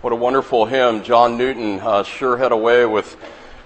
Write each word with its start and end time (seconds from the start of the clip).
What 0.00 0.14
a 0.14 0.16
wonderful 0.16 0.64
hymn. 0.64 1.02
John 1.02 1.36
Newton 1.36 1.78
uh, 1.80 2.04
sure 2.04 2.38
had 2.38 2.52
a 2.52 2.56
way 2.56 2.86
with 2.86 3.18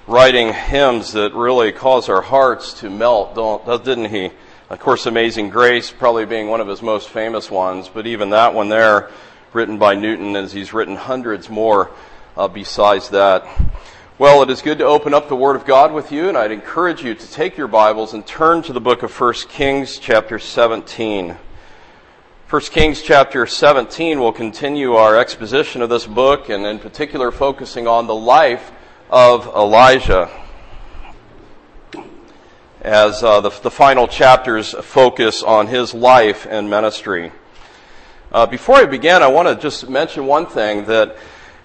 writing 0.09 0.53
hymns 0.53 1.13
that 1.13 1.33
really 1.33 1.71
cause 1.71 2.09
our 2.09 2.23
hearts 2.23 2.81
to 2.81 2.91
melt, 2.91 3.37
didn't 3.85 4.07
he? 4.07 4.33
Of 4.69 4.81
course, 4.81 5.07
Amazing 5.07 5.51
Grace 5.51 5.93
probably 5.93 6.27
being 6.27 6.49
one 6.49 6.61
of 6.61 6.67
his 6.67 6.83
most 6.83 7.09
famous 7.09 7.53
ones, 7.53 7.89
but 7.89 8.09
even 8.09 8.31
that 8.31 8.53
one 8.53 8.69
there, 8.69 9.11
written 9.53 9.79
by 9.79 9.95
Newton, 9.95 10.35
as 10.35 10.53
he's 10.53 10.73
written 10.73 10.97
hundreds 10.97 11.49
more 11.49 11.93
uh, 12.37 12.49
besides 12.49 13.11
that. 13.11 13.47
Well, 14.19 14.43
it 14.43 14.51
is 14.51 14.61
good 14.61 14.79
to 14.79 14.87
open 14.87 15.15
up 15.15 15.29
the 15.29 15.37
Word 15.37 15.55
of 15.55 15.65
God 15.65 15.93
with 15.93 16.11
you, 16.11 16.29
and 16.29 16.37
I'd 16.37 16.51
encourage 16.51 17.05
you 17.05 17.15
to 17.15 17.31
take 17.31 17.57
your 17.57 17.69
Bibles 17.69 18.13
and 18.13 18.27
turn 18.27 18.63
to 18.63 18.73
the 18.73 18.81
book 18.81 19.05
of 19.05 19.21
1 19.21 19.35
Kings, 19.51 19.99
chapter 19.99 20.41
17. 20.41 21.37
1 22.55 22.61
Kings 22.71 23.03
chapter 23.03 23.47
17 23.47 24.21
will 24.21 24.31
continue 24.31 24.93
our 24.93 25.19
exposition 25.19 25.83
of 25.83 25.89
this 25.89 26.07
book 26.07 26.51
and 26.51 26.65
in 26.65 26.79
particular 26.79 27.33
focusing 27.33 27.89
on 27.89 28.07
the 28.07 28.15
life 28.15 28.71
of 29.11 29.45
Elijah 29.49 30.31
as 32.81 33.25
uh, 33.25 33.41
the, 33.41 33.51
the, 33.63 33.73
final 33.73 34.07
chapters 34.07 34.71
focus 34.71 35.43
on 35.43 35.67
his 35.67 35.95
life 35.95 36.47
and 36.49 36.71
ministry. 36.71 37.33
Uh, 38.31 38.47
before 38.47 38.77
I 38.77 38.87
begin, 38.87 39.21
I 39.21 39.27
want 39.27 39.49
to 39.49 39.57
just 39.57 39.89
mention 39.89 40.25
one 40.27 40.47
thing 40.47 40.85
that 40.85 41.17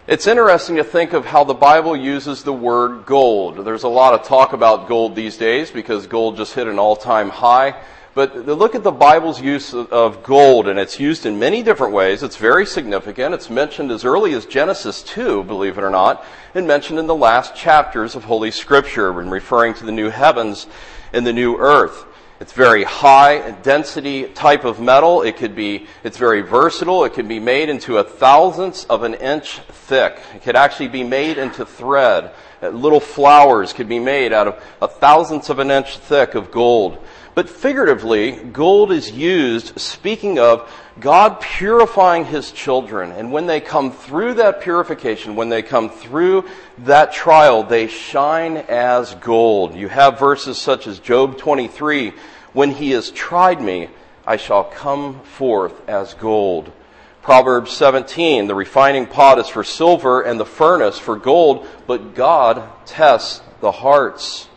it's 0.07 0.25
interesting 0.25 0.77
to 0.77 0.83
think 0.83 1.13
of 1.13 1.23
how 1.23 1.43
the 1.43 1.53
Bible 1.53 1.95
uses 1.95 2.41
the 2.41 2.51
word 2.51 3.05
gold. 3.05 3.63
There's 3.63 3.83
a 3.83 3.87
lot 3.87 4.19
of 4.19 4.25
talk 4.25 4.53
about 4.53 4.87
gold 4.87 5.15
these 5.15 5.37
days 5.37 5.69
because 5.69 6.07
gold 6.07 6.35
just 6.35 6.55
hit 6.55 6.65
an 6.65 6.79
all-time 6.79 7.29
high. 7.29 7.79
But 8.15 8.47
look 8.47 8.73
at 8.73 8.83
the 8.83 8.91
Bible's 8.91 9.39
use 9.39 9.73
of 9.73 10.23
gold, 10.23 10.67
and 10.67 10.79
it's 10.79 10.99
used 10.99 11.25
in 11.25 11.37
many 11.37 11.61
different 11.61 11.93
ways. 11.93 12.23
It's 12.23 12.37
very 12.37 12.65
significant. 12.65 13.35
It's 13.35 13.49
mentioned 13.49 13.91
as 13.91 14.03
early 14.03 14.33
as 14.33 14.45
Genesis 14.45 15.03
2, 15.03 15.43
believe 15.43 15.77
it 15.77 15.83
or 15.83 15.91
not, 15.91 16.25
and 16.55 16.67
mentioned 16.67 16.97
in 16.97 17.05
the 17.05 17.15
last 17.15 17.55
chapters 17.55 18.15
of 18.15 18.23
Holy 18.23 18.51
Scripture 18.51 19.13
when 19.13 19.29
referring 19.29 19.75
to 19.75 19.85
the 19.85 19.91
new 19.91 20.09
heavens 20.09 20.65
and 21.13 21.25
the 21.25 21.33
new 21.33 21.57
earth. 21.57 22.05
It's 22.39 22.53
very 22.53 22.83
high 22.83 23.51
density 23.63 24.23
type 24.29 24.63
of 24.63 24.79
metal. 24.79 25.21
It 25.21 25.35
could 25.37 25.55
be, 25.55 25.87
it's 26.03 26.17
very 26.17 26.41
versatile. 26.41 27.03
It 27.03 27.13
can 27.13 27.27
be 27.27 27.39
made 27.39 27.69
into 27.69 27.97
a 27.97 28.03
thousandth 28.03 28.89
of 28.89 29.03
an 29.03 29.13
inch 29.15 29.59
thick. 29.59 30.19
It 30.33 30.43
could 30.43 30.55
actually 30.55 30.87
be 30.87 31.03
made 31.03 31.37
into 31.37 31.65
thread. 31.65 32.31
Little 32.61 33.01
flowers 33.01 33.73
could 33.73 33.89
be 33.89 33.99
made 33.99 34.33
out 34.33 34.47
of 34.47 34.63
a 34.81 34.87
thousandth 34.87 35.49
of 35.49 35.59
an 35.59 35.69
inch 35.69 35.97
thick 35.97 36.33
of 36.33 36.49
gold. 36.49 37.03
But 37.39 37.47
figuratively, 37.47 38.31
gold 38.31 38.91
is 38.91 39.11
used 39.11 39.79
speaking 39.79 40.39
of 40.39 40.69
God 40.99 41.39
purifying 41.39 42.25
his 42.25 42.51
children. 42.51 43.13
And 43.13 43.31
when 43.31 43.47
they 43.47 43.61
come 43.61 43.93
through 43.93 44.33
that 44.33 44.59
purification, 44.59 45.37
when 45.37 45.47
they 45.47 45.61
come 45.61 45.89
through 45.89 46.49
that 46.79 47.13
trial, 47.13 47.63
they 47.63 47.87
shine 47.87 48.57
as 48.57 49.15
gold. 49.15 49.73
You 49.73 49.87
have 49.87 50.19
verses 50.19 50.57
such 50.57 50.85
as 50.85 50.99
Job 50.99 51.37
23, 51.37 52.11
when 52.51 52.71
he 52.71 52.91
has 52.91 53.09
tried 53.09 53.61
me, 53.61 53.87
I 54.27 54.35
shall 54.35 54.65
come 54.65 55.21
forth 55.21 55.87
as 55.87 56.15
gold. 56.15 56.73
Proverbs 57.21 57.71
17, 57.71 58.47
the 58.47 58.55
refining 58.55 59.07
pot 59.07 59.39
is 59.39 59.47
for 59.47 59.63
silver 59.63 60.23
and 60.23 60.37
the 60.37 60.45
furnace 60.45 60.99
for 60.99 61.15
gold, 61.15 61.65
but 61.87 62.15
God 62.15 62.67
tests 62.85 63.39
the 63.61 63.71
hearts. 63.71 64.48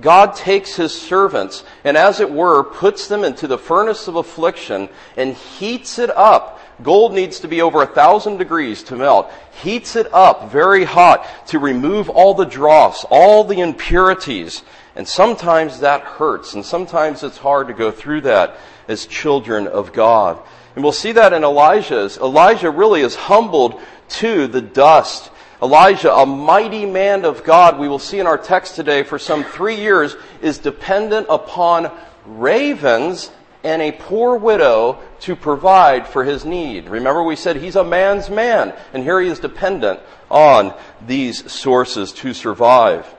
God 0.00 0.34
takes 0.34 0.74
his 0.74 0.92
servants 0.92 1.62
and, 1.84 1.96
as 1.96 2.20
it 2.20 2.30
were, 2.30 2.64
puts 2.64 3.06
them 3.06 3.24
into 3.24 3.46
the 3.46 3.58
furnace 3.58 4.08
of 4.08 4.16
affliction 4.16 4.88
and 5.16 5.34
heats 5.34 5.98
it 5.98 6.10
up. 6.10 6.60
Gold 6.82 7.14
needs 7.14 7.40
to 7.40 7.48
be 7.48 7.62
over 7.62 7.82
a 7.82 7.86
thousand 7.86 8.38
degrees 8.38 8.82
to 8.84 8.96
melt. 8.96 9.30
Heats 9.62 9.94
it 9.94 10.12
up 10.12 10.50
very 10.50 10.84
hot 10.84 11.26
to 11.48 11.60
remove 11.60 12.10
all 12.10 12.34
the 12.34 12.44
dross, 12.44 13.04
all 13.08 13.44
the 13.44 13.60
impurities. 13.60 14.64
And 14.96 15.06
sometimes 15.06 15.80
that 15.80 16.02
hurts, 16.02 16.54
and 16.54 16.64
sometimes 16.64 17.22
it's 17.22 17.38
hard 17.38 17.68
to 17.68 17.74
go 17.74 17.90
through 17.90 18.22
that 18.22 18.56
as 18.88 19.06
children 19.06 19.66
of 19.68 19.92
God. 19.92 20.40
And 20.74 20.82
we'll 20.82 20.92
see 20.92 21.12
that 21.12 21.32
in 21.32 21.44
Elijah's. 21.44 22.18
Elijah 22.18 22.70
really 22.70 23.02
is 23.02 23.14
humbled 23.14 23.80
to 24.08 24.48
the 24.48 24.60
dust 24.60 25.30
Elijah, 25.62 26.12
a 26.12 26.26
mighty 26.26 26.84
man 26.86 27.24
of 27.24 27.44
God, 27.44 27.78
we 27.78 27.88
will 27.88 27.98
see 27.98 28.18
in 28.18 28.26
our 28.26 28.38
text 28.38 28.76
today, 28.76 29.02
for 29.02 29.18
some 29.18 29.44
three 29.44 29.76
years, 29.76 30.16
is 30.42 30.58
dependent 30.58 31.26
upon 31.30 31.90
ravens 32.26 33.30
and 33.62 33.80
a 33.80 33.92
poor 33.92 34.36
widow 34.36 34.98
to 35.20 35.34
provide 35.34 36.06
for 36.06 36.22
his 36.22 36.44
need. 36.44 36.88
Remember, 36.88 37.22
we 37.22 37.36
said 37.36 37.56
he's 37.56 37.76
a 37.76 37.84
man's 37.84 38.28
man, 38.28 38.74
and 38.92 39.02
here 39.02 39.20
he 39.20 39.28
is 39.28 39.40
dependent 39.40 40.00
on 40.30 40.74
these 41.06 41.50
sources 41.50 42.12
to 42.12 42.34
survive. 42.34 43.13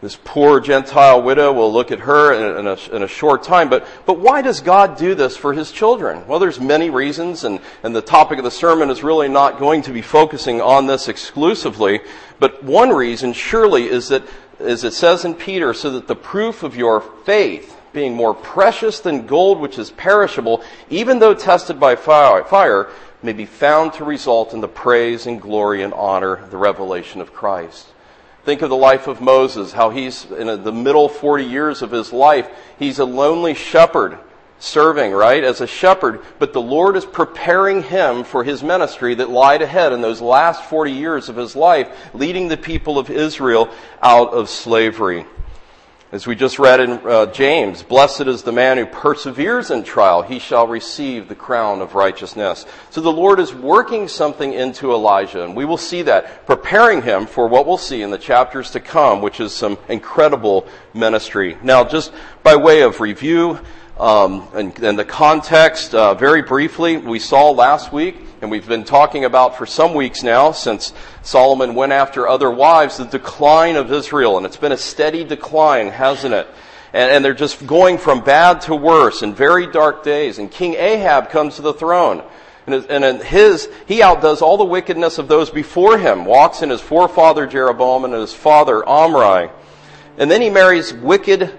This 0.00 0.16
poor 0.22 0.60
Gentile 0.60 1.22
widow, 1.22 1.52
we'll 1.52 1.72
look 1.72 1.90
at 1.90 1.98
her 1.98 2.32
in 2.32 2.68
a, 2.68 2.94
in 2.94 3.02
a, 3.02 3.08
short 3.08 3.42
time. 3.42 3.68
But, 3.68 3.84
but 4.06 4.20
why 4.20 4.42
does 4.42 4.60
God 4.60 4.96
do 4.96 5.16
this 5.16 5.36
for 5.36 5.52
His 5.52 5.72
children? 5.72 6.24
Well, 6.28 6.38
there's 6.38 6.60
many 6.60 6.88
reasons, 6.88 7.42
and, 7.42 7.58
and 7.82 7.96
the 7.96 8.02
topic 8.02 8.38
of 8.38 8.44
the 8.44 8.50
sermon 8.50 8.90
is 8.90 9.02
really 9.02 9.28
not 9.28 9.58
going 9.58 9.82
to 9.82 9.92
be 9.92 10.02
focusing 10.02 10.60
on 10.60 10.86
this 10.86 11.08
exclusively. 11.08 12.00
But 12.38 12.62
one 12.62 12.90
reason, 12.90 13.32
surely, 13.32 13.88
is 13.88 14.08
that, 14.08 14.22
as 14.60 14.84
it 14.84 14.92
says 14.92 15.24
in 15.24 15.34
Peter, 15.34 15.74
so 15.74 15.90
that 15.90 16.06
the 16.06 16.14
proof 16.14 16.62
of 16.62 16.76
your 16.76 17.00
faith, 17.00 17.76
being 17.92 18.14
more 18.14 18.34
precious 18.34 19.00
than 19.00 19.26
gold 19.26 19.58
which 19.58 19.80
is 19.80 19.90
perishable, 19.90 20.62
even 20.90 21.18
though 21.18 21.34
tested 21.34 21.80
by 21.80 21.96
fire, 21.96 22.88
may 23.20 23.32
be 23.32 23.46
found 23.46 23.92
to 23.94 24.04
result 24.04 24.54
in 24.54 24.60
the 24.60 24.68
praise 24.68 25.26
and 25.26 25.42
glory 25.42 25.82
and 25.82 25.92
honor, 25.92 26.46
the 26.50 26.56
revelation 26.56 27.20
of 27.20 27.32
Christ. 27.32 27.88
Think 28.48 28.62
of 28.62 28.70
the 28.70 28.76
life 28.76 29.08
of 29.08 29.20
Moses, 29.20 29.72
how 29.74 29.90
he's 29.90 30.24
in 30.24 30.46
the 30.46 30.72
middle 30.72 31.10
40 31.10 31.44
years 31.44 31.82
of 31.82 31.90
his 31.90 32.14
life, 32.14 32.48
he's 32.78 32.98
a 32.98 33.04
lonely 33.04 33.52
shepherd 33.52 34.18
serving, 34.58 35.12
right, 35.12 35.44
as 35.44 35.60
a 35.60 35.66
shepherd, 35.66 36.22
but 36.38 36.54
the 36.54 36.60
Lord 36.62 36.96
is 36.96 37.04
preparing 37.04 37.82
him 37.82 38.24
for 38.24 38.42
his 38.42 38.62
ministry 38.62 39.16
that 39.16 39.28
lied 39.28 39.60
ahead 39.60 39.92
in 39.92 40.00
those 40.00 40.22
last 40.22 40.64
40 40.64 40.92
years 40.92 41.28
of 41.28 41.36
his 41.36 41.54
life, 41.54 41.90
leading 42.14 42.48
the 42.48 42.56
people 42.56 42.98
of 42.98 43.10
Israel 43.10 43.68
out 44.00 44.32
of 44.32 44.48
slavery. 44.48 45.26
As 46.10 46.26
we 46.26 46.36
just 46.36 46.58
read 46.58 46.80
in 46.80 46.92
uh, 46.92 47.26
James, 47.26 47.82
blessed 47.82 48.22
is 48.22 48.42
the 48.42 48.50
man 48.50 48.78
who 48.78 48.86
perseveres 48.86 49.70
in 49.70 49.82
trial. 49.82 50.22
He 50.22 50.38
shall 50.38 50.66
receive 50.66 51.28
the 51.28 51.34
crown 51.34 51.82
of 51.82 51.94
righteousness. 51.94 52.64
So 52.88 53.02
the 53.02 53.12
Lord 53.12 53.38
is 53.40 53.52
working 53.52 54.08
something 54.08 54.54
into 54.54 54.90
Elijah, 54.92 55.44
and 55.44 55.54
we 55.54 55.66
will 55.66 55.76
see 55.76 56.00
that, 56.02 56.46
preparing 56.46 57.02
him 57.02 57.26
for 57.26 57.46
what 57.46 57.66
we'll 57.66 57.76
see 57.76 58.00
in 58.00 58.10
the 58.10 58.16
chapters 58.16 58.70
to 58.70 58.80
come, 58.80 59.20
which 59.20 59.38
is 59.38 59.52
some 59.52 59.76
incredible 59.90 60.66
ministry. 60.94 61.58
Now, 61.62 61.84
just 61.84 62.10
by 62.42 62.56
way 62.56 62.80
of 62.80 63.00
review, 63.00 63.60
um, 63.98 64.46
and, 64.54 64.78
and, 64.78 64.98
the 64.98 65.04
context, 65.04 65.94
uh, 65.94 66.14
very 66.14 66.42
briefly, 66.42 66.96
we 66.96 67.18
saw 67.18 67.50
last 67.50 67.92
week 67.92 68.16
and 68.40 68.50
we've 68.50 68.68
been 68.68 68.84
talking 68.84 69.24
about 69.24 69.58
for 69.58 69.66
some 69.66 69.94
weeks 69.94 70.22
now, 70.22 70.52
since 70.52 70.92
Solomon 71.22 71.74
went 71.74 71.92
after 71.92 72.28
other 72.28 72.50
wives, 72.50 72.98
the 72.98 73.04
decline 73.04 73.74
of 73.74 73.92
Israel. 73.92 74.36
And 74.36 74.46
it's 74.46 74.56
been 74.56 74.70
a 74.70 74.76
steady 74.76 75.24
decline, 75.24 75.88
hasn't 75.88 76.32
it? 76.32 76.46
And, 76.92 77.10
and 77.10 77.24
they're 77.24 77.34
just 77.34 77.66
going 77.66 77.98
from 77.98 78.22
bad 78.22 78.60
to 78.62 78.76
worse 78.76 79.22
in 79.22 79.34
very 79.34 79.66
dark 79.66 80.04
days. 80.04 80.38
And 80.38 80.48
King 80.48 80.74
Ahab 80.74 81.30
comes 81.30 81.56
to 81.56 81.62
the 81.62 81.74
throne. 81.74 82.22
And, 82.68 82.74
and 82.90 83.22
his, 83.22 83.68
he 83.86 84.02
outdoes 84.02 84.42
all 84.42 84.58
the 84.58 84.64
wickedness 84.64 85.18
of 85.18 85.26
those 85.26 85.50
before 85.50 85.98
him, 85.98 86.24
walks 86.24 86.62
in 86.62 86.70
his 86.70 86.80
forefather 86.80 87.46
Jeroboam 87.46 88.04
and 88.04 88.14
his 88.14 88.32
father 88.32 88.86
Omri. 88.88 89.50
And 90.18 90.30
then 90.30 90.40
he 90.40 90.50
marries 90.50 90.92
wicked 90.92 91.52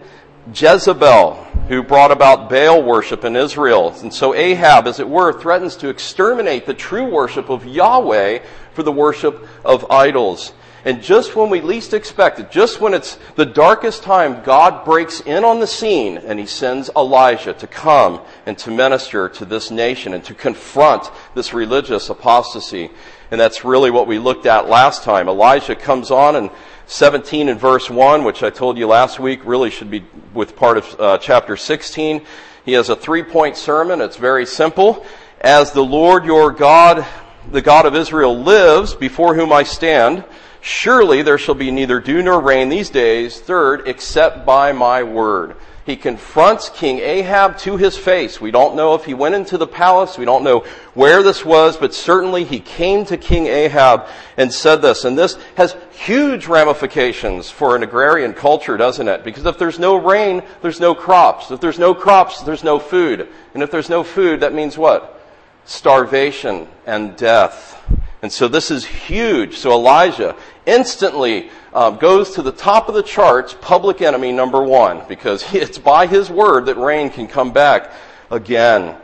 Jezebel, 0.53 1.35
who 1.67 1.83
brought 1.83 2.11
about 2.11 2.50
Baal 2.50 2.81
worship 2.81 3.23
in 3.23 3.35
Israel. 3.35 3.94
And 4.01 4.13
so 4.13 4.33
Ahab, 4.33 4.88
as 4.88 5.00
it 5.00 5.07
were, 5.07 5.39
threatens 5.39 5.75
to 5.77 5.89
exterminate 5.89 6.66
the 6.66 6.73
true 6.73 7.05
worship 7.05 7.50
of 7.50 7.66
Yahweh 7.66 8.40
for 8.73 8.84
the 8.84 8.91
worship 8.91 9.47
of 9.64 9.90
idols. 9.91 10.53
And 10.85 11.03
just 11.03 11.35
when 11.35 11.49
we 11.49 11.59
least 11.59 11.93
expect 11.93 12.40
it, 12.40 12.52
just 12.52 12.79
when 12.79 12.93
it's 12.93 13.19
the 13.35 13.46
darkest 13.46 14.02
time, 14.02 14.41
God 14.43 14.85
breaks 14.85 15.19
in 15.19 15.43
on 15.43 15.59
the 15.59 15.67
scene 15.67 16.17
and 16.17 16.40
he 16.40 16.46
sends 16.46 16.90
Elijah 16.96 17.53
to 17.53 17.67
come 17.67 18.22
and 18.46 18.58
to 18.59 18.72
minister 18.72 19.28
to 19.29 19.46
this 19.46 19.72
nation 19.72 20.14
and 20.14 20.23
to 20.23 20.34
confront 20.34 21.11
this 21.35 21.53
religious 21.53 22.09
apostasy. 22.09 22.91
And 23.29 23.40
that's 23.40 23.66
really 23.66 23.91
what 23.91 24.08
we 24.08 24.19
looked 24.19 24.46
at 24.46 24.69
last 24.69 25.03
time. 25.03 25.28
Elijah 25.28 25.75
comes 25.75 26.11
on 26.11 26.37
and 26.37 26.49
17 26.90 27.50
and 27.50 27.59
verse 27.59 27.88
1, 27.88 28.24
which 28.24 28.41
I 28.41 28.50
told 28.50 28.80
you 28.80 28.88
last 28.88 29.20
week 29.20 29.41
really 29.46 29.70
should 29.70 29.91
be 29.91 30.03
with 30.34 30.56
part 30.56 30.76
of 30.76 31.00
uh, 31.00 31.18
chapter 31.20 31.56
16. 31.56 32.26
He 32.66 32.74
has 32.74 32.90
a 32.90 32.96
three 32.96 33.22
point 33.22 33.58
sermon. 33.58 34.02
It's 34.02 34.18
very 34.18 34.47
simple. 34.47 35.06
As 35.40 35.72
the 35.72 35.84
Lord 35.84 36.26
your 36.26 36.52
God, 36.52 37.06
the 37.52 37.62
God 37.62 37.86
of 37.86 37.96
Israel 37.96 38.36
lives, 38.36 38.96
before 38.96 39.36
whom 39.36 39.53
I 39.53 39.62
stand, 39.62 40.24
surely 40.62 41.22
there 41.22 41.38
shall 41.38 41.53
be 41.53 41.70
neither 41.70 42.00
dew 42.00 42.24
nor 42.24 42.41
rain 42.41 42.70
these 42.70 42.90
days, 42.90 43.40
third, 43.40 43.88
except 43.88 44.44
by 44.44 44.72
my 44.72 45.03
word. 45.03 45.58
He 45.90 45.96
confronts 45.96 46.70
King 46.70 47.00
Ahab 47.00 47.58
to 47.59 47.76
his 47.76 47.97
face. 47.97 48.40
We 48.40 48.52
don't 48.52 48.76
know 48.76 48.94
if 48.94 49.06
he 49.06 49.16
went 49.16 49.34
into 49.34 49.58
the 49.58 49.66
palace. 49.66 50.20
We 50.20 50.26
don't 50.26 50.44
know 50.44 50.59
where 50.94 51.24
this 51.24 51.44
was, 51.44 51.78
but 51.78 51.96
certainly 51.96 52.44
he 52.44 52.59
came 52.59 53.06
to 53.06 53.18
King 53.18 53.47
Ahab 53.47 54.06
and 54.38 54.53
said 54.53 54.84
this. 54.84 55.03
And 55.03 55.18
this 55.18 55.36
has 55.56 55.76
huge 55.90 56.46
ramifications 56.46 57.50
for 57.50 57.76
an 57.76 57.82
agrarian 57.82 58.36
culture, 58.36 58.78
doesn't 58.78 59.08
it? 59.08 59.24
Because 59.24 59.47
if 59.47 59.58
there's 59.58 59.80
no 59.80 59.96
rain, 59.96 60.44
there's 60.62 60.80
no 60.80 60.94
crops. 60.94 61.50
If 61.50 61.59
there's 61.59 61.80
no 61.80 61.96
crops, 61.96 62.44
there's 62.44 62.64
no 62.64 62.78
food. 62.78 63.28
And 63.56 63.64
if 63.64 63.72
there's 63.72 63.90
no 63.90 64.03
food, 64.03 64.41
that 64.41 64.53
means 64.53 64.78
what? 64.78 65.20
Starvation 65.66 66.68
and 66.86 67.18
death. 67.18 67.82
And 68.21 68.31
so 68.31 68.47
this 68.47 68.69
is 68.69 68.85
huge. 68.85 69.57
So 69.57 69.71
Elijah 69.71 70.35
instantly 70.66 71.49
um, 71.73 71.97
goes 71.97 72.31
to 72.31 72.41
the 72.41 72.51
top 72.51 72.89
of 72.89 72.95
the 72.95 73.03
charts, 73.03 73.55
public 73.61 74.01
enemy 74.01 74.31
number 74.31 74.61
one, 74.61 75.03
because 75.07 75.43
it's 75.53 75.77
by 75.77 76.07
his 76.07 76.29
word 76.29 76.66
that 76.66 76.77
rain 76.77 77.09
can 77.09 77.27
come 77.27 77.53
back 77.53 77.91
again. 78.29 78.97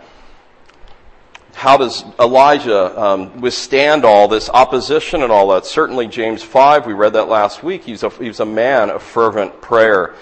How 1.53 1.77
does 1.77 2.03
Elijah 2.19 3.01
um, 3.01 3.39
withstand 3.39 4.03
all 4.03 4.27
this 4.27 4.49
opposition 4.49 5.23
and 5.23 5.31
all 5.31 5.47
that? 5.49 5.65
Certainly, 5.65 6.07
James 6.07 6.43
5, 6.43 6.85
we 6.85 6.91
read 6.91 7.13
that 7.13 7.29
last 7.29 7.63
week. 7.63 7.85
He's 7.85 8.03
a, 8.03 8.09
he's 8.09 8.41
a 8.41 8.45
man 8.45 8.89
of 8.89 9.01
fervent 9.01 9.61
prayer. 9.61 10.15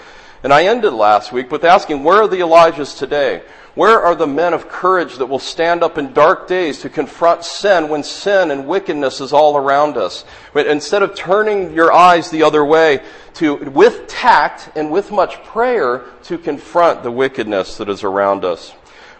And 0.44 0.52
I 0.52 0.66
ended 0.66 0.92
last 0.92 1.32
week 1.32 1.50
with 1.50 1.64
asking, 1.64 2.04
where 2.04 2.22
are 2.22 2.28
the 2.28 2.36
Elijahs 2.36 2.96
today? 2.96 3.42
Where 3.74 4.00
are 4.00 4.14
the 4.14 4.28
men 4.28 4.54
of 4.54 4.68
courage 4.68 5.16
that 5.16 5.26
will 5.26 5.40
stand 5.40 5.82
up 5.82 5.98
in 5.98 6.12
dark 6.12 6.46
days 6.46 6.80
to 6.80 6.88
confront 6.88 7.44
sin 7.44 7.88
when 7.88 8.04
sin 8.04 8.52
and 8.52 8.68
wickedness 8.68 9.20
is 9.20 9.32
all 9.32 9.56
around 9.56 9.96
us? 9.96 10.24
But 10.52 10.68
instead 10.68 11.02
of 11.02 11.16
turning 11.16 11.72
your 11.72 11.92
eyes 11.92 12.30
the 12.30 12.44
other 12.44 12.64
way, 12.64 13.00
to, 13.34 13.56
with 13.56 14.06
tact 14.06 14.70
and 14.76 14.92
with 14.92 15.10
much 15.10 15.42
prayer, 15.42 16.04
to 16.24 16.38
confront 16.38 17.02
the 17.02 17.10
wickedness 17.10 17.76
that 17.78 17.88
is 17.88 18.04
around 18.04 18.44
us. 18.44 18.72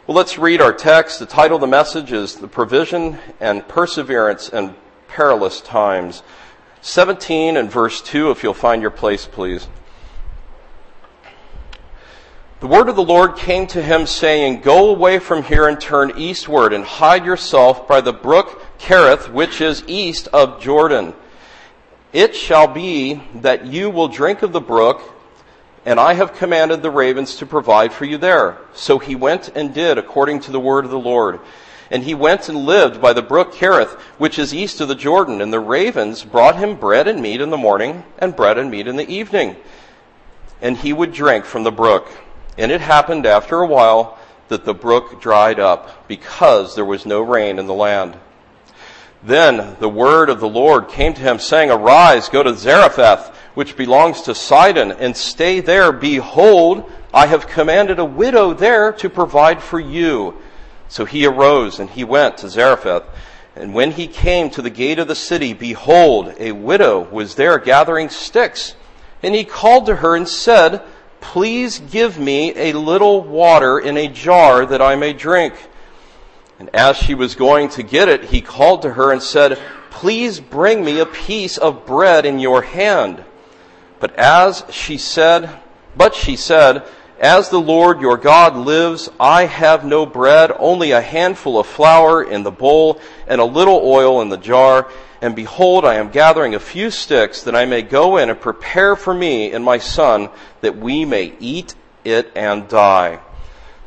Well, 0.07 0.17
let's 0.17 0.39
read 0.39 0.61
our 0.61 0.73
text. 0.73 1.19
The 1.19 1.27
title 1.27 1.57
of 1.57 1.61
the 1.61 1.67
message 1.67 2.13
is 2.13 2.37
The 2.37 2.47
Provision 2.47 3.19
and 3.41 3.67
Perseverance 3.67 4.51
in 4.51 4.77
Perilous 5.09 5.61
Times. 5.61 6.23
17 6.81 7.57
and 7.57 7.71
verse 7.71 8.01
2, 8.03 8.31
if 8.31 8.43
you'll 8.45 8.55
find 8.55 8.83
your 8.83 8.91
place, 8.93 9.27
please. 9.27 9.67
The 12.61 12.69
word 12.69 12.89
of 12.89 12.97
the 12.97 13.03
Lord 13.03 13.37
came 13.37 13.67
to 13.69 13.83
him 13.83 14.07
saying, 14.07 14.61
Go 14.61 14.89
away 14.89 15.19
from 15.19 15.43
here 15.43 15.67
and 15.67 15.79
turn 15.79 16.13
eastward 16.17 16.73
and 16.73 16.85
hide 16.85 17.27
yourself 17.27 17.89
by 17.89 18.01
the 18.01 18.13
brook 18.13 18.65
Cherith, 18.79 19.29
which 19.29 19.61
is 19.61 19.83
east 19.87 20.29
of 20.33 20.61
Jordan. 20.61 21.15
It 22.13 22.35
shall 22.35 22.69
be 22.69 23.21
that 23.35 23.67
you 23.67 23.91
will 23.91 24.07
drink 24.07 24.43
of 24.43 24.53
the 24.53 24.61
brook, 24.61 25.03
and 25.85 25.99
I 25.99 26.15
have 26.15 26.37
commanded 26.37 26.81
the 26.81 26.93
ravens 26.93 27.37
to 27.37 27.47
provide 27.47 27.93
for 27.93 28.05
you 28.05 28.19
there. 28.19 28.59
So 28.73 28.99
he 28.99 29.17
went 29.17 29.49
and 29.49 29.75
did 29.75 29.99
according 29.99 30.41
to 30.41 30.53
the 30.53 30.61
word 30.61 30.85
of 30.85 30.93
the 30.93 30.99
Lord. 30.99 31.41
And 31.91 32.05
he 32.05 32.15
went 32.15 32.49
and 32.49 32.65
lived 32.65 33.01
by 33.01 33.13
the 33.13 33.21
brook 33.21 33.55
Cherith, 33.55 33.95
which 34.17 34.39
is 34.39 34.55
east 34.55 34.81
of 34.81 34.89
the 34.89 34.95
Jordan. 34.95 35.41
And 35.43 35.53
the 35.53 35.61
ravens 35.61 36.23
brought 36.25 36.57
him 36.57 36.77
bread 36.77 37.09
and 37.09 37.21
meat 37.21 37.41
in 37.41 37.51
the 37.51 37.57
morning, 37.57 38.05
and 38.19 38.35
bread 38.35 38.59
and 38.59 38.71
meat 38.71 38.87
in 38.87 38.97
the 38.97 39.11
evening. 39.11 39.57
And 40.63 40.79
he 40.79 40.93
would 40.93 41.13
drink 41.13 41.45
from 41.45 41.65
the 41.65 41.73
brook. 41.73 42.09
And 42.57 42.71
it 42.71 42.81
happened 42.81 43.27
after 43.27 43.61
a 43.61 43.67
while 43.67 44.19
that 44.49 44.65
the 44.65 44.75
brook 44.75 45.21
dried 45.21 45.59
up 45.59 46.07
because 46.09 46.75
there 46.75 46.85
was 46.85 47.07
no 47.07 47.21
rain 47.21 47.59
in 47.59 47.67
the 47.67 47.75
land. 47.75 48.17
Then 49.23 49.77
the 49.81 49.89
word 49.89 50.29
of 50.29 50.41
the 50.41 50.49
Lord 50.49 50.89
came 50.89 51.15
to 51.15 51.21
him 51.21 51.39
saying, 51.39 51.71
Arise, 51.71 52.29
go 52.29 52.43
to 52.43 52.55
Zarephath, 52.55 53.35
which 53.55 53.77
belongs 53.77 54.23
to 54.23 54.35
Sidon, 54.35 54.93
and 54.93 55.17
stay 55.17 55.61
there. 55.61 55.93
Behold, 55.93 56.91
I 57.13 57.27
have 57.27 57.47
commanded 57.47 57.99
a 57.99 58.05
widow 58.05 58.53
there 58.53 58.93
to 58.93 59.09
provide 59.09 59.63
for 59.63 59.81
you. 59.81 60.37
So 60.89 61.07
he 61.07 61.27
arose 61.27 61.81
and 61.81 61.89
he 61.89 62.05
went 62.05 62.39
to 62.39 62.51
Zarephath. 62.51 63.05
And 63.57 63.73
when 63.73 63.93
he 63.93 64.07
came 64.09 64.51
to 64.51 64.63
the 64.63 64.71
gate 64.71 64.99
of 64.99 65.09
the 65.09 65.15
city, 65.15 65.55
behold, 65.55 66.35
a 66.39 66.53
widow 66.53 67.01
was 67.01 67.37
there 67.37 67.59
gathering 67.59 68.11
sticks. 68.11 68.75
And 69.23 69.35
he 69.35 69.45
called 69.45 69.87
to 69.87 69.97
her 69.97 70.17
and 70.17 70.29
said, 70.29 70.83
Please 71.25 71.81
give 71.81 72.19
me 72.19 72.53
a 72.55 72.75
little 72.75 73.23
water 73.23 73.79
in 73.79 73.97
a 73.97 74.09
jar 74.09 74.65
that 74.67 74.83
I 74.83 74.95
may 74.95 75.15
drink. 75.15 75.55
And 76.59 76.69
as 76.75 76.97
she 76.97 77.15
was 77.15 77.35
going 77.35 77.71
to 77.71 77.83
get 77.83 78.09
it, 78.09 78.25
he 78.25 78.41
called 78.41 78.83
to 78.83 78.93
her 78.93 79.11
and 79.11 79.23
said, 79.23 79.59
Please 79.91 80.39
bring 80.39 80.85
me 80.85 81.01
a 81.01 81.07
piece 81.07 81.57
of 81.57 81.87
bread 81.87 82.27
in 82.27 82.39
your 82.39 82.63
hand. 82.63 83.25
But 83.99 84.15
as 84.17 84.65
she 84.71 84.99
said, 84.99 85.51
but 85.97 86.15
she 86.15 86.37
said, 86.37 86.85
As 87.19 87.49
the 87.49 87.61
Lord 87.61 88.01
your 88.01 88.19
God 88.19 88.55
lives, 88.55 89.09
I 89.19 89.47
have 89.47 89.85
no 89.85 90.05
bread, 90.07 90.53
only 90.59 90.93
a 90.93 91.01
handful 91.01 91.59
of 91.59 91.67
flour 91.67 92.23
in 92.23 92.43
the 92.43 92.53
bowl 92.53 93.01
and 93.27 93.41
a 93.41 93.45
little 93.45 93.81
oil 93.83 94.21
in 94.21 94.29
the 94.29 94.37
jar. 94.37 94.89
And 95.25 95.35
behold, 95.35 95.87
I 95.87 95.95
am 95.95 96.11
gathering 96.11 96.55
a 96.55 96.61
few 96.61 96.91
sticks 96.91 97.45
that 97.45 97.57
I 97.57 97.65
may 97.65 97.81
go 97.81 98.19
in 98.19 98.29
and 98.29 98.39
prepare 98.39 98.95
for 98.95 99.15
me 99.15 99.53
and 99.53 99.65
my 99.65 99.79
son 99.79 100.29
that 100.61 100.77
we 100.77 101.07
may 101.07 101.33
eat 101.41 101.75
it 102.05 102.31
and 102.37 102.69
die. 102.69 103.21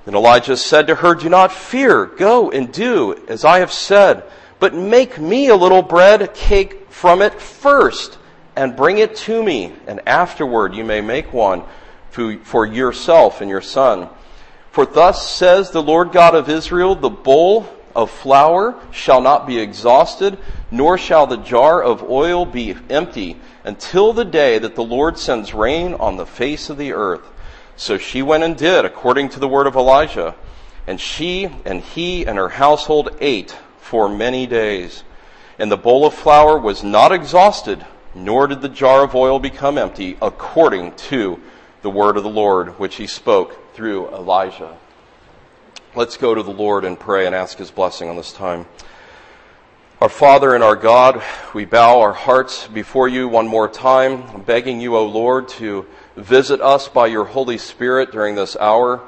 Then 0.05 0.15
Elijah 0.15 0.57
said 0.57 0.87
to 0.87 0.95
her, 0.95 1.13
Do 1.13 1.29
not 1.29 1.51
fear. 1.51 2.07
Go 2.07 2.49
and 2.49 2.73
do 2.73 3.23
as 3.27 3.45
I 3.45 3.59
have 3.59 3.71
said. 3.71 4.23
But 4.59 4.73
make 4.73 5.19
me 5.19 5.49
a 5.49 5.55
little 5.55 5.83
bread 5.83 6.33
cake 6.33 6.87
from 6.89 7.21
it 7.21 7.39
first 7.39 8.17
and 8.55 8.75
bring 8.75 8.97
it 8.97 9.15
to 9.17 9.43
me. 9.43 9.73
And 9.85 10.01
afterward 10.07 10.73
you 10.73 10.83
may 10.83 11.01
make 11.01 11.31
one 11.33 11.65
for 12.09 12.65
yourself 12.65 13.41
and 13.41 13.49
your 13.51 13.61
son. 13.61 14.09
For 14.71 14.87
thus 14.87 15.29
says 15.29 15.69
the 15.69 15.83
Lord 15.83 16.11
God 16.11 16.33
of 16.33 16.49
Israel, 16.49 16.95
the 16.95 17.11
bowl 17.11 17.76
of 17.97 18.11
flour 18.11 18.79
shall 18.91 19.19
not 19.19 19.47
be 19.47 19.57
exhausted, 19.57 20.38
nor 20.69 20.99
shall 20.99 21.25
the 21.25 21.38
jar 21.38 21.81
of 21.81 22.03
oil 22.03 22.45
be 22.45 22.75
empty, 22.91 23.38
until 23.63 24.13
the 24.13 24.23
day 24.23 24.59
that 24.59 24.75
the 24.75 24.83
Lord 24.83 25.17
sends 25.17 25.51
rain 25.51 25.95
on 25.95 26.15
the 26.15 26.25
face 26.25 26.69
of 26.69 26.77
the 26.77 26.94
earth. 26.94 27.25
So 27.75 27.97
she 27.97 28.21
went 28.21 28.44
and 28.44 28.55
did 28.55 28.85
according 28.85 29.29
to 29.29 29.39
the 29.39 29.47
word 29.47 29.65
of 29.65 29.75
Elijah. 29.75 30.35
And 30.85 31.01
she 31.01 31.49
and 31.65 31.81
he 31.81 32.25
and 32.25 32.38
her 32.38 32.49
household 32.49 33.09
ate 33.19 33.57
for 33.79 34.07
many 34.07 34.45
days. 34.45 35.03
And 35.57 35.71
the 35.71 35.75
bowl 35.75 36.05
of 36.05 36.13
flour 36.13 36.59
was 36.59 36.83
not 36.83 37.11
exhausted, 37.11 37.83
nor 38.13 38.45
did 38.45 38.61
the 38.61 38.69
jar 38.69 39.03
of 39.03 39.15
oil 39.15 39.39
become 39.39 39.77
empty, 39.77 40.17
according 40.21 40.95
to 41.09 41.41
the 41.81 41.89
word 41.89 42.15
of 42.15 42.23
the 42.23 42.29
Lord, 42.29 42.79
which 42.79 42.95
he 42.95 43.07
spoke 43.07 43.73
through 43.73 44.09
Elijah. 44.09 44.77
Let's 45.97 46.15
go 46.15 46.35
to 46.35 46.44
the 46.44 46.51
Lord 46.51 46.85
and 46.85 46.99
pray 46.99 47.25
and 47.25 47.33
ask 47.33 47.57
His 47.57 47.71
blessing 47.71 48.07
on 48.07 48.17
this 48.17 48.31
time. 48.31 48.67
Our 49.99 50.09
Father 50.09 50.53
and 50.53 50.63
our 50.63 50.75
God, 50.75 51.23
we 51.56 51.66
bow 51.66 52.01
our 52.01 52.13
hearts 52.13 52.68
before 52.68 53.07
you 53.07 53.27
one 53.27 53.47
more 53.47 53.68
time, 53.68 54.44
begging 54.44 54.80
you, 54.80 54.95
O 54.95 55.07
Lord, 55.07 55.47
to 55.47 55.87
visit 56.16 56.61
us 56.61 56.87
by 56.87 57.07
your 57.07 57.25
Holy 57.25 57.57
Spirit 57.57 58.11
during 58.11 58.35
this 58.35 58.56
hour. 58.57 59.01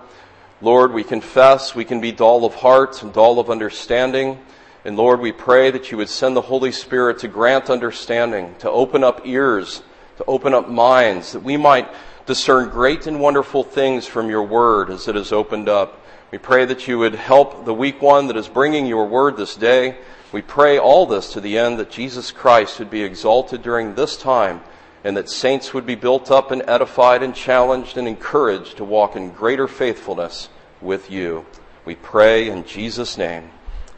Lord, 0.62 0.92
we 0.92 1.04
confess 1.04 1.76
we 1.76 1.86
can 1.86 2.02
be 2.02 2.12
dull 2.12 2.44
of 2.44 2.56
heart 2.56 3.04
and 3.04 3.14
dull 3.14 3.38
of 3.38 3.52
understanding. 3.52 4.40
And 4.84 4.98
Lord, 4.98 5.20
we 5.20 5.32
pray 5.32 5.70
that 5.70 5.92
you 5.92 5.98
would 5.98 6.10
send 6.10 6.36
the 6.36 6.42
Holy 6.42 6.72
Spirit 6.72 7.20
to 7.20 7.28
grant 7.28 7.70
understanding, 7.70 8.56
to 8.62 8.72
open 8.72 9.04
up 9.04 9.28
ears, 9.28 9.84
to 10.18 10.26
open 10.26 10.56
up 10.56 10.68
minds, 10.68 11.34
that 11.34 11.44
we 11.44 11.56
might 11.56 11.88
discern 12.26 12.70
great 12.70 13.06
and 13.06 13.20
wonderful 13.20 13.64
things 13.64 14.08
from 14.08 14.28
your 14.28 14.42
word 14.42 14.90
as 14.90 15.08
it 15.08 15.16
is 15.16 15.32
opened 15.32 15.70
up. 15.70 15.99
We 16.32 16.38
pray 16.38 16.66
that 16.66 16.88
you 16.88 17.00
would 17.00 17.16
help 17.16 17.66
the 17.66 17.74
weak 17.74 18.02
one 18.02 18.28
that 18.28 18.38
is 18.38 18.48
bringing 18.48 18.86
your 18.86 19.08
word 19.08 19.36
this 19.36 19.56
day. 19.56 19.98
We 20.32 20.44
pray 20.44 20.78
all 20.78 21.08
this 21.08 21.34
to 21.34 21.42
the 21.42 21.58
end 21.58 21.80
that 21.80 21.90
Jesus 21.90 22.32
Christ 22.32 22.78
would 22.78 22.92
be 22.92 23.02
exalted 23.02 23.64
during 23.64 23.96
this 23.96 24.16
time 24.16 24.62
and 25.04 25.18
that 25.18 25.30
saints 25.30 25.74
would 25.74 25.86
be 25.86 25.96
built 25.96 26.30
up 26.30 26.52
and 26.52 26.62
edified 26.68 27.24
and 27.24 27.34
challenged 27.34 27.98
and 27.98 28.08
encouraged 28.08 28.78
to 28.78 28.84
walk 28.84 29.16
in 29.16 29.32
greater 29.32 29.68
faithfulness 29.68 30.50
with 30.82 31.10
you. 31.10 31.46
We 31.84 31.96
pray 31.96 32.50
in 32.50 32.66
Jesus' 32.66 33.18
name. 33.18 33.50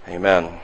Amen. 0.08 0.60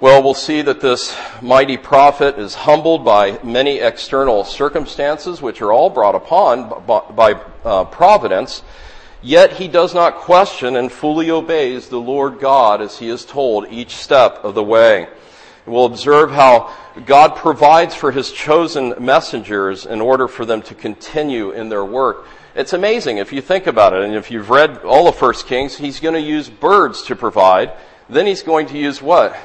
Well, 0.00 0.20
we'll 0.20 0.34
see 0.34 0.62
that 0.62 0.80
this 0.80 1.16
mighty 1.40 1.76
prophet 1.76 2.36
is 2.36 2.54
humbled 2.56 3.04
by 3.04 3.38
many 3.44 3.78
external 3.78 4.42
circumstances, 4.42 5.40
which 5.40 5.62
are 5.62 5.72
all 5.72 5.90
brought 5.90 6.16
upon 6.16 6.84
by, 7.14 7.40
uh, 7.64 7.84
providence. 7.84 8.62
Yet 9.22 9.52
he 9.52 9.68
does 9.68 9.94
not 9.94 10.16
question 10.16 10.74
and 10.74 10.90
fully 10.90 11.30
obeys 11.30 11.88
the 11.88 12.00
Lord 12.00 12.40
God 12.40 12.82
as 12.82 12.98
he 12.98 13.08
is 13.08 13.24
told 13.24 13.70
each 13.70 13.94
step 13.94 14.44
of 14.44 14.56
the 14.56 14.64
way. 14.64 15.06
We'll 15.64 15.84
observe 15.84 16.32
how 16.32 16.74
God 17.06 17.36
provides 17.36 17.94
for 17.94 18.10
his 18.10 18.32
chosen 18.32 18.94
messengers 18.98 19.86
in 19.86 20.00
order 20.00 20.26
for 20.26 20.44
them 20.44 20.60
to 20.62 20.74
continue 20.74 21.52
in 21.52 21.68
their 21.68 21.84
work. 21.84 22.26
It's 22.56 22.72
amazing 22.72 23.18
if 23.18 23.32
you 23.32 23.40
think 23.40 23.68
about 23.68 23.94
it, 23.94 24.02
and 24.02 24.14
if 24.14 24.30
you've 24.30 24.50
read 24.50 24.78
all 24.78 25.06
of 25.06 25.14
First 25.14 25.46
Kings, 25.46 25.76
he's 25.76 26.00
going 26.00 26.14
to 26.14 26.20
use 26.20 26.50
birds 26.50 27.02
to 27.04 27.14
provide. 27.14 27.72
Then 28.08 28.26
he's 28.26 28.42
going 28.42 28.66
to 28.66 28.78
use 28.78 29.00
what? 29.00 29.36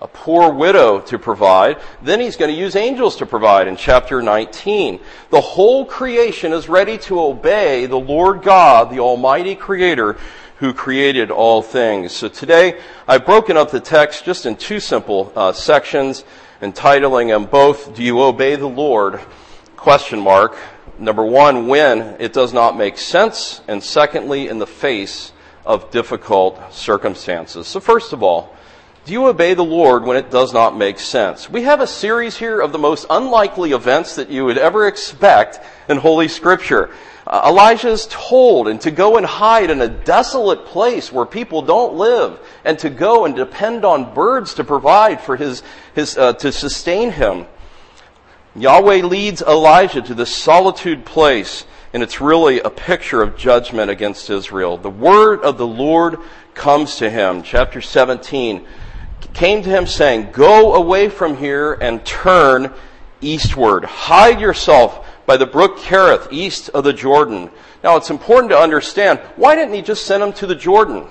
A 0.00 0.06
poor 0.06 0.52
widow 0.52 1.00
to 1.00 1.18
provide. 1.18 1.78
Then 2.02 2.20
he's 2.20 2.36
going 2.36 2.52
to 2.54 2.60
use 2.60 2.76
angels 2.76 3.16
to 3.16 3.26
provide 3.26 3.66
in 3.66 3.76
chapter 3.76 4.22
19. 4.22 5.00
The 5.30 5.40
whole 5.40 5.84
creation 5.84 6.52
is 6.52 6.68
ready 6.68 6.98
to 6.98 7.20
obey 7.20 7.86
the 7.86 7.98
Lord 7.98 8.42
God, 8.42 8.90
the 8.90 9.00
Almighty 9.00 9.54
Creator, 9.54 10.16
who 10.58 10.72
created 10.72 11.30
all 11.30 11.62
things. 11.62 12.12
So 12.12 12.28
today 12.28 12.80
I've 13.06 13.26
broken 13.26 13.56
up 13.56 13.70
the 13.70 13.80
text 13.80 14.24
just 14.24 14.46
in 14.46 14.56
two 14.56 14.80
simple 14.80 15.32
uh, 15.34 15.52
sections, 15.52 16.24
entitling 16.60 17.28
them 17.28 17.46
both, 17.46 17.94
Do 17.94 18.02
you 18.02 18.20
obey 18.22 18.56
the 18.56 18.68
Lord? 18.68 19.20
Question 19.76 20.20
mark. 20.20 20.56
Number 20.98 21.24
one, 21.24 21.68
when 21.68 22.16
it 22.18 22.32
does 22.32 22.52
not 22.52 22.76
make 22.76 22.98
sense, 22.98 23.60
and 23.68 23.82
secondly, 23.82 24.48
in 24.48 24.58
the 24.58 24.66
face 24.66 25.32
of 25.64 25.92
difficult 25.92 26.72
circumstances. 26.72 27.68
So 27.68 27.78
first 27.78 28.12
of 28.12 28.22
all, 28.22 28.56
do 29.08 29.14
you 29.14 29.26
obey 29.26 29.54
the 29.54 29.64
Lord 29.64 30.04
when 30.04 30.18
it 30.18 30.30
does 30.30 30.52
not 30.52 30.76
make 30.76 31.00
sense? 31.00 31.48
We 31.48 31.62
have 31.62 31.80
a 31.80 31.86
series 31.86 32.36
here 32.36 32.60
of 32.60 32.72
the 32.72 32.78
most 32.78 33.06
unlikely 33.08 33.72
events 33.72 34.16
that 34.16 34.28
you 34.28 34.44
would 34.44 34.58
ever 34.58 34.86
expect 34.86 35.60
in 35.88 35.96
Holy 35.96 36.28
Scripture. 36.28 36.90
Uh, 37.26 37.46
Elijah 37.48 37.88
is 37.88 38.06
told 38.10 38.68
and 38.68 38.78
to 38.82 38.90
go 38.90 39.16
and 39.16 39.24
hide 39.24 39.70
in 39.70 39.80
a 39.80 39.88
desolate 39.88 40.66
place 40.66 41.10
where 41.10 41.24
people 41.24 41.62
don't 41.62 41.94
live 41.94 42.38
and 42.66 42.78
to 42.80 42.90
go 42.90 43.24
and 43.24 43.34
depend 43.34 43.86
on 43.86 44.12
birds 44.12 44.52
to 44.52 44.62
provide 44.62 45.22
for 45.22 45.38
his, 45.38 45.62
his 45.94 46.18
uh, 46.18 46.34
to 46.34 46.52
sustain 46.52 47.10
him. 47.10 47.46
Yahweh 48.56 49.06
leads 49.06 49.40
Elijah 49.40 50.02
to 50.02 50.12
this 50.12 50.36
solitude 50.36 51.06
place 51.06 51.64
and 51.94 52.02
it's 52.02 52.20
really 52.20 52.60
a 52.60 52.68
picture 52.68 53.22
of 53.22 53.38
judgment 53.38 53.90
against 53.90 54.28
Israel. 54.28 54.76
The 54.76 54.90
word 54.90 55.40
of 55.40 55.56
the 55.56 55.66
Lord 55.66 56.18
comes 56.52 56.96
to 56.96 57.08
him. 57.08 57.42
Chapter 57.42 57.80
17 57.80 58.66
came 59.34 59.62
to 59.62 59.70
him 59.70 59.86
saying, 59.86 60.30
Go 60.32 60.74
away 60.74 61.08
from 61.08 61.36
here 61.36 61.74
and 61.74 62.04
turn 62.04 62.72
eastward. 63.20 63.84
Hide 63.84 64.40
yourself 64.40 65.06
by 65.26 65.36
the 65.36 65.46
brook 65.46 65.78
Cherith, 65.78 66.28
east 66.30 66.70
of 66.70 66.84
the 66.84 66.92
Jordan. 66.92 67.50
Now 67.84 67.96
it's 67.96 68.10
important 68.10 68.50
to 68.50 68.58
understand, 68.58 69.20
why 69.36 69.54
didn't 69.54 69.74
he 69.74 69.82
just 69.82 70.06
send 70.06 70.22
him 70.22 70.32
to 70.34 70.46
the 70.46 70.54
Jordan? 70.54 71.06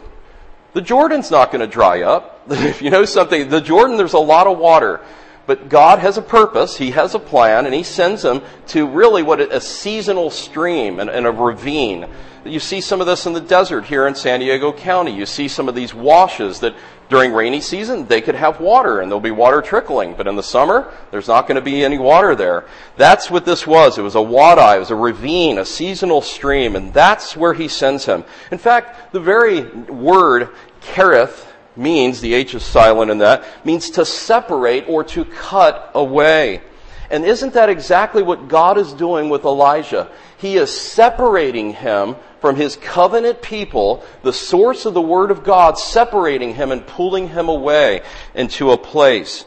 The 0.74 0.82
Jordan's 0.82 1.32
not 1.32 1.52
going 1.52 1.62
to 1.62 1.68
dry 1.68 2.02
up. 2.02 2.46
if 2.50 2.82
you 2.82 2.90
know 2.90 3.06
something, 3.06 3.50
the 3.50 3.62
Jordan, 3.62 3.98
there's 3.98 4.14
a 4.14 4.20
lot 4.20 4.48
of 4.48 4.58
water. 4.58 5.02
But 5.48 5.70
God 5.70 6.00
has 6.00 6.18
a 6.18 6.22
purpose, 6.22 6.76
He 6.76 6.92
has 6.92 7.16
a 7.16 7.20
plan, 7.20 7.66
and 7.66 7.74
He 7.74 7.84
sends 7.84 8.22
them 8.22 8.42
to 8.68 8.86
really 8.86 9.24
what 9.24 9.40
a 9.40 9.62
seasonal 9.62 10.30
stream 10.30 11.00
and, 11.00 11.10
and, 11.10 11.26
a 11.26 11.32
ravine. 11.32 12.08
You 12.44 12.60
see 12.60 12.82
some 12.82 13.00
of 13.00 13.08
this 13.08 13.26
in 13.26 13.34
the 13.34 13.42
desert 13.42 13.86
here 13.86 14.08
in 14.08 14.16
San 14.16 14.42
Diego 14.42 14.74
County. 14.74 15.16
You 15.16 15.26
see 15.26 15.48
some 15.48 15.70
of 15.70 15.76
these 15.76 15.94
washes 15.94 16.60
that 16.60 16.76
during 17.10 17.34
rainy 17.34 17.62
season, 17.62 18.06
they 18.08 18.22
could 18.22 18.36
have 18.36 18.60
water 18.60 19.00
and 19.00 19.10
there'll 19.10 19.22
be 19.22 19.32
water 19.32 19.62
trickling. 19.62 20.14
But 20.16 20.28
in 20.28 20.36
the 20.36 20.44
summer, 20.44 20.92
there's 21.12 21.28
not 21.28 21.48
going 21.48 21.56
to 21.56 21.62
be 21.62 21.84
any 21.84 21.98
water 21.98 22.36
there. 22.36 22.66
That's 22.98 23.32
what 23.32 23.46
this 23.46 23.66
was. 23.66 23.98
It 23.98 24.02
was 24.02 24.16
a 24.16 24.22
wadi, 24.22 24.76
it 24.76 24.80
was 24.80 24.92
a 24.92 24.96
ravine, 24.96 25.58
a 25.58 25.66
seasonal 25.66 26.22
stream, 26.22 26.76
and 26.76 26.94
that's 26.94 27.38
where 27.38 27.54
he 27.54 27.68
sends 27.68 28.06
him. 28.06 28.26
In 28.52 28.58
fact, 28.58 29.14
the 29.14 29.20
very 29.20 29.62
word 29.62 30.50
cherith 30.82 31.46
means, 31.78 32.20
the 32.20 32.34
H 32.34 32.56
is 32.56 32.64
silent 32.64 33.12
in 33.12 33.20
that, 33.20 33.46
means 33.66 33.90
to 33.92 34.06
separate 34.06 34.86
or 34.90 35.04
to 35.06 35.24
cut 35.26 35.92
away. 35.94 36.62
And 37.10 37.24
isn't 37.24 37.54
that 37.54 37.70
exactly 37.70 38.22
what 38.22 38.50
God 38.50 38.78
is 38.78 38.92
doing 38.92 39.30
with 39.30 39.46
Elijah? 39.46 40.10
He 40.38 40.58
is 40.58 40.72
separating 40.72 41.74
him 41.74 42.16
from 42.40 42.56
his 42.56 42.76
covenant 42.76 43.42
people, 43.42 44.04
the 44.22 44.34
source 44.34 44.86
of 44.86 44.94
the 44.94 45.02
Word 45.02 45.32
of 45.32 45.44
God, 45.44 45.78
separating 45.78 46.54
him 46.56 46.72
and 46.72 46.86
pulling 46.86 47.30
him 47.30 47.50
away 47.50 48.02
into 48.36 48.72
a 48.72 48.78
place. 48.78 49.46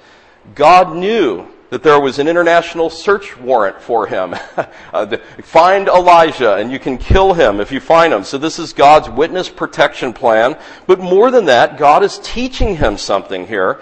God 0.55 0.97
knew 0.97 1.47
that 1.71 1.85
there 1.85 2.01
was 2.01 2.19
an 2.19 2.27
international 2.27 2.91
search 2.91 3.37
warrant 3.39 3.81
for 3.81 4.07
him. 4.07 4.35
uh, 4.93 5.17
find 5.43 5.87
Elijah 5.87 6.57
and 6.57 6.71
you 6.71 6.81
can 6.81 6.99
kill 6.99 7.33
him 7.33 7.61
if 7.61 7.71
you 7.71 7.79
find 7.79 8.13
him. 8.13 8.25
So 8.25 8.39
this 8.39 8.59
is 8.59 8.73
God's 8.73 9.09
witness 9.09 9.49
protection 9.49 10.13
plan. 10.13 10.59
But 10.89 10.99
more 10.99 11.31
than 11.31 11.45
that, 11.45 11.79
God 11.79 12.03
is 12.03 12.19
teaching 12.25 12.77
him 12.77 12.99
something 12.99 13.47
here. 13.47 13.81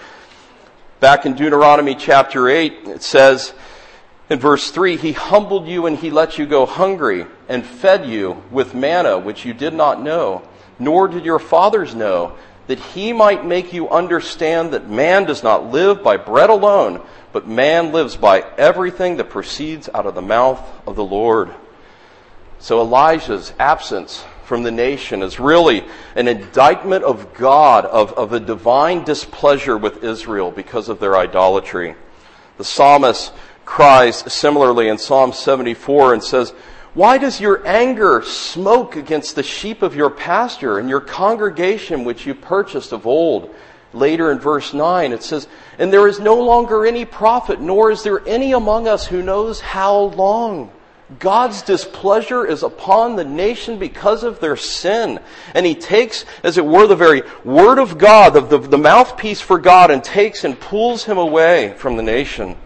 Back 1.00 1.24
in 1.24 1.34
Deuteronomy 1.34 1.94
chapter 1.94 2.48
8, 2.48 2.88
it 2.88 3.02
says, 3.02 3.54
in 4.30 4.38
verse 4.38 4.70
3, 4.70 4.97
He 4.97 5.12
humbled 5.12 5.66
you 5.66 5.87
and 5.87 5.97
He 5.97 6.11
let 6.11 6.38
you 6.38 6.47
go 6.47 6.66
hungry 6.66 7.26
and 7.49 7.64
fed 7.64 8.06
you 8.06 8.42
with 8.50 8.75
manna 8.75 9.18
which 9.18 9.44
you 9.44 9.54
did 9.54 9.75
not 9.75 10.02
know, 10.02 10.42
nor 10.78 11.08
did 11.08 11.25
your 11.25 11.38
fathers 11.38 11.94
know, 11.94 12.37
that 12.66 12.78
He 12.78 13.12
might 13.12 13.47
make 13.47 13.73
you 13.73 13.88
understand 13.88 14.73
that 14.73 14.90
man 14.90 15.25
does 15.25 15.42
not 15.42 15.70
live 15.70 16.02
by 16.02 16.18
bread 16.18 16.50
alone, 16.50 17.00
but 17.32 17.49
man 17.49 17.92
lives 17.92 18.16
by 18.16 18.40
everything 18.58 19.16
that 19.16 19.30
proceeds 19.30 19.88
out 19.94 20.06
of 20.06 20.14
the 20.14 20.23
mouth 20.23 20.61
of 20.87 20.97
the 20.97 21.04
Lord. 21.04 21.50
So 22.58 22.80
Elijah's 22.80 23.52
absence 23.58 24.25
from 24.44 24.62
the 24.62 24.70
nation 24.70 25.23
is 25.23 25.38
really 25.38 25.85
an 26.16 26.26
indictment 26.26 27.04
of 27.04 27.35
God, 27.35 27.85
of, 27.85 28.12
of 28.14 28.32
a 28.32 28.40
divine 28.40 29.04
displeasure 29.04 29.76
with 29.76 30.02
Israel 30.02 30.50
because 30.50 30.88
of 30.88 31.00
their 31.00 31.16
idolatry. 31.16 31.94
The 32.56 32.64
psalmist 32.64 33.32
cries 33.68 34.32
similarly 34.32 34.88
in 34.88 34.96
Psalm 34.96 35.30
74 35.30 36.14
and 36.14 36.25
says, 36.25 36.50
Why 36.94 37.18
does 37.18 37.38
your 37.38 37.64
anger 37.66 38.22
smoke 38.22 38.96
against 38.96 39.37
the 39.37 39.42
sheep 39.42 39.82
of 39.82 39.94
your 39.94 40.08
pasture 40.08 40.78
and 40.78 40.88
your 40.88 41.02
congregation 41.02 42.02
which 42.02 42.26
you 42.26 42.34
purchased 42.34 42.92
of 42.92 43.06
old? 43.06 43.54
Later 43.92 44.32
in 44.32 44.38
verse 44.38 44.72
9, 44.72 45.12
it 45.12 45.22
says, 45.22 45.48
And 45.78 45.92
there 45.92 46.08
is 46.08 46.18
no 46.18 46.42
longer 46.42 46.87
any 46.87 47.04
prophet, 47.04 47.60
nor 47.60 47.90
is 47.90 48.02
there 48.02 48.26
any 48.26 48.52
among 48.52 48.88
us 48.88 49.06
who 49.06 49.22
knows 49.22 49.60
how 49.60 49.96
long. 49.96 50.72
God's 51.18 51.60
displeasure 51.60 52.46
is 52.46 52.62
upon 52.62 53.16
the 53.16 53.25
nation 53.25 53.78
because 53.78 54.25
of 54.25 54.40
their 54.40 54.56
sin. 54.56 55.20
And 55.54 55.66
he 55.66 55.75
takes, 55.75 56.25
as 56.42 56.56
it 56.56 56.64
were, 56.64 56.87
the 56.87 56.96
very 56.96 57.22
word 57.44 57.78
of 57.78 57.98
God, 57.98 58.30
the, 58.30 58.40
the, 58.40 58.58
the 58.66 58.78
mouthpiece 58.78 59.42
for 59.42 59.58
God, 59.58 59.90
and 59.90 60.02
takes 60.02 60.44
and 60.44 60.58
pulls 60.58 61.04
him 61.04 61.18
away 61.18 61.75
from 61.76 61.96
the 61.96 62.02
nation. 62.02 62.56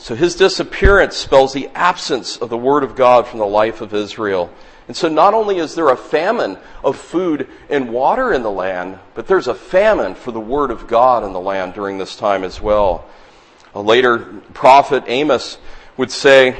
So 0.00 0.14
his 0.14 0.34
disappearance 0.34 1.14
spells 1.14 1.52
the 1.52 1.68
absence 1.74 2.38
of 2.38 2.48
the 2.48 2.56
Word 2.56 2.84
of 2.84 2.96
God 2.96 3.26
from 3.26 3.38
the 3.38 3.46
life 3.46 3.82
of 3.82 3.92
Israel. 3.92 4.50
And 4.88 4.96
so 4.96 5.08
not 5.08 5.34
only 5.34 5.58
is 5.58 5.74
there 5.74 5.90
a 5.90 5.96
famine 5.96 6.56
of 6.82 6.96
food 6.96 7.46
and 7.68 7.92
water 7.92 8.32
in 8.32 8.42
the 8.42 8.50
land, 8.50 8.98
but 9.14 9.26
there's 9.26 9.46
a 9.46 9.54
famine 9.54 10.14
for 10.14 10.32
the 10.32 10.40
Word 10.40 10.70
of 10.70 10.86
God 10.86 11.22
in 11.22 11.34
the 11.34 11.40
land 11.40 11.74
during 11.74 11.98
this 11.98 12.16
time 12.16 12.44
as 12.44 12.62
well. 12.62 13.04
A 13.74 13.82
later 13.82 14.20
prophet, 14.54 15.04
Amos, 15.06 15.58
would 15.98 16.10
say, 16.10 16.56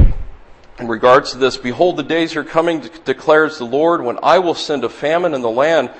in 0.78 0.86
regards 0.86 1.32
to 1.32 1.38
this, 1.38 1.56
Behold, 1.56 1.96
the 1.96 2.02
days 2.02 2.36
are 2.36 2.44
coming, 2.44 2.90
declares 3.06 3.56
the 3.56 3.64
Lord, 3.64 4.02
when 4.02 4.18
I 4.22 4.38
will 4.40 4.54
send 4.54 4.84
a 4.84 4.90
famine 4.90 5.32
in 5.32 5.40
the 5.40 5.50
land, 5.50 5.90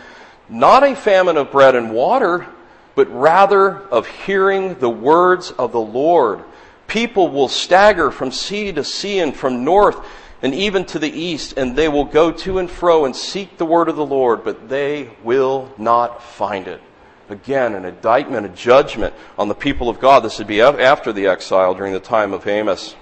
not 0.51 0.83
a 0.83 0.95
famine 0.95 1.39
of 1.39 1.51
bread 1.51 1.75
and 1.75 1.91
water, 1.91 2.47
but 2.95 3.11
rather 3.11 3.79
of 3.89 4.07
hearing 4.07 4.75
the 4.75 4.91
words 4.91 5.53
of 5.53 5.73
the 5.73 5.81
Lord 5.81 6.45
People 6.91 7.29
will 7.29 7.47
stagger 7.47 8.11
from 8.11 8.33
sea 8.33 8.73
to 8.73 8.83
sea 8.83 9.21
and 9.21 9.35
from 9.35 9.63
north 9.65 10.05
and 10.43 10.53
even 10.53 10.85
to 10.87 10.99
the 10.99 11.09
east, 11.09 11.55
and 11.57 11.77
they 11.77 11.87
will 11.87 12.05
go 12.05 12.33
to 12.33 12.59
and 12.59 12.69
fro 12.69 13.05
and 13.05 13.15
seek 13.15 13.59
the 13.59 13.65
word 13.65 13.89
of 13.89 13.95
the 13.95 14.05
Lord, 14.05 14.43
but 14.43 14.69
they 14.69 15.11
will 15.23 15.73
not 15.79 16.21
find 16.21 16.67
it. 16.67 16.81
Again, 17.29 17.77
an 17.77 17.85
indictment, 17.85 18.45
a 18.45 18.49
judgment 18.49 19.15
on 19.39 19.47
the 19.47 19.55
people 19.55 19.89
of 19.89 20.01
God. 20.01 20.25
This 20.25 20.39
would 20.39 20.49
be 20.49 20.61
after 20.61 21.13
the 21.13 21.29
exile 21.29 21.75
during 21.75 21.93
the 21.93 22.01
time 22.01 22.33
of 22.33 22.45
Amos. 22.49 22.97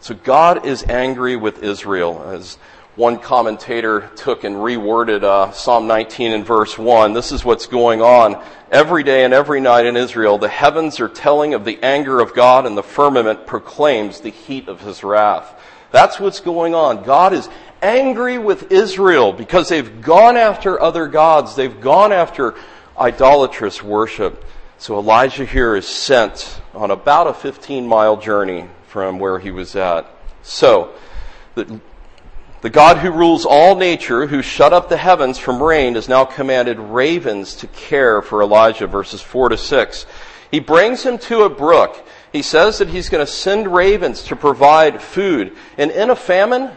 So 0.00 0.14
God 0.14 0.64
is 0.64 0.84
angry 0.84 1.36
with 1.36 1.62
Israel, 1.62 2.22
as 2.30 2.56
one 2.96 3.18
commentator 3.18 4.10
took 4.16 4.42
and 4.44 4.56
reworded 4.56 5.22
uh, 5.22 5.52
Psalm 5.52 5.86
19 5.86 6.32
and 6.32 6.46
verse 6.46 6.78
1. 6.78 7.12
This 7.12 7.30
is 7.30 7.44
what's 7.44 7.66
going 7.66 8.00
on. 8.00 8.42
Every 8.70 9.02
day 9.02 9.24
and 9.24 9.34
every 9.34 9.60
night 9.60 9.84
in 9.84 9.98
Israel, 9.98 10.38
the 10.38 10.48
heavens 10.48 10.98
are 10.98 11.08
telling 11.08 11.52
of 11.52 11.66
the 11.66 11.78
anger 11.82 12.20
of 12.20 12.34
God, 12.34 12.64
and 12.64 12.76
the 12.76 12.82
firmament 12.82 13.46
proclaims 13.46 14.20
the 14.20 14.30
heat 14.30 14.66
of 14.68 14.80
his 14.80 15.04
wrath. 15.04 15.60
That's 15.92 16.18
what's 16.18 16.40
going 16.40 16.74
on. 16.74 17.04
God 17.04 17.34
is 17.34 17.50
angry 17.82 18.38
with 18.38 18.72
Israel 18.72 19.30
because 19.34 19.68
they've 19.68 20.00
gone 20.00 20.38
after 20.38 20.80
other 20.80 21.06
gods. 21.06 21.54
They've 21.54 21.80
gone 21.80 22.12
after 22.12 22.54
idolatrous 22.98 23.82
worship. 23.82 24.42
So 24.78 24.98
Elijah 24.98 25.44
here 25.44 25.76
is 25.76 25.86
sent 25.86 26.62
on 26.74 26.90
about 26.90 27.26
a 27.26 27.34
15 27.34 27.86
mile 27.86 28.16
journey 28.16 28.68
from 28.88 29.18
where 29.18 29.38
he 29.38 29.50
was 29.50 29.76
at. 29.76 30.10
So, 30.42 30.94
the 31.54 31.80
the 32.62 32.70
God 32.70 32.98
who 32.98 33.10
rules 33.10 33.44
all 33.44 33.76
nature, 33.76 34.26
who 34.26 34.42
shut 34.42 34.72
up 34.72 34.88
the 34.88 34.96
heavens 34.96 35.38
from 35.38 35.62
rain, 35.62 35.94
has 35.94 36.08
now 36.08 36.24
commanded 36.24 36.78
ravens 36.78 37.54
to 37.56 37.66
care 37.68 38.22
for 38.22 38.42
Elijah, 38.42 38.86
verses 38.86 39.20
4 39.20 39.50
to 39.50 39.58
6. 39.58 40.06
He 40.50 40.60
brings 40.60 41.02
him 41.02 41.18
to 41.18 41.42
a 41.42 41.50
brook. 41.50 42.06
He 42.32 42.42
says 42.42 42.78
that 42.78 42.88
he's 42.88 43.08
going 43.08 43.24
to 43.24 43.30
send 43.30 43.72
ravens 43.72 44.22
to 44.24 44.36
provide 44.36 45.02
food. 45.02 45.56
And 45.76 45.90
in 45.90 46.10
a 46.10 46.16
famine, 46.16 46.70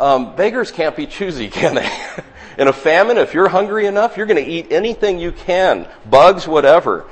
um, 0.00 0.34
beggars 0.34 0.72
can't 0.72 0.96
be 0.96 1.06
choosy, 1.06 1.48
can 1.50 1.76
they? 1.76 1.90
In 2.58 2.68
a 2.68 2.72
famine, 2.72 3.16
if 3.16 3.32
you're 3.32 3.48
hungry 3.48 3.86
enough, 3.86 4.16
you're 4.16 4.26
going 4.26 4.44
to 4.44 4.50
eat 4.50 4.70
anything 4.70 5.18
you 5.18 5.32
can, 5.32 5.88
bugs, 6.08 6.46
whatever. 6.46 7.06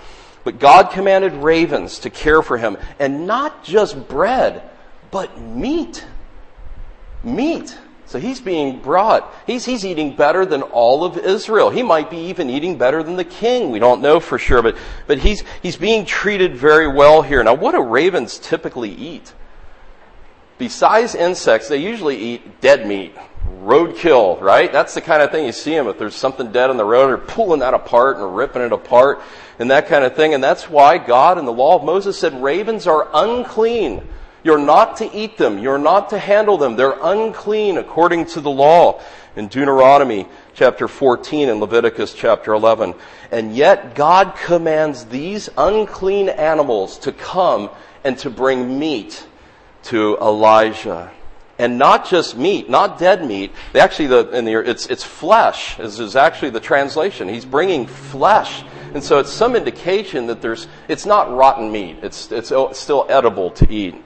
But 0.44 0.58
God 0.58 0.90
commanded 0.90 1.32
ravens 1.34 2.00
to 2.00 2.10
care 2.10 2.42
for 2.42 2.58
him, 2.58 2.76
and 2.98 3.26
not 3.26 3.64
just 3.64 4.08
bread, 4.08 4.62
but 5.10 5.40
meat. 5.40 6.04
Meat. 7.22 7.76
So 8.08 8.18
he's 8.18 8.40
being 8.40 8.80
brought. 8.80 9.30
He's, 9.46 9.66
he's 9.66 9.84
eating 9.84 10.16
better 10.16 10.46
than 10.46 10.62
all 10.62 11.04
of 11.04 11.18
Israel. 11.18 11.68
He 11.68 11.82
might 11.82 12.08
be 12.08 12.16
even 12.16 12.48
eating 12.48 12.78
better 12.78 13.02
than 13.02 13.16
the 13.16 13.24
king. 13.24 13.70
We 13.70 13.78
don't 13.78 14.00
know 14.00 14.18
for 14.18 14.38
sure, 14.38 14.62
but, 14.62 14.78
but 15.06 15.18
he's, 15.18 15.44
he's 15.62 15.76
being 15.76 16.06
treated 16.06 16.56
very 16.56 16.88
well 16.88 17.20
here. 17.20 17.44
Now, 17.44 17.52
what 17.52 17.72
do 17.72 17.82
ravens 17.82 18.38
typically 18.38 18.90
eat? 18.90 19.34
Besides 20.56 21.14
insects, 21.14 21.68
they 21.68 21.76
usually 21.76 22.16
eat 22.16 22.62
dead 22.62 22.86
meat, 22.86 23.14
roadkill, 23.60 24.40
right? 24.40 24.72
That's 24.72 24.94
the 24.94 25.02
kind 25.02 25.20
of 25.20 25.30
thing 25.30 25.44
you 25.44 25.52
see 25.52 25.72
them. 25.72 25.86
If 25.86 25.98
there's 25.98 26.14
something 26.14 26.50
dead 26.50 26.70
on 26.70 26.78
the 26.78 26.86
road, 26.86 27.08
they're 27.08 27.18
pulling 27.18 27.60
that 27.60 27.74
apart 27.74 28.16
and 28.16 28.34
ripping 28.34 28.62
it 28.62 28.72
apart 28.72 29.20
and 29.58 29.70
that 29.70 29.86
kind 29.86 30.02
of 30.02 30.16
thing. 30.16 30.32
And 30.32 30.42
that's 30.42 30.70
why 30.70 30.96
God 30.96 31.36
in 31.36 31.44
the 31.44 31.52
law 31.52 31.76
of 31.76 31.84
Moses 31.84 32.18
said 32.18 32.42
ravens 32.42 32.86
are 32.86 33.06
unclean. 33.12 34.02
You're 34.44 34.58
not 34.58 34.98
to 34.98 35.16
eat 35.16 35.36
them. 35.36 35.58
You're 35.58 35.78
not 35.78 36.10
to 36.10 36.18
handle 36.18 36.58
them. 36.58 36.76
They're 36.76 36.98
unclean 37.02 37.76
according 37.76 38.26
to 38.26 38.40
the 38.40 38.50
law 38.50 39.00
in 39.36 39.48
Deuteronomy 39.48 40.26
chapter 40.54 40.88
14 40.88 41.48
and 41.48 41.60
Leviticus 41.60 42.14
chapter 42.14 42.52
11. 42.52 42.94
And 43.30 43.54
yet 43.56 43.94
God 43.94 44.36
commands 44.36 45.06
these 45.06 45.48
unclean 45.56 46.28
animals 46.28 46.98
to 47.00 47.12
come 47.12 47.70
and 48.04 48.18
to 48.18 48.30
bring 48.30 48.78
meat 48.78 49.26
to 49.84 50.16
Elijah. 50.20 51.10
And 51.58 51.76
not 51.76 52.08
just 52.08 52.36
meat, 52.36 52.70
not 52.70 52.98
dead 52.98 53.26
meat. 53.26 53.52
They 53.72 53.80
actually, 53.80 54.06
the, 54.06 54.30
in 54.30 54.44
the, 54.44 54.58
it's, 54.58 54.86
it's 54.86 55.02
flesh 55.02 55.78
is, 55.80 55.98
is 55.98 56.14
actually 56.14 56.50
the 56.50 56.60
translation. 56.60 57.28
He's 57.28 57.44
bringing 57.44 57.86
flesh. 57.86 58.62
And 58.94 59.02
so 59.02 59.18
it's 59.18 59.32
some 59.32 59.56
indication 59.56 60.28
that 60.28 60.40
there's, 60.40 60.68
it's 60.86 61.04
not 61.04 61.30
rotten 61.34 61.70
meat. 61.72 61.98
It's, 62.02 62.30
it's 62.30 62.52
still 62.78 63.06
edible 63.08 63.50
to 63.50 63.72
eat. 63.72 63.96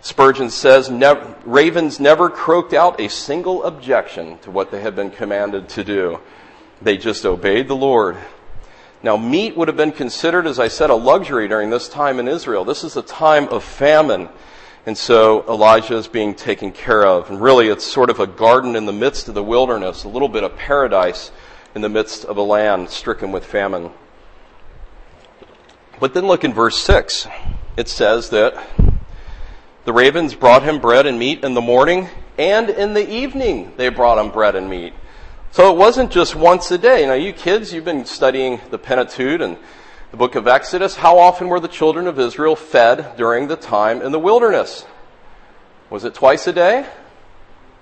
Spurgeon 0.00 0.50
says, 0.50 0.88
never, 0.90 1.34
ravens 1.44 1.98
never 1.98 2.30
croaked 2.30 2.72
out 2.72 3.00
a 3.00 3.08
single 3.08 3.64
objection 3.64 4.38
to 4.38 4.50
what 4.50 4.70
they 4.70 4.80
had 4.80 4.94
been 4.94 5.10
commanded 5.10 5.68
to 5.70 5.84
do. 5.84 6.20
They 6.80 6.96
just 6.96 7.26
obeyed 7.26 7.66
the 7.66 7.76
Lord. 7.76 8.16
Now, 9.02 9.16
meat 9.16 9.56
would 9.56 9.68
have 9.68 9.76
been 9.76 9.92
considered, 9.92 10.46
as 10.46 10.58
I 10.58 10.68
said, 10.68 10.90
a 10.90 10.94
luxury 10.94 11.48
during 11.48 11.70
this 11.70 11.88
time 11.88 12.18
in 12.18 12.28
Israel. 12.28 12.64
This 12.64 12.84
is 12.84 12.96
a 12.96 13.02
time 13.02 13.48
of 13.48 13.64
famine. 13.64 14.28
And 14.86 14.96
so 14.96 15.44
Elijah 15.48 15.96
is 15.96 16.08
being 16.08 16.34
taken 16.34 16.72
care 16.72 17.04
of. 17.04 17.30
And 17.30 17.40
really, 17.40 17.68
it's 17.68 17.84
sort 17.84 18.10
of 18.10 18.20
a 18.20 18.26
garden 18.26 18.74
in 18.74 18.86
the 18.86 18.92
midst 18.92 19.28
of 19.28 19.34
the 19.34 19.42
wilderness, 19.42 20.04
a 20.04 20.08
little 20.08 20.28
bit 20.28 20.44
of 20.44 20.56
paradise 20.56 21.30
in 21.74 21.82
the 21.82 21.88
midst 21.88 22.24
of 22.24 22.36
a 22.36 22.42
land 22.42 22.88
stricken 22.88 23.30
with 23.30 23.44
famine. 23.44 23.90
But 26.00 26.14
then 26.14 26.26
look 26.26 26.44
in 26.44 26.54
verse 26.54 26.78
6. 26.78 27.26
It 27.76 27.88
says 27.88 28.30
that 28.30 28.54
the 29.88 29.94
ravens 29.94 30.34
brought 30.34 30.62
him 30.62 30.80
bread 30.80 31.06
and 31.06 31.18
meat 31.18 31.42
in 31.42 31.54
the 31.54 31.62
morning, 31.62 32.10
and 32.36 32.68
in 32.68 32.92
the 32.92 33.10
evening 33.10 33.72
they 33.78 33.88
brought 33.88 34.18
him 34.18 34.30
bread 34.30 34.54
and 34.54 34.68
meat. 34.68 34.92
So 35.50 35.72
it 35.72 35.78
wasn't 35.78 36.10
just 36.10 36.36
once 36.36 36.70
a 36.70 36.76
day. 36.76 37.06
Now, 37.06 37.14
you 37.14 37.32
kids, 37.32 37.72
you've 37.72 37.86
been 37.86 38.04
studying 38.04 38.60
the 38.68 38.76
Pentateuch 38.76 39.40
and 39.40 39.56
the 40.10 40.18
book 40.18 40.34
of 40.34 40.46
Exodus. 40.46 40.96
How 40.96 41.18
often 41.18 41.48
were 41.48 41.58
the 41.58 41.68
children 41.68 42.06
of 42.06 42.20
Israel 42.20 42.54
fed 42.54 43.16
during 43.16 43.48
the 43.48 43.56
time 43.56 44.02
in 44.02 44.12
the 44.12 44.18
wilderness? 44.18 44.84
Was 45.88 46.04
it 46.04 46.12
twice 46.12 46.46
a 46.46 46.52
day? 46.52 46.86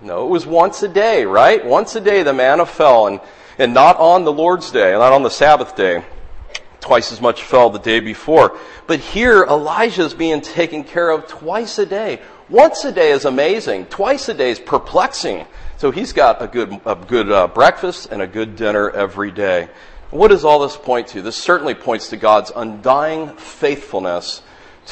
No, 0.01 0.27
it 0.27 0.31
was 0.31 0.47
once 0.47 0.85
a 0.85 0.89
day, 0.89 1.25
right? 1.25 1.67
Once 1.67 1.97
a 1.97 2.01
day 2.01 2.23
the 2.23 2.33
manna 2.33 2.67
fell, 2.67 3.09
and, 3.09 3.19
and 3.59 3.75
not 3.75 3.97
on 3.97 4.23
the 4.23 4.33
Lord's 4.33 4.71
day, 4.71 4.93
not 4.93 5.13
on 5.13 5.25
the 5.25 5.29
Sabbath 5.29 5.75
day 5.75 6.05
twice 6.87 7.11
as 7.11 7.21
much 7.21 7.43
fell 7.43 7.69
the 7.69 7.81
day 7.81 7.99
before. 7.99 8.57
But 8.87 9.01
here, 9.01 9.43
Elijah 9.43 10.05
is 10.05 10.15
being 10.15 10.41
taken 10.41 10.85
care 10.85 11.11
of 11.11 11.27
twice 11.27 11.81
a 11.81 11.87
day. 11.87 12.21
Once 12.49 12.85
a 12.85 12.93
day 12.93 13.11
is 13.11 13.25
amazing. 13.25 13.87
Twice 13.87 14.29
a 14.29 14.35
day 14.35 14.53
is 14.53 14.61
perplexing. 14.61 15.47
So 15.79 15.91
he's 15.91 16.13
got 16.13 16.41
a 16.41 16.47
good, 16.47 16.81
a 16.87 16.95
good 16.95 17.31
uh, 17.31 17.49
breakfast 17.49 18.07
and 18.13 18.23
a 18.23 18.27
good 18.29 18.55
dinner 18.55 18.89
every 18.89 19.33
day. 19.33 19.69
What 20.11 20.29
does 20.29 20.45
all 20.45 20.61
this 20.61 20.77
point 20.77 21.09
to? 21.09 21.23
This 21.23 21.37
certainly 21.37 21.75
points 21.75 22.11
to 22.11 22.17
God's 22.17 22.53
undying 22.55 23.31
faithfulness 23.37 24.43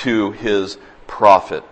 to 0.03 0.33
his 0.33 0.79
prophet. 1.07 1.63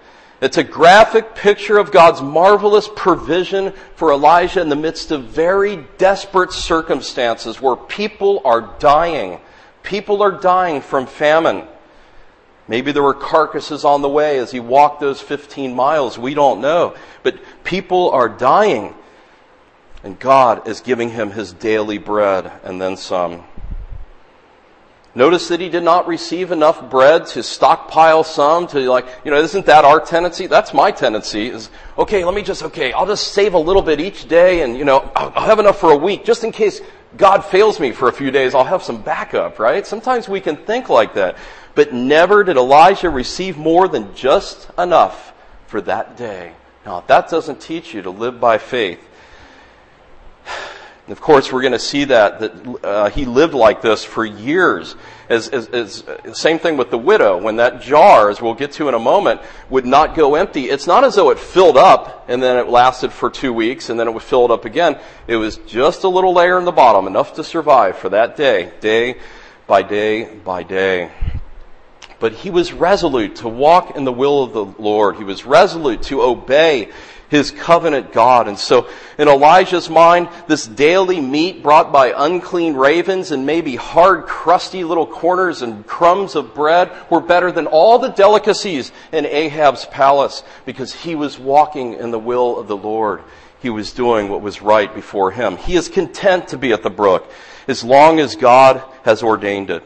It's 0.41 0.57
a 0.57 0.65
graphic 0.65 1.35
picture 1.35 1.79
of 1.79 1.91
God's 1.91 2.23
marvelous 2.23 2.89
provision 2.95 3.73
for 3.97 4.13
Elijah 4.13 4.61
in 4.61 4.69
the 4.69 4.77
midst 4.77 5.11
of 5.11 5.25
very 5.25 5.85
desperate 5.99 6.53
circumstances 6.53 7.61
where 7.61 7.75
people 7.75 8.41
are 8.45 8.77
dying 8.79 9.41
People 9.83 10.23
are 10.23 10.31
dying 10.31 10.81
from 10.81 11.07
famine. 11.07 11.67
Maybe 12.69 12.93
there 12.93 13.03
were 13.03 13.15
carcasses 13.15 13.85
on 13.85 14.03
the 14.03 14.09
way 14.09 14.39
as 14.39 14.51
he 14.51 14.61
walked 14.61 15.01
those 15.01 15.21
15 15.21 15.75
miles. 15.75 16.19
We 16.19 16.35
don't 16.35 16.61
know. 16.61 16.95
But 17.23 17.39
people 17.65 18.11
are 18.11 18.29
dying. 18.29 18.95
And 20.05 20.19
God 20.19 20.67
is 20.69 20.81
giving 20.81 21.11
him 21.11 21.31
his 21.31 21.53
daily 21.53 21.99
bread 21.99 22.51
and 22.65 22.81
then 22.81 22.97
some. 22.97 23.45
Notice 25.15 25.49
that 25.49 25.61
he 25.61 25.69
did 25.69 25.83
not 25.83 26.07
receive 26.07 26.53
enough 26.53 26.89
bread 26.89 27.27
to 27.29 27.43
stockpile 27.43 28.25
some 28.25 28.67
to 28.69 28.81
like, 28.91 29.07
you 29.25 29.31
know, 29.31 29.37
isn't 29.37 29.67
that 29.67 29.85
our 29.85 30.01
tendency? 30.01 30.47
That's 30.47 30.73
my 30.73 30.91
tendency 30.91 31.49
is, 31.49 31.69
okay, 31.99 32.25
let 32.25 32.35
me 32.35 32.41
just, 32.41 32.63
okay, 32.63 32.93
I'll 32.95 33.07
just 33.07 33.33
save 33.35 33.53
a 33.53 33.59
little 33.59 33.83
bit 33.83 34.01
each 34.01 34.27
day 34.27 34.63
and, 34.63 34.77
you 34.77 34.87
know, 34.87 35.13
I'll 35.15 35.45
have 35.45 35.59
enough 35.59 35.79
for 35.79 35.93
a 35.93 35.97
week 35.97 36.25
just 36.25 36.45
in 36.45 36.53
case 36.53 36.81
God 37.17 37.45
fails 37.45 37.79
me 37.79 37.93
for 37.93 38.09
a 38.09 38.13
few 38.13 38.31
days, 38.31 38.55
I'll 38.55 38.65
have 38.65 38.83
some 38.83 39.03
backup, 39.03 39.59
right? 39.59 39.87
Sometimes 39.87 40.29
we 40.29 40.41
can 40.41 40.57
think 40.57 40.89
like 40.89 41.15
that. 41.15 41.37
But 41.75 41.93
never 41.93 42.45
did 42.45 42.57
Elijah 42.57 43.11
receive 43.11 43.57
more 43.57 43.89
than 43.89 44.15
just 44.15 44.71
enough 44.79 45.33
for 45.67 45.81
that 45.83 46.17
day. 46.17 46.53
Now, 46.85 46.99
if 46.99 47.07
that 47.07 47.29
doesn't 47.31 47.61
teach 47.61 47.95
you 47.95 48.03
to 48.03 48.11
live 48.11 48.41
by 48.41 48.59
faith, 48.59 49.01
of 51.09 51.21
course, 51.21 51.53
we're 51.53 51.63
going 51.63 51.73
to 51.73 51.79
see 51.79 52.05
that 52.05 52.41
that 52.41 52.85
uh, 52.85 53.11
he 53.11 53.25
lived 53.25 53.55
like 53.55 53.83
this 53.83 54.05
for 54.05 54.25
years. 54.25 54.97
As, 55.33 55.49
as, 55.49 55.67
as, 55.69 56.05
same 56.35 56.59
thing 56.59 56.77
with 56.77 56.91
the 56.91 56.99
widow. 56.99 57.39
When 57.39 57.57
that 57.57 57.81
jar, 57.81 58.29
as 58.29 58.43
we'll 58.43 58.53
get 58.53 58.73
to 58.73 58.89
in 58.89 58.95
a 58.95 58.99
moment, 58.99 59.41
would 59.71 59.87
not 59.87 60.15
go 60.15 60.35
empty. 60.35 60.65
It's 60.65 60.87
not 60.87 61.05
as 61.05 61.15
though 61.15 61.31
it 61.31 61.39
filled 61.39 61.79
up 61.79 62.27
and 62.29 62.43
then 62.43 62.59
it 62.59 62.69
lasted 62.69 63.13
for 63.13 63.31
two 63.31 63.53
weeks 63.55 63.89
and 63.89 63.99
then 63.99 64.09
it 64.09 64.11
would 64.11 64.23
fill 64.23 64.45
it 64.45 64.51
up 64.51 64.67
again. 64.67 64.99
It 65.27 65.37
was 65.37 65.57
just 65.67 66.05
a 66.05 66.09
little 66.09 66.35
layer 66.35 66.59
in 66.59 66.67
the 66.67 66.71
bottom, 66.73 67.07
enough 67.07 67.33
to 67.37 67.45
survive 67.45 67.97
for 67.97 68.11
that 68.11 68.37
day, 68.37 68.73
day 68.81 69.21
by 69.67 69.83
day 69.83 70.25
by 70.45 70.65
day. 70.65 71.11
But 72.21 72.35
he 72.35 72.51
was 72.51 72.75
resolute 72.75 73.37
to 73.37 73.49
walk 73.49 73.97
in 73.97 74.05
the 74.05 74.13
will 74.13 74.45
of 74.45 74.53
the 74.53 74.67
Lord. 74.81 75.17
He 75.17 75.25
was 75.25 75.47
resolute 75.47 76.03
to 76.05 76.21
obey 76.21 76.91
his 77.33 77.51
covenant 77.51 78.13
God. 78.13 78.47
And 78.47 78.59
so 78.59 78.91
in 79.17 79.27
Elijah's 79.27 79.89
mind, 79.89 80.29
this 80.49 80.67
daily 80.67 81.19
meat 81.19 81.63
brought 81.63 81.91
by 81.91 82.13
unclean 82.15 82.75
ravens 82.75 83.31
and 83.31 83.47
maybe 83.47 83.75
hard, 83.75 84.27
crusty 84.27 84.85
little 84.85 85.07
corners 85.07 85.63
and 85.63 85.87
crumbs 85.87 86.37
of 86.37 86.55
bread 86.55 86.93
were 87.09 87.23
better 87.23 87.51
than 87.51 87.67
all 87.67 87.99
the 87.99 88.11
delicacies 88.11 88.93
in 89.13 89.25
Ahab's 89.25 89.87
palace 89.87 90.43
because 90.67 90.93
he 90.93 91.15
was 91.15 91.39
walking 91.39 91.95
in 91.95 92.11
the 92.11 92.19
will 92.19 92.59
of 92.59 92.69
the 92.69 92.77
Lord. 92.77 93.23
He 93.63 93.71
was 93.71 93.95
doing 93.95 94.29
what 94.29 94.43
was 94.43 94.61
right 94.61 94.95
before 94.95 95.31
him. 95.31 95.57
He 95.57 95.75
is 95.75 95.89
content 95.89 96.49
to 96.49 96.59
be 96.59 96.73
at 96.73 96.83
the 96.83 96.91
brook 96.91 97.31
as 97.67 97.83
long 97.83 98.21
as 98.21 98.37
God 98.37 98.83
has 99.05 99.23
ordained 99.23 99.71
it. 99.71 99.83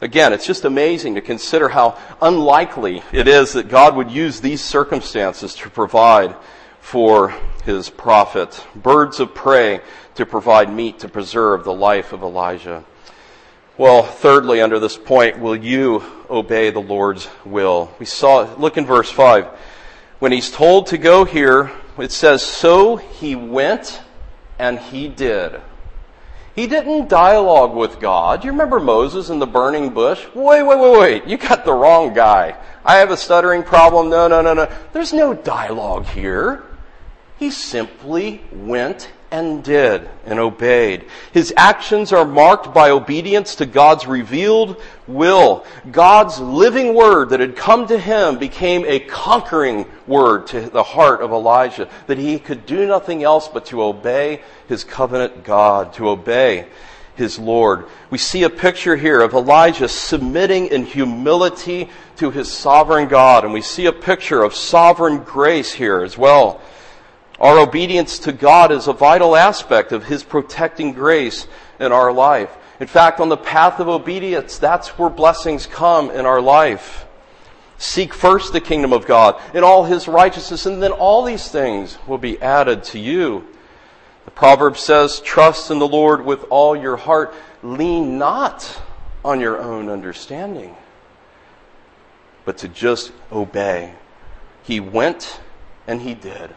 Again, 0.00 0.32
it's 0.32 0.46
just 0.46 0.64
amazing 0.64 1.16
to 1.16 1.20
consider 1.20 1.68
how 1.68 1.98
unlikely 2.22 3.02
it 3.12 3.28
is 3.28 3.52
that 3.52 3.68
God 3.68 3.94
would 3.94 4.10
use 4.10 4.40
these 4.40 4.62
circumstances 4.62 5.54
to 5.56 5.68
provide 5.68 6.34
for 6.88 7.34
his 7.66 7.90
prophet, 7.90 8.66
birds 8.74 9.20
of 9.20 9.34
prey 9.34 9.78
to 10.14 10.24
provide 10.24 10.72
meat 10.72 10.98
to 10.98 11.06
preserve 11.06 11.62
the 11.62 11.72
life 11.72 12.14
of 12.14 12.22
Elijah. 12.22 12.82
Well, 13.76 14.02
thirdly, 14.02 14.62
under 14.62 14.78
this 14.78 14.96
point, 14.96 15.38
will 15.38 15.54
you 15.54 16.02
obey 16.30 16.70
the 16.70 16.80
Lord's 16.80 17.28
will? 17.44 17.92
We 17.98 18.06
saw, 18.06 18.54
look 18.56 18.78
in 18.78 18.86
verse 18.86 19.10
5. 19.10 19.48
When 20.18 20.32
he's 20.32 20.50
told 20.50 20.86
to 20.86 20.96
go 20.96 21.26
here, 21.26 21.70
it 21.98 22.10
says, 22.10 22.42
So 22.42 22.96
he 22.96 23.36
went 23.36 24.00
and 24.58 24.78
he 24.78 25.08
did. 25.08 25.60
He 26.54 26.66
didn't 26.66 27.10
dialogue 27.10 27.76
with 27.76 28.00
God. 28.00 28.44
You 28.44 28.50
remember 28.52 28.80
Moses 28.80 29.28
in 29.28 29.40
the 29.40 29.46
burning 29.46 29.90
bush? 29.90 30.24
Wait, 30.34 30.62
wait, 30.62 30.78
wait, 30.78 30.98
wait. 30.98 31.26
You 31.26 31.36
got 31.36 31.66
the 31.66 31.74
wrong 31.74 32.14
guy. 32.14 32.56
I 32.82 32.96
have 32.96 33.10
a 33.10 33.16
stuttering 33.18 33.62
problem. 33.62 34.08
No, 34.08 34.26
no, 34.26 34.40
no, 34.40 34.54
no. 34.54 34.72
There's 34.94 35.12
no 35.12 35.34
dialogue 35.34 36.06
here. 36.06 36.64
He 37.38 37.50
simply 37.50 38.42
went 38.52 39.10
and 39.30 39.62
did 39.62 40.08
and 40.24 40.38
obeyed. 40.38 41.04
His 41.32 41.52
actions 41.56 42.12
are 42.12 42.24
marked 42.24 42.72
by 42.72 42.90
obedience 42.90 43.56
to 43.56 43.66
God's 43.66 44.06
revealed 44.06 44.80
will. 45.06 45.64
God's 45.90 46.40
living 46.40 46.94
word 46.94 47.30
that 47.30 47.40
had 47.40 47.54
come 47.54 47.86
to 47.88 47.98
him 47.98 48.38
became 48.38 48.84
a 48.86 49.00
conquering 49.00 49.86
word 50.06 50.46
to 50.48 50.62
the 50.62 50.82
heart 50.82 51.20
of 51.20 51.30
Elijah, 51.30 51.88
that 52.06 52.18
he 52.18 52.38
could 52.38 52.64
do 52.66 52.86
nothing 52.86 53.22
else 53.22 53.48
but 53.48 53.66
to 53.66 53.82
obey 53.82 54.40
his 54.66 54.82
covenant 54.82 55.44
God, 55.44 55.92
to 55.94 56.08
obey 56.08 56.66
his 57.14 57.38
Lord. 57.38 57.86
We 58.10 58.18
see 58.18 58.44
a 58.44 58.50
picture 58.50 58.96
here 58.96 59.20
of 59.20 59.34
Elijah 59.34 59.88
submitting 59.88 60.68
in 60.68 60.86
humility 60.86 61.90
to 62.16 62.30
his 62.30 62.50
sovereign 62.50 63.08
God, 63.08 63.44
and 63.44 63.52
we 63.52 63.60
see 63.60 63.86
a 63.86 63.92
picture 63.92 64.42
of 64.42 64.54
sovereign 64.54 65.18
grace 65.18 65.72
here 65.72 66.02
as 66.02 66.16
well. 66.16 66.62
Our 67.40 67.58
obedience 67.60 68.18
to 68.20 68.32
God 68.32 68.72
is 68.72 68.88
a 68.88 68.92
vital 68.92 69.36
aspect 69.36 69.92
of 69.92 70.04
His 70.04 70.24
protecting 70.24 70.92
grace 70.92 71.46
in 71.78 71.92
our 71.92 72.12
life. 72.12 72.50
In 72.80 72.86
fact, 72.86 73.20
on 73.20 73.28
the 73.28 73.36
path 73.36 73.80
of 73.80 73.88
obedience, 73.88 74.58
that's 74.58 74.98
where 74.98 75.10
blessings 75.10 75.66
come 75.66 76.10
in 76.10 76.26
our 76.26 76.40
life. 76.40 77.06
Seek 77.76 78.12
first 78.12 78.52
the 78.52 78.60
kingdom 78.60 78.92
of 78.92 79.06
God 79.06 79.40
and 79.54 79.64
all 79.64 79.84
His 79.84 80.08
righteousness, 80.08 80.66
and 80.66 80.82
then 80.82 80.90
all 80.90 81.24
these 81.24 81.48
things 81.48 81.96
will 82.08 82.18
be 82.18 82.40
added 82.42 82.82
to 82.84 82.98
you. 82.98 83.46
The 84.24 84.32
proverb 84.32 84.76
says, 84.76 85.20
Trust 85.20 85.70
in 85.70 85.78
the 85.78 85.88
Lord 85.88 86.24
with 86.24 86.44
all 86.50 86.76
your 86.76 86.96
heart. 86.96 87.34
Lean 87.62 88.18
not 88.18 88.80
on 89.24 89.40
your 89.40 89.60
own 89.60 89.88
understanding, 89.88 90.76
but 92.44 92.58
to 92.58 92.68
just 92.68 93.12
obey. 93.30 93.94
He 94.64 94.80
went 94.80 95.40
and 95.86 96.02
he 96.02 96.14
did. 96.14 96.54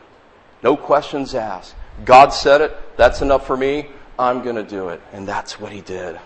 No 0.64 0.78
questions 0.78 1.36
asked. 1.36 1.76
God 2.06 2.30
said 2.30 2.62
it. 2.62 2.98
That's 2.98 3.22
enough 3.22 3.46
for 3.46 3.58
me. 3.58 3.88
I'm 4.18 4.44
going 4.44 4.56
to 4.56 4.64
do 4.64 4.90
it. 4.90 5.02
And 5.14 5.28
that's 5.28 5.60
what 5.60 5.72
he 5.72 5.82
did. 5.82 6.20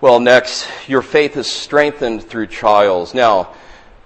Well, 0.00 0.20
next, 0.20 0.66
your 0.88 1.02
faith 1.02 1.36
is 1.36 1.50
strengthened 1.50 2.22
through 2.22 2.46
trials. 2.46 3.12
Now, 3.12 3.52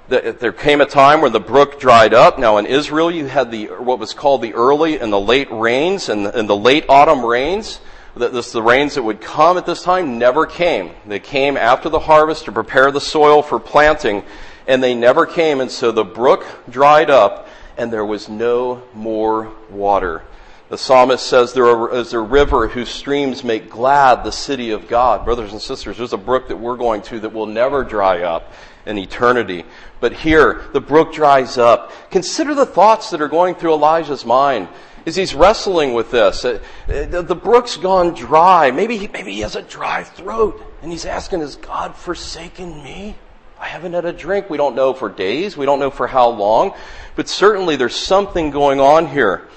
the, 0.08 0.36
there 0.38 0.52
came 0.52 0.80
a 0.80 0.86
time 0.86 1.20
when 1.20 1.32
the 1.32 1.40
brook 1.40 1.78
dried 1.78 2.12
up. 2.12 2.38
Now, 2.38 2.58
in 2.58 2.66
Israel, 2.66 3.10
you 3.10 3.26
had 3.26 3.50
the 3.50 3.66
what 3.66 3.98
was 3.98 4.12
called 4.12 4.42
the 4.42 4.54
early 4.54 4.98
and 4.98 5.12
the 5.12 5.20
late 5.20 5.50
rains, 5.50 6.08
and, 6.08 6.26
and 6.26 6.48
the 6.48 6.56
late 6.56 6.84
autumn 6.88 7.24
rains. 7.24 7.80
The, 8.16 8.28
this, 8.28 8.52
the 8.52 8.62
rains 8.62 8.96
that 8.96 9.02
would 9.02 9.20
come 9.20 9.56
at 9.56 9.66
this 9.66 9.82
time 9.82 10.18
never 10.18 10.46
came. 10.46 10.90
They 11.06 11.20
came 11.20 11.56
after 11.56 11.88
the 11.88 12.00
harvest 12.00 12.44
to 12.46 12.52
prepare 12.52 12.90
the 12.90 13.00
soil 13.00 13.42
for 13.42 13.58
planting, 13.58 14.24
and 14.66 14.82
they 14.82 14.94
never 14.94 15.26
came. 15.26 15.60
And 15.60 15.70
so 15.70 15.90
the 15.90 16.04
brook 16.04 16.44
dried 16.68 17.08
up, 17.08 17.48
and 17.76 17.92
there 17.92 18.04
was 18.04 18.28
no 18.28 18.82
more 18.94 19.52
water. 19.70 20.22
The 20.70 20.78
psalmist 20.78 21.26
says 21.26 21.52
there 21.52 21.92
is 21.92 22.12
a 22.14 22.20
river 22.20 22.68
whose 22.68 22.88
streams 22.88 23.44
make 23.44 23.68
glad 23.68 24.24
the 24.24 24.32
city 24.32 24.70
of 24.70 24.88
God. 24.88 25.24
Brothers 25.24 25.52
and 25.52 25.60
sisters, 25.60 25.98
there's 25.98 26.14
a 26.14 26.18
brook 26.18 26.48
that 26.48 26.56
we're 26.56 26.76
going 26.76 27.02
to 27.02 27.20
that 27.20 27.32
will 27.32 27.46
never 27.46 27.84
dry 27.84 28.22
up 28.22 28.52
in 28.86 28.98
eternity. 28.98 29.64
But 30.00 30.12
here, 30.12 30.64
the 30.72 30.80
brook 30.80 31.12
dries 31.12 31.58
up. 31.58 31.92
Consider 32.10 32.54
the 32.54 32.66
thoughts 32.66 33.10
that 33.10 33.20
are 33.20 33.28
going 33.28 33.54
through 33.54 33.74
Elijah's 33.74 34.24
mind 34.24 34.68
as 35.06 35.16
he's 35.16 35.34
wrestling 35.34 35.92
with 35.92 36.10
this. 36.10 36.44
Uh, 36.44 36.60
the 36.86 37.38
brook's 37.40 37.76
gone 37.76 38.14
dry. 38.14 38.70
Maybe 38.70 38.96
he, 38.96 39.08
maybe 39.08 39.32
he 39.32 39.40
has 39.40 39.56
a 39.56 39.62
dry 39.62 40.02
throat. 40.02 40.62
And 40.82 40.90
he's 40.90 41.06
asking, 41.06 41.40
Has 41.40 41.56
God 41.56 41.94
forsaken 41.94 42.82
me? 42.82 43.16
I 43.64 43.68
haven't 43.68 43.94
had 43.94 44.04
a 44.04 44.12
drink. 44.12 44.50
We 44.50 44.58
don't 44.58 44.76
know 44.76 44.92
for 44.92 45.08
days. 45.08 45.56
We 45.56 45.64
don't 45.64 45.78
know 45.78 45.90
for 45.90 46.06
how 46.06 46.28
long. 46.28 46.74
But 47.16 47.30
certainly 47.30 47.76
there's 47.76 47.96
something 47.96 48.50
going 48.50 48.78
on 48.78 49.06
here. 49.06 49.48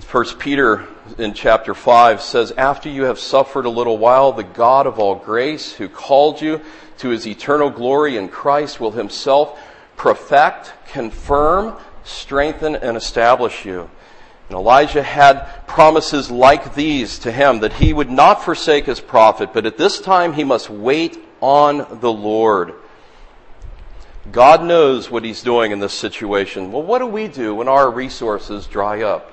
First 0.00 0.38
Peter 0.38 0.86
in 1.16 1.32
chapter 1.32 1.72
5 1.72 2.20
says, 2.20 2.52
After 2.52 2.90
you 2.90 3.04
have 3.04 3.18
suffered 3.18 3.64
a 3.64 3.70
little 3.70 3.96
while, 3.96 4.32
the 4.32 4.44
God 4.44 4.86
of 4.86 4.98
all 4.98 5.14
grace, 5.14 5.72
who 5.72 5.88
called 5.88 6.42
you 6.42 6.60
to 6.98 7.08
his 7.08 7.26
eternal 7.26 7.70
glory 7.70 8.18
in 8.18 8.28
Christ, 8.28 8.80
will 8.80 8.90
himself 8.90 9.58
perfect, 9.96 10.74
confirm, 10.88 11.74
strengthen, 12.04 12.76
and 12.76 12.98
establish 12.98 13.64
you. 13.64 13.88
And 14.50 14.58
Elijah 14.58 15.02
had 15.02 15.66
promises 15.66 16.30
like 16.30 16.74
these 16.74 17.18
to 17.20 17.32
him 17.32 17.60
that 17.60 17.72
he 17.72 17.94
would 17.94 18.10
not 18.10 18.44
forsake 18.44 18.84
his 18.84 19.00
prophet, 19.00 19.54
but 19.54 19.64
at 19.64 19.78
this 19.78 20.02
time 20.02 20.34
he 20.34 20.44
must 20.44 20.68
wait 20.68 21.18
on 21.40 22.00
the 22.00 22.12
Lord. 22.12 22.74
God 24.30 24.62
knows 24.62 25.10
what 25.10 25.24
He's 25.24 25.42
doing 25.42 25.72
in 25.72 25.80
this 25.80 25.94
situation. 25.94 26.72
Well, 26.72 26.82
what 26.82 26.98
do 26.98 27.06
we 27.06 27.26
do 27.26 27.54
when 27.54 27.68
our 27.68 27.90
resources 27.90 28.66
dry 28.66 29.02
up? 29.02 29.32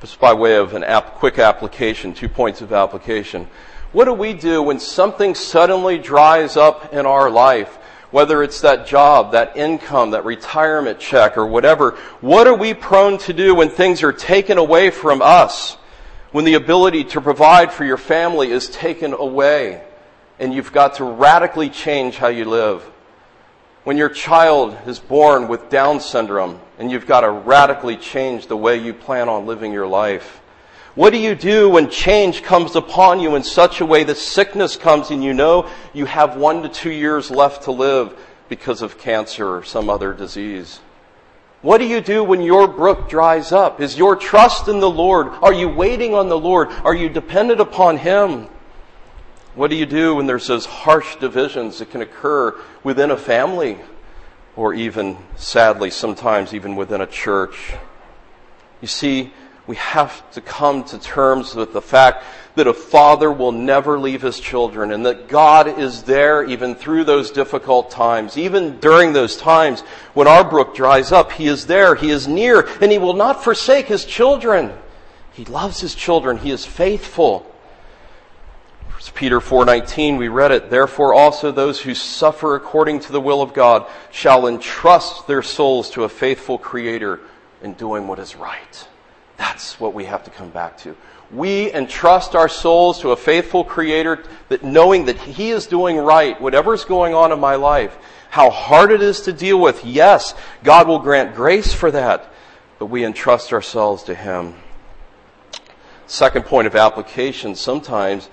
Just 0.00 0.18
by 0.18 0.32
way 0.32 0.56
of 0.56 0.74
an 0.74 0.84
app, 0.84 1.14
quick 1.14 1.38
application, 1.38 2.14
two 2.14 2.28
points 2.28 2.60
of 2.60 2.72
application. 2.72 3.48
What 3.92 4.06
do 4.06 4.12
we 4.12 4.32
do 4.32 4.62
when 4.62 4.78
something 4.80 5.34
suddenly 5.34 5.98
dries 5.98 6.56
up 6.56 6.94
in 6.94 7.04
our 7.04 7.30
life? 7.30 7.78
Whether 8.10 8.42
it's 8.42 8.60
that 8.60 8.86
job, 8.86 9.32
that 9.32 9.56
income, 9.56 10.10
that 10.10 10.24
retirement 10.24 10.98
check, 10.98 11.36
or 11.36 11.46
whatever, 11.46 11.92
what 12.20 12.46
are 12.46 12.56
we 12.56 12.74
prone 12.74 13.18
to 13.18 13.32
do 13.32 13.54
when 13.54 13.70
things 13.70 14.02
are 14.02 14.12
taken 14.12 14.58
away 14.58 14.90
from 14.90 15.20
us? 15.22 15.74
When 16.30 16.44
the 16.44 16.54
ability 16.54 17.04
to 17.04 17.20
provide 17.20 17.72
for 17.72 17.84
your 17.84 17.98
family 17.98 18.50
is 18.50 18.68
taken 18.70 19.12
away, 19.12 19.82
and 20.38 20.52
you've 20.52 20.72
got 20.72 20.94
to 20.96 21.04
radically 21.04 21.68
change 21.70 22.16
how 22.16 22.28
you 22.28 22.44
live? 22.44 22.82
When 23.84 23.96
your 23.96 24.08
child 24.08 24.76
is 24.86 24.98
born 24.98 25.48
with 25.48 25.68
Down 25.68 26.00
syndrome 26.00 26.60
and 26.78 26.90
you've 26.90 27.06
got 27.06 27.22
to 27.22 27.30
radically 27.30 27.96
change 27.96 28.46
the 28.46 28.56
way 28.56 28.76
you 28.76 28.94
plan 28.94 29.28
on 29.28 29.46
living 29.46 29.72
your 29.72 29.86
life. 29.86 30.40
What 30.94 31.10
do 31.10 31.18
you 31.18 31.34
do 31.34 31.70
when 31.70 31.90
change 31.90 32.42
comes 32.42 32.76
upon 32.76 33.18
you 33.18 33.34
in 33.34 33.42
such 33.42 33.80
a 33.80 33.86
way 33.86 34.04
that 34.04 34.18
sickness 34.18 34.76
comes 34.76 35.10
and 35.10 35.24
you 35.24 35.32
know 35.32 35.68
you 35.92 36.04
have 36.04 36.36
one 36.36 36.62
to 36.62 36.68
two 36.68 36.92
years 36.92 37.30
left 37.30 37.64
to 37.64 37.72
live 37.72 38.16
because 38.48 38.82
of 38.82 38.98
cancer 38.98 39.56
or 39.56 39.64
some 39.64 39.88
other 39.88 40.12
disease? 40.12 40.80
What 41.62 41.78
do 41.78 41.86
you 41.86 42.00
do 42.00 42.22
when 42.22 42.42
your 42.42 42.68
brook 42.68 43.08
dries 43.08 43.52
up? 43.52 43.80
Is 43.80 43.96
your 43.96 44.16
trust 44.16 44.68
in 44.68 44.80
the 44.80 44.90
Lord? 44.90 45.28
Are 45.28 45.52
you 45.52 45.68
waiting 45.68 46.14
on 46.14 46.28
the 46.28 46.38
Lord? 46.38 46.68
Are 46.84 46.94
you 46.94 47.08
dependent 47.08 47.60
upon 47.60 47.96
Him? 47.96 48.48
What 49.54 49.68
do 49.68 49.76
you 49.76 49.86
do 49.86 50.14
when 50.14 50.26
there's 50.26 50.46
those 50.46 50.64
harsh 50.64 51.16
divisions 51.16 51.78
that 51.78 51.90
can 51.90 52.00
occur 52.00 52.58
within 52.82 53.10
a 53.10 53.16
family 53.16 53.78
or 54.56 54.72
even, 54.72 55.18
sadly, 55.36 55.90
sometimes 55.90 56.54
even 56.54 56.74
within 56.74 57.02
a 57.02 57.06
church? 57.06 57.74
You 58.80 58.88
see, 58.88 59.32
we 59.66 59.76
have 59.76 60.28
to 60.32 60.40
come 60.40 60.84
to 60.84 60.98
terms 60.98 61.54
with 61.54 61.72
the 61.72 61.82
fact 61.82 62.24
that 62.54 62.66
a 62.66 62.74
father 62.74 63.30
will 63.30 63.52
never 63.52 63.98
leave 63.98 64.22
his 64.22 64.40
children 64.40 64.90
and 64.90 65.04
that 65.06 65.28
God 65.28 65.78
is 65.78 66.02
there 66.02 66.44
even 66.44 66.74
through 66.74 67.04
those 67.04 67.30
difficult 67.30 67.90
times. 67.90 68.38
Even 68.38 68.78
during 68.80 69.12
those 69.12 69.36
times 69.36 69.82
when 70.14 70.26
our 70.26 70.44
brook 70.44 70.74
dries 70.74 71.12
up, 71.12 71.30
He 71.32 71.46
is 71.46 71.66
there, 71.66 71.94
He 71.94 72.10
is 72.10 72.26
near, 72.26 72.66
and 72.80 72.90
He 72.90 72.98
will 72.98 73.14
not 73.14 73.44
forsake 73.44 73.86
His 73.86 74.04
children. 74.04 74.72
He 75.32 75.44
loves 75.44 75.80
His 75.80 75.94
children. 75.94 76.38
He 76.38 76.50
is 76.50 76.64
faithful. 76.64 77.46
Peter 79.10 79.40
4:19 79.40 80.16
we 80.16 80.28
read 80.28 80.52
it 80.52 80.70
therefore 80.70 81.12
also 81.12 81.50
those 81.50 81.80
who 81.80 81.94
suffer 81.94 82.54
according 82.54 83.00
to 83.00 83.12
the 83.12 83.20
will 83.20 83.42
of 83.42 83.52
God 83.52 83.86
shall 84.10 84.46
entrust 84.46 85.26
their 85.26 85.42
souls 85.42 85.90
to 85.90 86.04
a 86.04 86.08
faithful 86.08 86.58
creator 86.58 87.20
in 87.62 87.72
doing 87.74 88.06
what 88.06 88.18
is 88.18 88.36
right. 88.36 88.88
That's 89.36 89.80
what 89.80 89.94
we 89.94 90.04
have 90.04 90.24
to 90.24 90.30
come 90.30 90.50
back 90.50 90.78
to. 90.78 90.96
We 91.32 91.72
entrust 91.72 92.36
our 92.36 92.48
souls 92.48 93.00
to 93.00 93.10
a 93.10 93.16
faithful 93.16 93.64
creator 93.64 94.22
that 94.48 94.62
knowing 94.62 95.06
that 95.06 95.18
he 95.18 95.50
is 95.50 95.66
doing 95.66 95.96
right 95.96 96.40
whatever's 96.40 96.84
going 96.84 97.14
on 97.14 97.32
in 97.32 97.40
my 97.40 97.56
life. 97.56 97.96
How 98.30 98.50
hard 98.50 98.92
it 98.92 99.02
is 99.02 99.22
to 99.22 99.32
deal 99.32 99.58
with. 99.58 99.84
Yes, 99.84 100.34
God 100.62 100.86
will 100.86 100.98
grant 100.98 101.34
grace 101.34 101.72
for 101.72 101.90
that, 101.90 102.30
but 102.78 102.86
we 102.86 103.04
entrust 103.04 103.52
ourselves 103.52 104.02
to 104.04 104.14
him. 104.14 104.54
Second 106.06 106.44
point 106.44 106.66
of 106.66 106.76
application 106.76 107.54
sometimes 107.54 108.28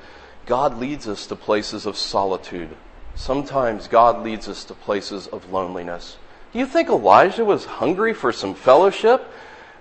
God 0.49 0.79
leads 0.79 1.07
us 1.07 1.27
to 1.27 1.35
places 1.35 1.85
of 1.85 1.95
solitude. 1.95 2.75
Sometimes 3.13 3.88
God 3.88 4.23
leads 4.23 4.49
us 4.49 4.63
to 4.65 4.73
places 4.73 5.27
of 5.27 5.51
loneliness. 5.51 6.17
Do 6.51 6.57
you 6.57 6.65
think 6.65 6.89
Elijah 6.89 7.45
was 7.45 7.65
hungry 7.65 8.15
for 8.15 8.31
some 8.31 8.55
fellowship? 8.55 9.23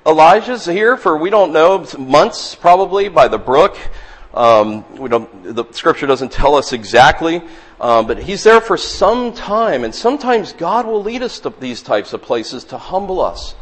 Elijah's 0.04 0.66
here 0.66 0.98
for, 0.98 1.16
we 1.16 1.30
don't 1.30 1.54
know, 1.54 1.86
months 1.98 2.54
probably 2.54 3.08
by 3.08 3.28
the 3.28 3.38
brook. 3.38 3.78
Um, 4.34 4.84
we 4.98 5.08
don't, 5.08 5.54
the 5.54 5.64
scripture 5.70 6.06
doesn't 6.06 6.32
tell 6.32 6.54
us 6.54 6.74
exactly, 6.74 7.40
um, 7.80 8.06
but 8.06 8.18
he's 8.18 8.44
there 8.44 8.60
for 8.60 8.76
some 8.76 9.32
time. 9.32 9.84
And 9.84 9.94
sometimes 9.94 10.52
God 10.52 10.84
will 10.84 11.02
lead 11.02 11.22
us 11.22 11.40
to 11.40 11.50
these 11.58 11.80
types 11.80 12.12
of 12.12 12.20
places 12.20 12.64
to 12.64 12.76
humble 12.76 13.22
us, 13.22 13.54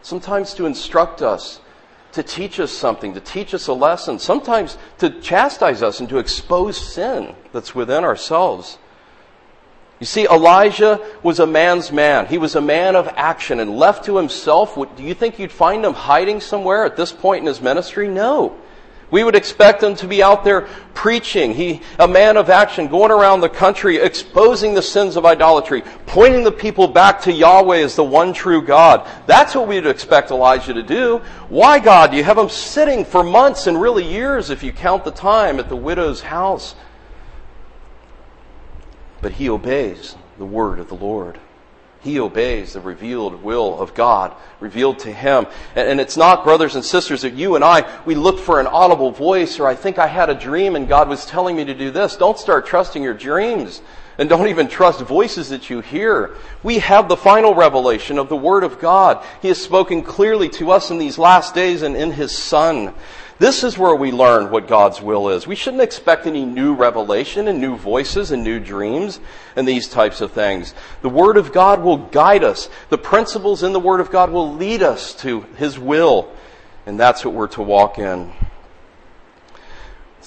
sometimes 0.00 0.54
to 0.54 0.64
instruct 0.64 1.20
us, 1.20 1.60
to 2.14 2.22
teach 2.22 2.58
us 2.60 2.72
something, 2.72 3.14
to 3.14 3.20
teach 3.20 3.54
us 3.54 3.66
a 3.66 3.72
lesson, 3.72 4.18
sometimes 4.18 4.78
to 4.98 5.10
chastise 5.20 5.82
us 5.82 6.00
and 6.00 6.08
to 6.08 6.18
expose 6.18 6.76
sin 6.76 7.34
that's 7.52 7.74
within 7.74 8.04
ourselves. 8.04 8.78
You 10.00 10.06
see, 10.06 10.26
Elijah 10.26 11.00
was 11.22 11.38
a 11.38 11.46
man's 11.46 11.92
man. 11.92 12.26
He 12.26 12.38
was 12.38 12.56
a 12.56 12.60
man 12.60 12.96
of 12.96 13.08
action 13.16 13.60
and 13.60 13.76
left 13.76 14.04
to 14.06 14.16
himself. 14.16 14.74
Do 14.96 15.02
you 15.02 15.14
think 15.14 15.38
you'd 15.38 15.52
find 15.52 15.84
him 15.84 15.94
hiding 15.94 16.40
somewhere 16.40 16.84
at 16.84 16.96
this 16.96 17.12
point 17.12 17.42
in 17.42 17.46
his 17.46 17.60
ministry? 17.60 18.08
No. 18.08 18.56
We 19.14 19.22
would 19.22 19.36
expect 19.36 19.80
him 19.80 19.94
to 19.94 20.08
be 20.08 20.24
out 20.24 20.42
there 20.42 20.62
preaching. 20.92 21.54
He, 21.54 21.82
a 22.00 22.08
man 22.08 22.36
of 22.36 22.50
action, 22.50 22.88
going 22.88 23.12
around 23.12 23.42
the 23.42 23.48
country, 23.48 23.98
exposing 23.98 24.74
the 24.74 24.82
sins 24.82 25.14
of 25.14 25.24
idolatry, 25.24 25.84
pointing 26.06 26.42
the 26.42 26.50
people 26.50 26.88
back 26.88 27.20
to 27.20 27.32
Yahweh 27.32 27.78
as 27.78 27.94
the 27.94 28.02
one 28.02 28.32
true 28.32 28.60
God. 28.60 29.08
That's 29.28 29.54
what 29.54 29.68
we'd 29.68 29.86
expect 29.86 30.32
Elijah 30.32 30.74
to 30.74 30.82
do. 30.82 31.18
Why, 31.48 31.78
God? 31.78 32.12
You 32.12 32.24
have 32.24 32.36
him 32.36 32.48
sitting 32.48 33.04
for 33.04 33.22
months 33.22 33.68
and 33.68 33.80
really 33.80 34.04
years 34.04 34.50
if 34.50 34.64
you 34.64 34.72
count 34.72 35.04
the 35.04 35.12
time 35.12 35.60
at 35.60 35.68
the 35.68 35.76
widow's 35.76 36.20
house 36.20 36.74
but 39.24 39.32
he 39.32 39.48
obeys 39.48 40.16
the 40.36 40.44
word 40.44 40.78
of 40.78 40.88
the 40.88 40.94
Lord. 40.94 41.38
He 42.04 42.20
obeys 42.20 42.74
the 42.74 42.80
revealed 42.80 43.42
will 43.42 43.80
of 43.80 43.94
God, 43.94 44.34
revealed 44.60 44.98
to 45.00 45.12
him. 45.12 45.46
And, 45.74 45.98
it's 45.98 46.18
not, 46.18 46.44
brothers 46.44 46.74
and 46.74 46.84
sisters, 46.84 47.22
that 47.22 47.32
you 47.32 47.54
and 47.54 47.64
I, 47.64 47.90
we 48.04 48.14
look 48.14 48.38
for 48.38 48.60
an 48.60 48.66
audible 48.66 49.10
voice 49.10 49.58
or 49.58 49.66
I 49.66 49.74
think 49.74 49.98
I 49.98 50.06
had 50.06 50.28
a 50.28 50.34
dream 50.34 50.76
and 50.76 50.86
God 50.86 51.08
was 51.08 51.24
telling 51.24 51.56
me 51.56 51.64
to 51.64 51.72
do 51.72 51.90
this. 51.90 52.16
Don't 52.16 52.38
start 52.38 52.66
trusting 52.66 53.02
your 53.02 53.14
dreams. 53.14 53.80
And 54.18 54.28
don't 54.28 54.48
even 54.48 54.68
trust 54.68 55.00
voices 55.00 55.48
that 55.48 55.70
you 55.70 55.80
hear. 55.80 56.36
We 56.62 56.78
have 56.78 57.08
the 57.08 57.16
final 57.16 57.54
revelation 57.54 58.18
of 58.18 58.28
the 58.28 58.36
Word 58.36 58.64
of 58.64 58.78
God. 58.78 59.24
He 59.40 59.48
has 59.48 59.60
spoken 59.60 60.02
clearly 60.02 60.50
to 60.50 60.70
us 60.70 60.90
in 60.90 60.98
these 60.98 61.18
last 61.18 61.54
days 61.54 61.80
and 61.80 61.96
in 61.96 62.12
His 62.12 62.36
Son. 62.36 62.94
This 63.38 63.64
is 63.64 63.76
where 63.76 63.96
we 63.96 64.12
learn 64.12 64.50
what 64.50 64.68
God's 64.68 65.02
will 65.02 65.28
is. 65.28 65.46
We 65.46 65.56
shouldn't 65.56 65.82
expect 65.82 66.26
any 66.26 66.44
new 66.44 66.74
revelation 66.74 67.48
and 67.48 67.60
new 67.60 67.76
voices 67.76 68.30
and 68.30 68.44
new 68.44 68.60
dreams 68.60 69.18
and 69.56 69.66
these 69.66 69.88
types 69.88 70.20
of 70.20 70.32
things. 70.32 70.72
The 71.02 71.08
Word 71.08 71.36
of 71.36 71.52
God 71.52 71.82
will 71.82 71.96
guide 71.96 72.44
us. 72.44 72.68
The 72.90 72.98
principles 72.98 73.64
in 73.64 73.72
the 73.72 73.80
Word 73.80 74.00
of 74.00 74.10
God 74.12 74.30
will 74.30 74.54
lead 74.54 74.82
us 74.82 75.14
to 75.16 75.40
His 75.56 75.78
will. 75.78 76.32
And 76.86 76.98
that's 76.98 77.24
what 77.24 77.34
we're 77.34 77.48
to 77.48 77.62
walk 77.62 77.98
in. 77.98 78.32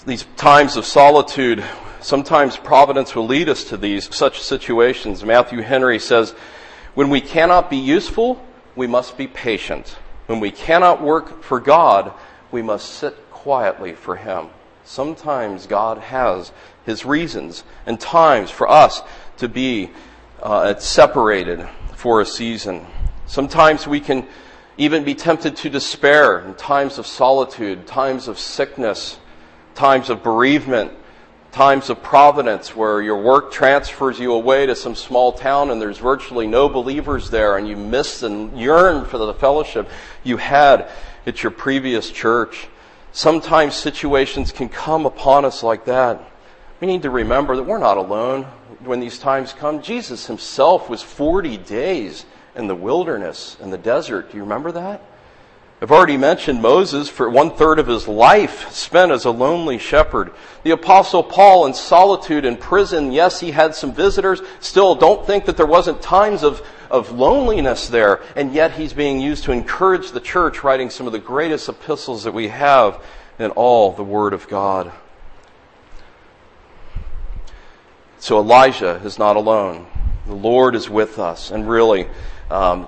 These 0.06 0.26
times 0.36 0.76
of 0.78 0.86
solitude, 0.86 1.64
sometimes 2.02 2.58
providence 2.58 3.16
will 3.16 3.26
lead 3.26 3.50
us 3.50 3.66
to 3.66 3.78
these 3.78 4.14
such 4.16 4.42
situations. 4.42 5.24
Matthew 5.24 5.62
Henry 5.62 6.00
says, 6.00 6.32
when 6.94 7.10
we 7.10 7.22
cannot 7.22 7.70
be 7.70 7.78
useful, 7.78 8.44
we 8.76 8.88
must 8.88 9.18
be 9.18 9.28
patient. 9.28 9.98
When 10.26 10.40
we 10.40 10.52
cannot 10.52 11.02
work 11.02 11.44
for 11.44 11.60
God, 11.60 12.14
we 12.52 12.62
must 12.62 12.90
sit 12.94 13.30
quietly 13.32 13.94
for 13.94 14.16
Him. 14.16 14.48
Sometimes 14.84 15.68
God 15.68 15.98
has 15.98 16.52
His 16.86 17.06
reasons 17.06 17.64
and 17.86 18.00
times 18.00 18.50
for 18.50 18.70
us 18.70 19.02
to 19.38 19.48
be 19.48 19.92
uh, 20.42 20.76
separated 20.76 21.68
for 21.96 22.22
a 22.22 22.26
season. 22.26 22.86
Sometimes 23.26 23.88
we 23.88 24.00
can 24.00 24.28
even 24.78 25.04
be 25.04 25.16
tempted 25.16 25.56
to 25.58 25.70
despair 25.70 26.40
in 26.40 26.54
times 26.54 26.98
of 26.98 27.08
solitude, 27.08 27.88
times 27.88 28.28
of 28.28 28.38
sickness, 28.38 29.18
times 29.76 30.10
of 30.10 30.24
bereavement, 30.24 30.92
times 31.52 31.90
of 31.90 32.04
providence 32.04 32.76
where 32.76 33.02
your 33.02 33.20
work 33.20 33.52
transfers 33.52 34.20
you 34.20 34.34
away 34.34 34.68
to 34.68 34.76
some 34.76 34.94
small 34.94 35.32
town 35.32 35.72
and 35.72 35.82
there's 35.82 35.98
virtually 35.98 36.46
no 36.46 36.70
believers 36.70 37.32
there 37.32 37.58
and 37.58 37.68
you 37.68 37.76
miss 37.76 38.22
and 38.22 38.60
yearn 38.60 39.04
for 39.06 39.18
the 39.18 39.34
fellowship 39.34 39.90
you 40.24 40.38
had 40.38 40.88
at 41.28 41.44
your 41.44 41.52
previous 41.52 42.10
church. 42.10 42.68
Sometimes 43.12 43.76
situations 43.76 44.52
can 44.52 44.70
come 44.70 45.06
upon 45.06 45.46
us 45.46 45.62
like 45.62 45.86
that. 45.86 46.22
We 46.80 46.88
need 46.88 47.02
to 47.04 47.10
remember 47.10 47.56
that 47.56 47.64
we're 47.64 47.78
not 47.78 47.98
alone 47.98 48.44
when 48.80 49.00
these 49.00 49.20
times 49.20 49.54
come. 49.54 49.82
Jesus 49.82 50.28
himself 50.28 50.90
was 50.90 51.02
40 51.02 51.58
days 51.58 52.26
in 52.56 52.68
the 52.68 52.76
wilderness, 52.76 53.58
in 53.62 53.70
the 53.70 53.78
desert. 53.78 54.32
Do 54.32 54.38
you 54.38 54.44
remember 54.44 54.72
that? 54.72 55.02
I've 55.80 55.92
already 55.92 56.18
mentioned 56.18 56.60
Moses 56.60 57.08
for 57.08 57.30
one 57.30 57.52
third 57.52 57.78
of 57.78 57.86
his 57.86 58.08
life 58.08 58.72
spent 58.72 59.12
as 59.12 59.26
a 59.26 59.32
lonely 59.32 59.78
shepherd. 59.78 60.32
The 60.64 60.72
apostle 60.72 61.24
Paul 61.24 61.68
in 61.68 61.74
solitude 61.76 62.46
in 62.46 62.58
prison. 62.58 63.12
Yes, 63.12 63.40
he 63.40 63.52
had 63.52 63.76
some 63.76 63.94
visitors. 63.94 64.42
Still, 64.60 64.96
don't 64.96 65.26
think 65.28 65.46
that 65.46 65.56
there 65.56 65.68
wasn't 65.68 66.02
times 66.02 66.42
of, 66.42 66.66
of 66.90 67.12
loneliness 67.12 67.88
there. 67.88 68.22
And 68.36 68.54
yet 68.54 68.72
he's 68.72 68.94
being 68.94 69.20
used 69.20 69.44
to 69.46 69.52
encourage 69.52 70.12
the 70.12 70.20
church, 70.20 70.64
writing 70.64 70.90
some 70.90 71.08
of 71.08 71.14
the 71.14 71.20
greatest 71.20 71.70
epistles 71.70 72.24
that 72.24 72.34
we 72.34 72.48
have 72.50 73.04
in 73.40 73.52
all 73.52 73.92
the 73.92 74.04
Word 74.04 74.34
of 74.34 74.48
God. 74.48 74.92
So 78.20 78.40
Elijah 78.40 79.02
is 79.04 79.20
not 79.20 79.36
alone. 79.36 79.88
The 80.26 80.36
Lord 80.36 80.76
is 80.76 80.90
with 80.90 81.20
us. 81.20 81.52
And 81.52 81.70
really, 81.70 82.08
um, 82.50 82.88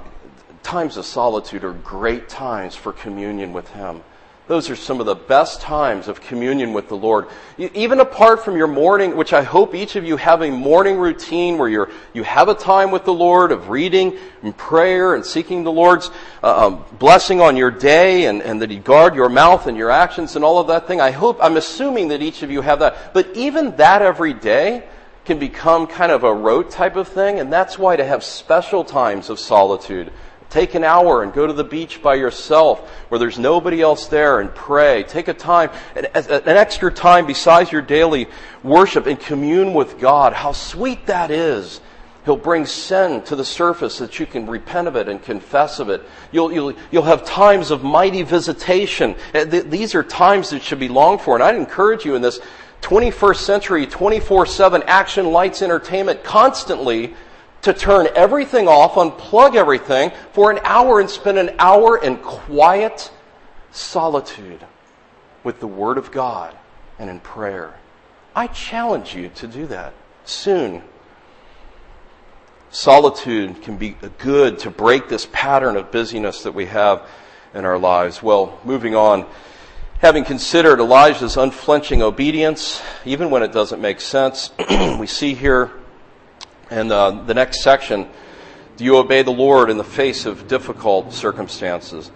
times 0.63 0.97
of 0.97 1.05
solitude 1.05 1.63
are 1.63 1.73
great 1.73 2.27
times 2.29 2.75
for 2.75 2.91
communion 2.91 3.53
with 3.53 3.69
Him. 3.69 4.01
Those 4.49 4.71
are 4.71 4.75
some 4.75 4.99
of 4.99 5.05
the 5.05 5.13
best 5.13 5.61
times 5.61 6.07
of 6.07 6.21
communion 6.21 6.73
with 6.73 6.87
the 6.87 6.97
Lord. 6.97 7.27
Even 7.59 7.99
apart 7.99 8.43
from 8.43 8.57
your 8.57 8.65
morning, 8.65 9.15
which 9.15 9.31
I 9.31 9.43
hope 9.43 9.75
each 9.75 9.95
of 9.95 10.03
you 10.03 10.17
have 10.17 10.41
a 10.41 10.49
morning 10.49 10.97
routine 10.97 11.59
where 11.59 11.69
you're, 11.69 11.91
you 12.13 12.23
have 12.23 12.49
a 12.49 12.55
time 12.55 12.89
with 12.89 13.05
the 13.05 13.13
Lord 13.13 13.51
of 13.51 13.69
reading 13.69 14.17
and 14.41 14.57
prayer 14.57 15.13
and 15.13 15.23
seeking 15.23 15.63
the 15.63 15.71
Lord's 15.71 16.09
uh, 16.41 16.65
um, 16.65 16.85
blessing 16.97 17.41
on 17.41 17.57
your 17.57 17.69
day 17.69 18.25
and, 18.25 18.41
and 18.41 18.59
that 18.63 18.71
He 18.71 18.77
guard 18.77 19.13
your 19.13 19.29
mouth 19.29 19.67
and 19.67 19.77
your 19.77 19.91
actions 19.91 20.35
and 20.35 20.43
all 20.43 20.57
of 20.57 20.65
that 20.69 20.87
thing. 20.87 20.99
I 20.99 21.11
hope, 21.11 21.37
I'm 21.43 21.55
assuming 21.55 22.07
that 22.07 22.23
each 22.23 22.41
of 22.41 22.49
you 22.49 22.61
have 22.61 22.79
that. 22.79 23.13
But 23.13 23.37
even 23.37 23.75
that 23.75 24.01
every 24.01 24.33
day 24.33 24.83
can 25.25 25.37
become 25.37 25.85
kind 25.85 26.11
of 26.11 26.23
a 26.23 26.33
rote 26.33 26.71
type 26.71 26.95
of 26.95 27.07
thing, 27.07 27.39
and 27.39 27.53
that's 27.53 27.77
why 27.77 27.95
to 27.95 28.03
have 28.03 28.23
special 28.23 28.83
times 28.83 29.29
of 29.29 29.37
solitude 29.37 30.11
Take 30.49 30.73
an 30.73 30.83
hour 30.83 31.21
and 31.21 31.31
go 31.31 31.45
to 31.45 31.53
the 31.53 31.63
beach 31.63 32.01
by 32.01 32.15
yourself 32.15 32.89
where 33.09 33.19
there's 33.19 33.37
nobody 33.37 33.81
else 33.81 34.07
there 34.07 34.39
and 34.39 34.53
pray. 34.53 35.03
Take 35.03 35.27
a 35.27 35.33
time, 35.33 35.69
an, 35.95 36.07
extra 36.15 36.91
time 36.91 37.27
besides 37.27 37.71
your 37.71 37.83
daily 37.83 38.27
worship 38.63 39.05
and 39.05 39.19
commune 39.19 39.75
with 39.75 39.99
God. 39.99 40.33
How 40.33 40.51
sweet 40.51 41.05
that 41.05 41.29
is. 41.29 41.81
He'll 42.25 42.35
bring 42.35 42.65
sin 42.65 43.21
to 43.23 43.35
the 43.35 43.45
surface 43.45 43.99
that 43.99 44.19
you 44.19 44.25
can 44.25 44.47
repent 44.47 44.87
of 44.87 44.95
it 44.95 45.07
and 45.07 45.21
confess 45.21 45.79
of 45.79 45.89
it. 45.89 46.01
You'll, 46.31 46.51
you'll, 46.51 46.73
you'll 46.91 47.03
have 47.03 47.23
times 47.25 47.71
of 47.71 47.83
mighty 47.83 48.23
visitation. 48.23 49.15
These 49.33 49.95
are 49.95 50.03
times 50.03 50.49
that 50.49 50.63
should 50.63 50.79
be 50.79 50.89
longed 50.89 51.21
for. 51.21 51.35
And 51.35 51.43
I'd 51.43 51.55
encourage 51.55 52.05
you 52.05 52.15
in 52.15 52.21
this 52.21 52.39
21st 52.81 53.37
century, 53.37 53.87
24 53.87 54.45
7 54.47 54.83
action 54.87 55.31
lights 55.31 55.61
entertainment 55.61 56.23
constantly 56.23 57.13
to 57.61 57.73
turn 57.73 58.07
everything 58.15 58.67
off, 58.67 58.93
unplug 58.93 59.55
everything 59.55 60.11
for 60.31 60.51
an 60.51 60.59
hour 60.63 60.99
and 60.99 61.09
spend 61.09 61.37
an 61.37 61.55
hour 61.59 61.97
in 61.97 62.17
quiet 62.17 63.11
solitude 63.71 64.65
with 65.43 65.59
the 65.59 65.67
Word 65.67 65.97
of 65.97 66.11
God 66.11 66.55
and 66.97 67.09
in 67.09 67.19
prayer. 67.19 67.75
I 68.35 68.47
challenge 68.47 69.15
you 69.15 69.29
to 69.35 69.47
do 69.47 69.67
that 69.67 69.93
soon. 70.25 70.83
Solitude 72.71 73.61
can 73.63 73.77
be 73.77 73.95
good 74.19 74.59
to 74.59 74.69
break 74.69 75.09
this 75.09 75.27
pattern 75.31 75.75
of 75.75 75.91
busyness 75.91 76.43
that 76.43 76.53
we 76.53 76.67
have 76.67 77.07
in 77.53 77.65
our 77.65 77.79
lives. 77.79 78.21
Well, 78.21 78.59
moving 78.63 78.95
on. 78.95 79.25
Having 79.99 80.25
considered 80.25 80.79
Elijah's 80.79 81.35
unflinching 81.35 82.01
obedience, 82.01 82.81
even 83.03 83.29
when 83.29 83.43
it 83.43 83.51
doesn't 83.51 83.81
make 83.81 83.99
sense, 83.99 84.51
we 84.97 85.07
see 85.07 85.33
here 85.33 85.71
and 86.69 86.91
uh, 86.91 87.11
the 87.11 87.33
next 87.33 87.61
section, 87.63 88.07
do 88.77 88.83
you 88.83 88.97
obey 88.97 89.23
the 89.23 89.31
Lord 89.31 89.69
in 89.69 89.77
the 89.77 89.83
face 89.83 90.25
of 90.25 90.47
difficult 90.47 91.13
circumstances? 91.13 92.11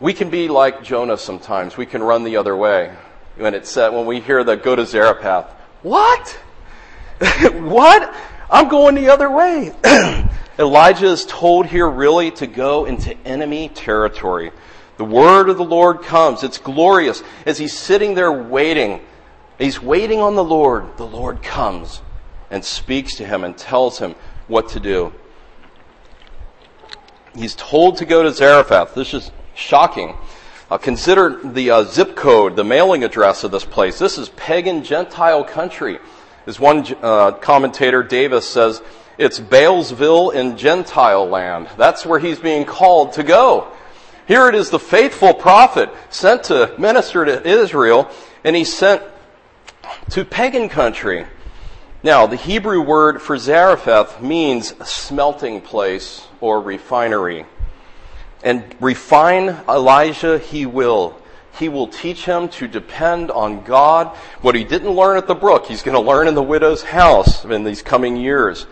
We 0.00 0.12
can 0.12 0.30
be 0.30 0.48
like 0.48 0.82
Jonah 0.82 1.16
sometimes. 1.16 1.76
We 1.76 1.86
can 1.86 2.02
run 2.02 2.24
the 2.24 2.36
other 2.36 2.56
way. 2.56 2.94
When 3.36 3.54
it 3.54 3.66
said, 3.66 3.90
when 3.90 4.04
we 4.04 4.20
hear 4.20 4.42
the 4.44 4.56
go 4.56 4.74
to 4.74 4.84
Zarephath, 4.84 5.50
what? 5.82 6.28
what? 7.54 8.14
I'm 8.50 8.68
going 8.68 8.96
the 8.96 9.08
other 9.08 9.30
way. 9.30 9.72
Elijah 10.58 11.06
is 11.06 11.24
told 11.24 11.66
here 11.66 11.88
really 11.88 12.30
to 12.32 12.46
go 12.46 12.84
into 12.84 13.16
enemy 13.26 13.68
territory. 13.68 14.50
The 14.98 15.04
word 15.04 15.48
of 15.48 15.56
the 15.56 15.64
Lord 15.64 16.02
comes. 16.02 16.42
It's 16.42 16.58
glorious. 16.58 17.22
As 17.46 17.56
he's 17.56 17.76
sitting 17.76 18.14
there 18.14 18.32
waiting, 18.32 19.00
he's 19.58 19.80
waiting 19.80 20.20
on 20.20 20.34
the 20.34 20.44
Lord. 20.44 20.96
The 20.98 21.06
Lord 21.06 21.42
comes 21.42 22.02
and 22.52 22.64
speaks 22.64 23.16
to 23.16 23.26
him 23.26 23.42
and 23.42 23.56
tells 23.56 23.98
him 23.98 24.14
what 24.46 24.68
to 24.68 24.78
do. 24.78 25.12
He's 27.34 27.54
told 27.54 27.96
to 27.96 28.04
go 28.04 28.22
to 28.22 28.30
Zarephath. 28.30 28.94
This 28.94 29.14
is 29.14 29.32
shocking. 29.54 30.16
Uh, 30.70 30.78
consider 30.78 31.40
the 31.42 31.70
uh, 31.70 31.84
zip 31.84 32.14
code, 32.14 32.54
the 32.54 32.64
mailing 32.64 33.04
address 33.04 33.42
of 33.42 33.50
this 33.50 33.64
place. 33.64 33.98
This 33.98 34.18
is 34.18 34.28
pagan 34.30 34.84
Gentile 34.84 35.42
country. 35.42 35.98
As 36.46 36.60
one 36.60 36.86
uh, 37.02 37.32
commentator, 37.32 38.02
Davis, 38.02 38.46
says, 38.46 38.82
it's 39.16 39.40
Baalsville 39.40 40.34
in 40.34 40.56
Gentile 40.56 41.26
land. 41.26 41.68
That's 41.78 42.04
where 42.04 42.18
he's 42.18 42.38
being 42.38 42.66
called 42.66 43.14
to 43.14 43.22
go. 43.22 43.72
Here 44.28 44.48
it 44.48 44.54
is 44.54 44.68
the 44.70 44.78
faithful 44.78 45.32
prophet 45.32 45.90
sent 46.10 46.44
to 46.44 46.74
minister 46.78 47.24
to 47.24 47.46
Israel, 47.46 48.10
and 48.44 48.54
he's 48.54 48.72
sent 48.72 49.02
to 50.10 50.24
pagan 50.24 50.68
country. 50.68 51.26
Now, 52.04 52.26
the 52.26 52.34
Hebrew 52.36 52.80
word 52.80 53.22
for 53.22 53.38
Zarephath 53.38 54.20
means 54.20 54.74
smelting 54.84 55.60
place 55.60 56.26
or 56.40 56.60
refinery. 56.60 57.46
And 58.42 58.64
refine 58.80 59.50
Elijah 59.68 60.40
he 60.40 60.66
will. 60.66 61.16
He 61.60 61.68
will 61.68 61.86
teach 61.86 62.24
him 62.24 62.48
to 62.48 62.66
depend 62.66 63.30
on 63.30 63.62
God. 63.62 64.08
What 64.40 64.56
he 64.56 64.64
didn't 64.64 64.90
learn 64.90 65.16
at 65.16 65.28
the 65.28 65.36
brook, 65.36 65.66
he's 65.66 65.84
going 65.84 65.94
to 65.94 66.00
learn 66.00 66.26
in 66.26 66.34
the 66.34 66.42
widow's 66.42 66.82
house 66.82 67.44
in 67.44 67.62
these 67.62 67.82
coming 67.82 68.16
years. 68.16 68.66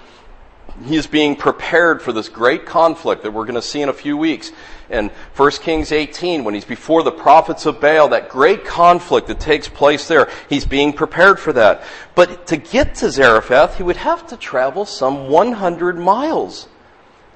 He 0.85 0.97
is 0.97 1.07
being 1.07 1.37
prepared 1.37 2.03
for 2.03 2.13
this 2.13 2.29
great 2.29 2.67
conflict 2.67 3.23
that 3.23 3.31
we're 3.31 3.45
going 3.45 3.55
to 3.55 3.63
see 3.63 3.81
in 3.81 3.89
a 3.89 3.95
few 3.95 4.17
weeks. 4.17 4.51
In 4.91 5.11
1 5.37 5.51
Kings 5.53 5.93
18, 5.93 6.43
when 6.43 6.55
he's 6.55 6.65
before 6.65 7.05
the 7.05 7.13
prophets 7.13 7.65
of 7.65 7.81
Baal, 7.81 8.09
that 8.09 8.29
great 8.29 8.65
conflict 8.65 9.29
that 9.29 9.39
takes 9.39 9.69
place 9.69 10.09
there, 10.09 10.29
he's 10.49 10.65
being 10.65 10.93
prepared 10.93 11.39
for 11.39 11.53
that. 11.53 11.85
But 12.17 12.49
to 12.49 12.57
get 12.57 12.97
to 12.97 13.11
Zarephath, 13.11 13.77
he 13.77 13.85
would 13.85 13.99
have 13.99 14.27
to 14.29 14.37
travel 14.37 14.85
some 14.85 15.29
100 15.29 15.97
miles, 15.97 16.69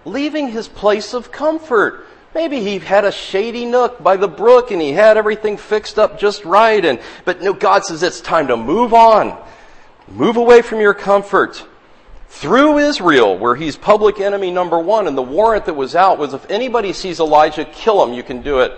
leaving 0.05 0.49
his 0.49 0.67
place 0.67 1.15
of 1.15 1.31
comfort. 1.31 2.09
Maybe 2.35 2.59
he 2.59 2.81
had 2.81 3.05
a 3.05 3.13
shady 3.13 3.65
nook 3.65 4.03
by 4.03 4.17
the 4.17 4.27
brook 4.27 4.73
and 4.73 4.83
he 4.83 4.91
had 4.91 5.17
everything 5.17 5.57
fixed 5.57 5.97
up 5.97 6.19
just 6.19 6.45
right. 6.45 6.85
And, 6.85 6.99
but 7.25 7.41
no, 7.41 7.53
God 7.53 7.85
says 7.85 8.03
it's 8.03 8.21
time 8.21 8.49
to 8.49 8.57
move 8.57 8.93
on. 8.93 9.41
Move 10.09 10.37
away 10.37 10.61
from 10.61 10.81
your 10.81 10.95
comfort. 10.95 11.65
Through 12.29 12.79
Israel, 12.79 13.39
where 13.39 13.55
he's 13.55 13.77
public 13.77 14.21
enemy 14.21 14.51
number 14.51 14.79
one, 14.79 15.07
and 15.07 15.17
the 15.17 15.23
warrant 15.23 15.67
that 15.67 15.75
was 15.75 15.95
out 15.95 16.19
was 16.19 16.35
if 16.35 16.51
anybody 16.51 16.93
sees 16.93 17.21
Elijah, 17.21 17.65
kill 17.65 18.05
him, 18.05 18.13
you 18.13 18.23
can 18.23 18.43
do 18.43 18.61
it. 18.61 18.73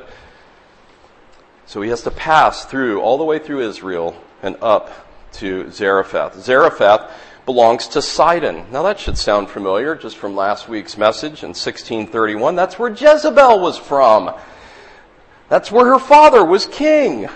So 1.66 1.82
he 1.82 1.90
has 1.90 2.02
to 2.02 2.10
pass 2.10 2.64
through, 2.64 3.00
all 3.00 3.18
the 3.18 3.24
way 3.24 3.38
through 3.38 3.68
Israel 3.68 4.16
and 4.42 4.56
up 4.62 4.92
to 5.32 5.70
Zarephath. 5.70 6.40
Zarephath 6.40 7.10
belongs 7.44 7.88
to 7.88 8.02
Sidon. 8.02 8.66
Now 8.70 8.82
that 8.82 8.98
should 9.00 9.16
sound 9.16 9.48
familiar 9.48 9.94
just 9.94 10.16
from 10.16 10.36
last 10.36 10.68
week's 10.68 10.96
message 10.96 11.42
in 11.42 11.50
1631. 11.50 12.56
That's 12.56 12.78
where 12.78 12.90
Jezebel 12.90 13.60
was 13.60 13.78
from. 13.78 14.34
That's 15.48 15.70
where 15.70 15.86
her 15.86 15.98
father 15.98 16.44
was 16.44 16.66
king. 16.66 17.28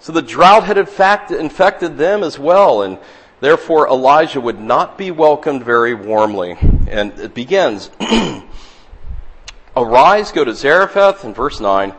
So 0.00 0.12
the 0.12 0.22
drought 0.22 0.64
had 0.64 0.78
infected 0.78 1.98
them 1.98 2.22
as 2.22 2.38
well, 2.38 2.82
and 2.82 2.98
therefore 3.42 3.88
Elijah 3.88 4.40
would 4.40 4.60
not 4.60 4.96
be 4.96 5.10
welcomed 5.10 5.64
very 5.64 5.94
warmly. 5.94 6.56
And 6.88 7.18
it 7.18 7.34
begins, 7.34 7.90
Arise, 9.76 10.30
go 10.30 10.44
to 10.44 10.54
Zarephath 10.54 11.24
in 11.24 11.34
verse 11.34 11.60
9, 11.60 11.92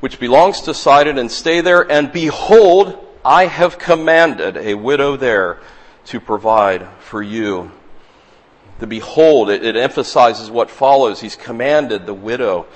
which 0.00 0.18
belongs 0.18 0.62
to 0.62 0.74
Sidon, 0.74 1.16
and 1.16 1.30
stay 1.30 1.60
there, 1.60 1.90
and 1.90 2.10
behold, 2.10 2.98
I 3.24 3.46
have 3.46 3.78
commanded 3.78 4.56
a 4.56 4.74
widow 4.74 5.16
there 5.16 5.60
to 6.06 6.20
provide 6.20 6.86
for 6.98 7.22
you. 7.22 7.70
The 8.80 8.86
behold, 8.86 9.50
it, 9.50 9.64
it 9.64 9.76
emphasizes 9.76 10.50
what 10.50 10.70
follows. 10.70 11.20
He's 11.20 11.36
commanded 11.36 12.06
the 12.06 12.14
widow. 12.14 12.66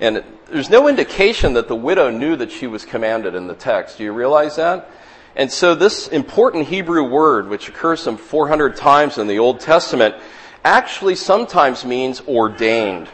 And 0.00 0.24
there's 0.50 0.70
no 0.70 0.88
indication 0.88 1.52
that 1.54 1.68
the 1.68 1.76
widow 1.76 2.10
knew 2.10 2.34
that 2.36 2.50
she 2.50 2.66
was 2.66 2.84
commanded 2.84 3.34
in 3.34 3.46
the 3.46 3.54
text. 3.54 3.98
Do 3.98 4.04
you 4.04 4.12
realize 4.12 4.56
that? 4.56 4.90
And 5.38 5.52
so 5.52 5.76
this 5.76 6.08
important 6.08 6.66
Hebrew 6.66 7.04
word, 7.04 7.48
which 7.48 7.68
occurs 7.68 8.00
some 8.00 8.16
400 8.16 8.74
times 8.74 9.18
in 9.18 9.28
the 9.28 9.38
Old 9.38 9.60
Testament, 9.60 10.16
actually 10.64 11.14
sometimes 11.14 11.84
means 11.84 12.20
ordained. 12.22 13.08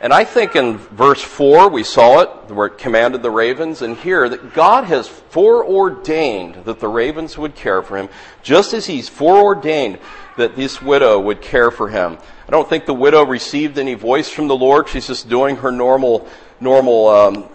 And 0.00 0.10
I 0.10 0.24
think 0.24 0.56
in 0.56 0.78
verse 0.78 1.20
4 1.20 1.68
we 1.68 1.82
saw 1.82 2.20
it, 2.20 2.28
where 2.50 2.68
it 2.68 2.78
commanded 2.78 3.22
the 3.22 3.30
ravens, 3.30 3.82
and 3.82 3.94
here 3.94 4.26
that 4.26 4.54
God 4.54 4.84
has 4.84 5.06
foreordained 5.06 6.64
that 6.64 6.80
the 6.80 6.88
ravens 6.88 7.36
would 7.36 7.54
care 7.54 7.82
for 7.82 7.98
him, 7.98 8.08
just 8.42 8.72
as 8.72 8.86
he's 8.86 9.10
foreordained 9.10 9.98
that 10.38 10.56
this 10.56 10.80
widow 10.80 11.20
would 11.20 11.42
care 11.42 11.70
for 11.70 11.90
him. 11.90 12.16
I 12.48 12.50
don't 12.50 12.68
think 12.68 12.86
the 12.86 12.94
widow 12.94 13.22
received 13.22 13.78
any 13.78 13.94
voice 13.94 14.30
from 14.30 14.48
the 14.48 14.56
Lord. 14.56 14.88
She's 14.88 15.06
just 15.06 15.28
doing 15.28 15.56
her 15.56 15.72
normal, 15.72 16.26
normal, 16.58 17.08
um, 17.08 17.48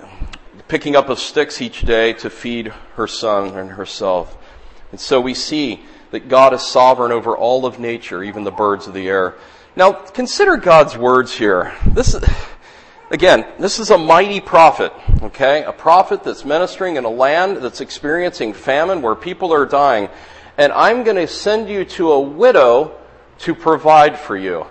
picking 0.71 0.95
up 0.95 1.09
of 1.09 1.19
sticks 1.19 1.61
each 1.61 1.81
day 1.81 2.13
to 2.13 2.29
feed 2.29 2.67
her 2.95 3.05
son 3.05 3.57
and 3.57 3.71
herself. 3.71 4.37
And 4.91 5.01
so 5.01 5.19
we 5.19 5.33
see 5.33 5.83
that 6.11 6.29
God 6.29 6.53
is 6.53 6.61
sovereign 6.61 7.11
over 7.11 7.35
all 7.35 7.65
of 7.65 7.77
nature, 7.77 8.23
even 8.23 8.45
the 8.45 8.51
birds 8.51 8.87
of 8.87 8.93
the 8.93 9.09
air. 9.09 9.35
Now, 9.75 9.91
consider 9.91 10.55
God's 10.55 10.97
words 10.97 11.33
here. 11.33 11.73
This 11.87 12.13
is, 12.13 12.23
again, 13.09 13.45
this 13.59 13.79
is 13.79 13.89
a 13.89 13.97
mighty 13.97 14.39
prophet, 14.39 14.93
okay? 15.21 15.65
A 15.65 15.73
prophet 15.73 16.23
that's 16.23 16.45
ministering 16.45 16.95
in 16.95 17.03
a 17.03 17.09
land 17.09 17.57
that's 17.57 17.81
experiencing 17.81 18.53
famine 18.53 19.01
where 19.01 19.13
people 19.13 19.53
are 19.53 19.65
dying. 19.65 20.07
And 20.57 20.71
I'm 20.71 21.03
going 21.03 21.17
to 21.17 21.27
send 21.27 21.67
you 21.67 21.83
to 21.83 22.13
a 22.13 22.19
widow 22.21 22.97
to 23.39 23.53
provide 23.53 24.17
for 24.17 24.37
you. 24.37 24.67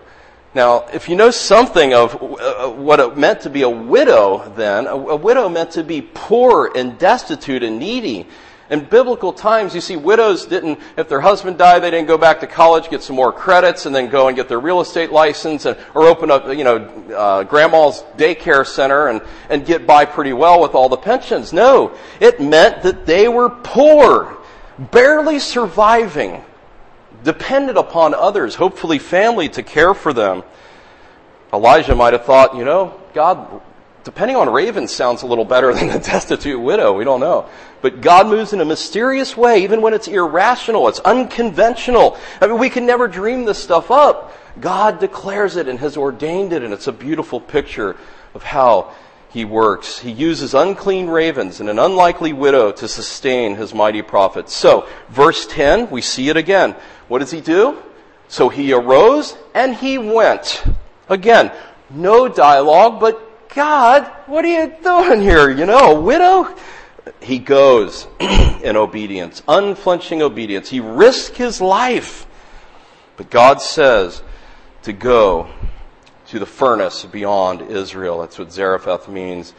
Now, 0.53 0.87
if 0.93 1.09
you 1.09 1.15
know 1.15 1.31
something 1.31 1.95
of 1.95 2.15
uh, 2.21 2.71
what 2.71 2.99
it 2.99 3.17
meant 3.17 3.43
to 3.43 3.51
be 3.51 3.63
a 3.63 3.71
widow 3.71 4.53
then, 4.57 4.89
a 4.89 5.15
widow 5.17 5.49
meant 5.49 5.73
to 5.73 5.85
be 5.85 6.03
poor 6.03 6.73
and 6.75 6.99
destitute 6.99 7.63
and 7.63 7.79
needy. 7.79 8.27
In 8.69 8.85
biblical 8.85 9.33
times, 9.33 9.75
you 9.75 9.81
see, 9.81 9.97
widows 9.97 10.47
didn't, 10.47 10.79
if 10.97 11.09
their 11.09 11.21
husband 11.21 11.59
died, 11.59 11.81
they 11.81 11.91
didn't 11.91 12.07
go 12.07 12.17
back 12.17 12.39
to 12.41 12.47
college, 12.47 12.89
get 12.89 13.03
some 13.03 13.17
more 13.17 13.33
credits, 13.33 13.87
and 13.87 13.95
then 13.95 14.09
go 14.09 14.29
and 14.29 14.37
get 14.37 14.49
their 14.49 14.61
real 14.61 14.81
estate 14.81 15.11
license, 15.11 15.67
and, 15.67 15.77
or 15.93 16.07
open 16.07 16.31
up, 16.31 16.47
you 16.49 16.63
know, 16.63 16.77
uh, 17.17 17.43
grandma's 17.43 18.03
daycare 18.17 18.65
center 18.65 19.09
and, 19.09 19.23
and 19.49 19.67
get 19.67 19.89
by 19.89 20.05
pretty 20.05 20.33
well 20.33 20.61
with 20.61 20.77
all 20.77 20.89
the 20.89 20.97
pensions. 20.97 21.53
No, 21.53 21.97
it 22.21 22.41
meant 22.41 22.83
that 22.83 23.07
they 23.07 23.27
were 23.27 23.51
poor, 23.51 24.39
barely 24.79 25.41
surviving, 25.41 26.45
dependent 27.25 27.79
upon 27.79 28.15
others, 28.15 28.55
hopefully 28.55 28.99
family, 28.99 29.49
to 29.51 29.63
care 29.63 29.95
for 29.95 30.13
them. 30.13 30.43
Elijah 31.53 31.95
might 31.95 32.13
have 32.13 32.25
thought, 32.25 32.57
you 32.57 32.65
know, 32.65 33.01
God 33.13 33.61
depending 34.05 34.37
on 34.37 34.49
ravens 34.49 34.93
sounds 34.93 35.23
a 35.23 35.27
little 35.27 35.45
better 35.45 35.75
than 35.75 35.91
a 35.91 35.99
destitute 35.99 36.61
widow. 36.61 36.97
We 36.97 37.05
don't 37.05 37.21
know. 37.21 37.49
But 37.83 38.01
God 38.01 38.27
moves 38.27 38.53
in 38.53 38.61
a 38.61 38.65
mysterious 38.65 39.37
way, 39.37 39.63
even 39.63 39.81
when 39.81 39.95
it's 39.95 40.09
irrational, 40.09 40.89
it's 40.89 41.01
unconventional. 41.01 42.19
I 42.41 42.47
mean, 42.47 42.59
we 42.59 42.69
can 42.69 42.87
never 42.87 43.09
dream 43.09 43.45
this 43.45 43.59
stuff 43.59 43.91
up. 43.91 44.37
God 44.61 45.01
declares 45.01 45.57
it 45.57 45.69
and 45.69 45.79
has 45.79 45.97
ordained 45.97 46.53
it, 46.53 46.63
and 46.63 46.75
it's 46.75 46.89
a 46.89 46.93
beautiful 46.93 47.41
picture 47.41 47.97
of 48.35 48.43
how 48.43 48.93
he 49.31 49.45
works. 49.45 50.01
He 50.01 50.11
uses 50.11 50.55
unclean 50.55 51.07
ravens 51.07 51.61
and 51.61 51.71
an 51.71 51.79
unlikely 51.79 52.33
widow 52.33 52.73
to 52.73 52.89
sustain 52.89 53.55
his 53.55 53.73
mighty 53.73 54.03
prophets. 54.03 54.53
So, 54.53 54.89
verse 55.09 55.47
10, 55.47 55.89
we 55.89 56.03
see 56.03 56.29
it 56.29 56.37
again. 56.37 56.75
What 57.11 57.19
does 57.19 57.33
he 57.33 57.41
do? 57.41 57.77
So 58.29 58.49
he 58.49 58.73
arose 58.73 59.37
and 59.53 59.75
he 59.75 59.99
went. 59.99 60.63
Again, 61.09 61.51
no 61.91 62.29
dialogue, 62.29 63.01
but 63.01 63.49
God, 63.53 64.07
what 64.27 64.45
are 64.45 64.49
you 64.49 64.73
doing 64.81 65.21
here? 65.21 65.51
You 65.51 65.67
know, 65.67 65.97
a 65.97 66.01
widow? 66.01 66.57
He 67.21 67.41
goes 67.41 68.07
in 68.21 68.77
obedience, 68.77 69.43
unflinching 69.49 70.23
obedience. 70.23 70.69
He 70.69 70.79
risked 70.79 71.37
his 71.37 71.61
life. 71.61 72.29
But 73.17 73.29
God 73.29 73.61
says 73.61 74.23
to 74.83 74.93
go 74.93 75.51
to 76.29 76.39
the 76.39 76.47
furnace 76.47 77.05
beyond 77.07 77.63
Israel. 77.63 78.21
That's 78.21 78.39
what 78.39 78.53
Zarephath 78.53 79.09
means. 79.09 79.53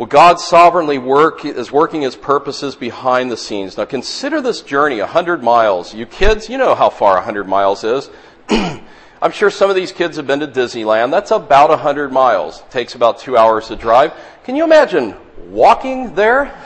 Well, 0.00 0.06
God 0.06 0.40
sovereignly 0.40 0.96
work, 0.96 1.44
is 1.44 1.70
working 1.70 2.00
his 2.00 2.16
purposes 2.16 2.74
behind 2.74 3.30
the 3.30 3.36
scenes. 3.36 3.76
Now 3.76 3.84
consider 3.84 4.40
this 4.40 4.62
journey, 4.62 5.00
a 5.00 5.06
hundred 5.06 5.42
miles. 5.42 5.92
You 5.92 6.06
kids, 6.06 6.48
you 6.48 6.56
know 6.56 6.74
how 6.74 6.88
far 6.88 7.18
a 7.18 7.20
hundred 7.20 7.46
miles 7.46 7.84
is. 7.84 8.08
I'm 8.48 9.30
sure 9.30 9.50
some 9.50 9.68
of 9.68 9.76
these 9.76 9.92
kids 9.92 10.16
have 10.16 10.26
been 10.26 10.40
to 10.40 10.46
Disneyland. 10.46 11.10
That's 11.10 11.32
about 11.32 11.68
100 11.68 12.12
miles. 12.12 12.60
It 12.60 12.70
takes 12.70 12.94
about 12.94 13.18
two 13.18 13.36
hours 13.36 13.68
to 13.68 13.76
drive. 13.76 14.14
Can 14.44 14.56
you 14.56 14.64
imagine 14.64 15.16
walking 15.50 16.14
there? 16.14 16.58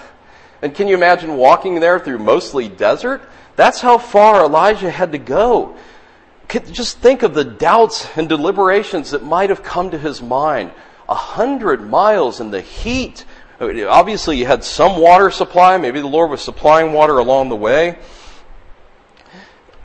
And 0.63 0.73
can 0.73 0.87
you 0.87 0.95
imagine 0.95 1.37
walking 1.37 1.81
there 1.81 1.99
through 1.99 2.19
mostly 2.19 2.69
desert? 2.69 3.21
That's 3.57 3.81
how 3.81 3.99
far 3.99 4.45
Elijah 4.45 4.93
had 4.93 5.11
to 5.11 5.19
go. 5.19 5.77
Just 6.49 6.99
think 6.99 7.25
of 7.25 7.35
the 7.35 7.43
doubts 7.43 8.07
and 8.17 8.29
deliberations 8.29 9.11
that 9.11 9.25
might 9.25 9.51
have 9.51 9.65
come 9.65 9.91
to 9.91 9.99
his 9.99 10.23
mind. 10.23 10.71
A 11.09 11.15
hundred 11.15 11.89
miles 11.89 12.41
in 12.41 12.51
the 12.51 12.61
heat. 12.61 13.25
Obviously, 13.61 14.39
you 14.39 14.47
had 14.47 14.65
some 14.65 14.99
water 14.99 15.31
supply. 15.31 15.77
Maybe 15.77 16.01
the 16.01 16.07
Lord 16.07 16.31
was 16.31 16.41
supplying 16.43 16.93
water 16.93 17.19
along 17.19 17.49
the 17.49 17.57
way. 17.57 17.99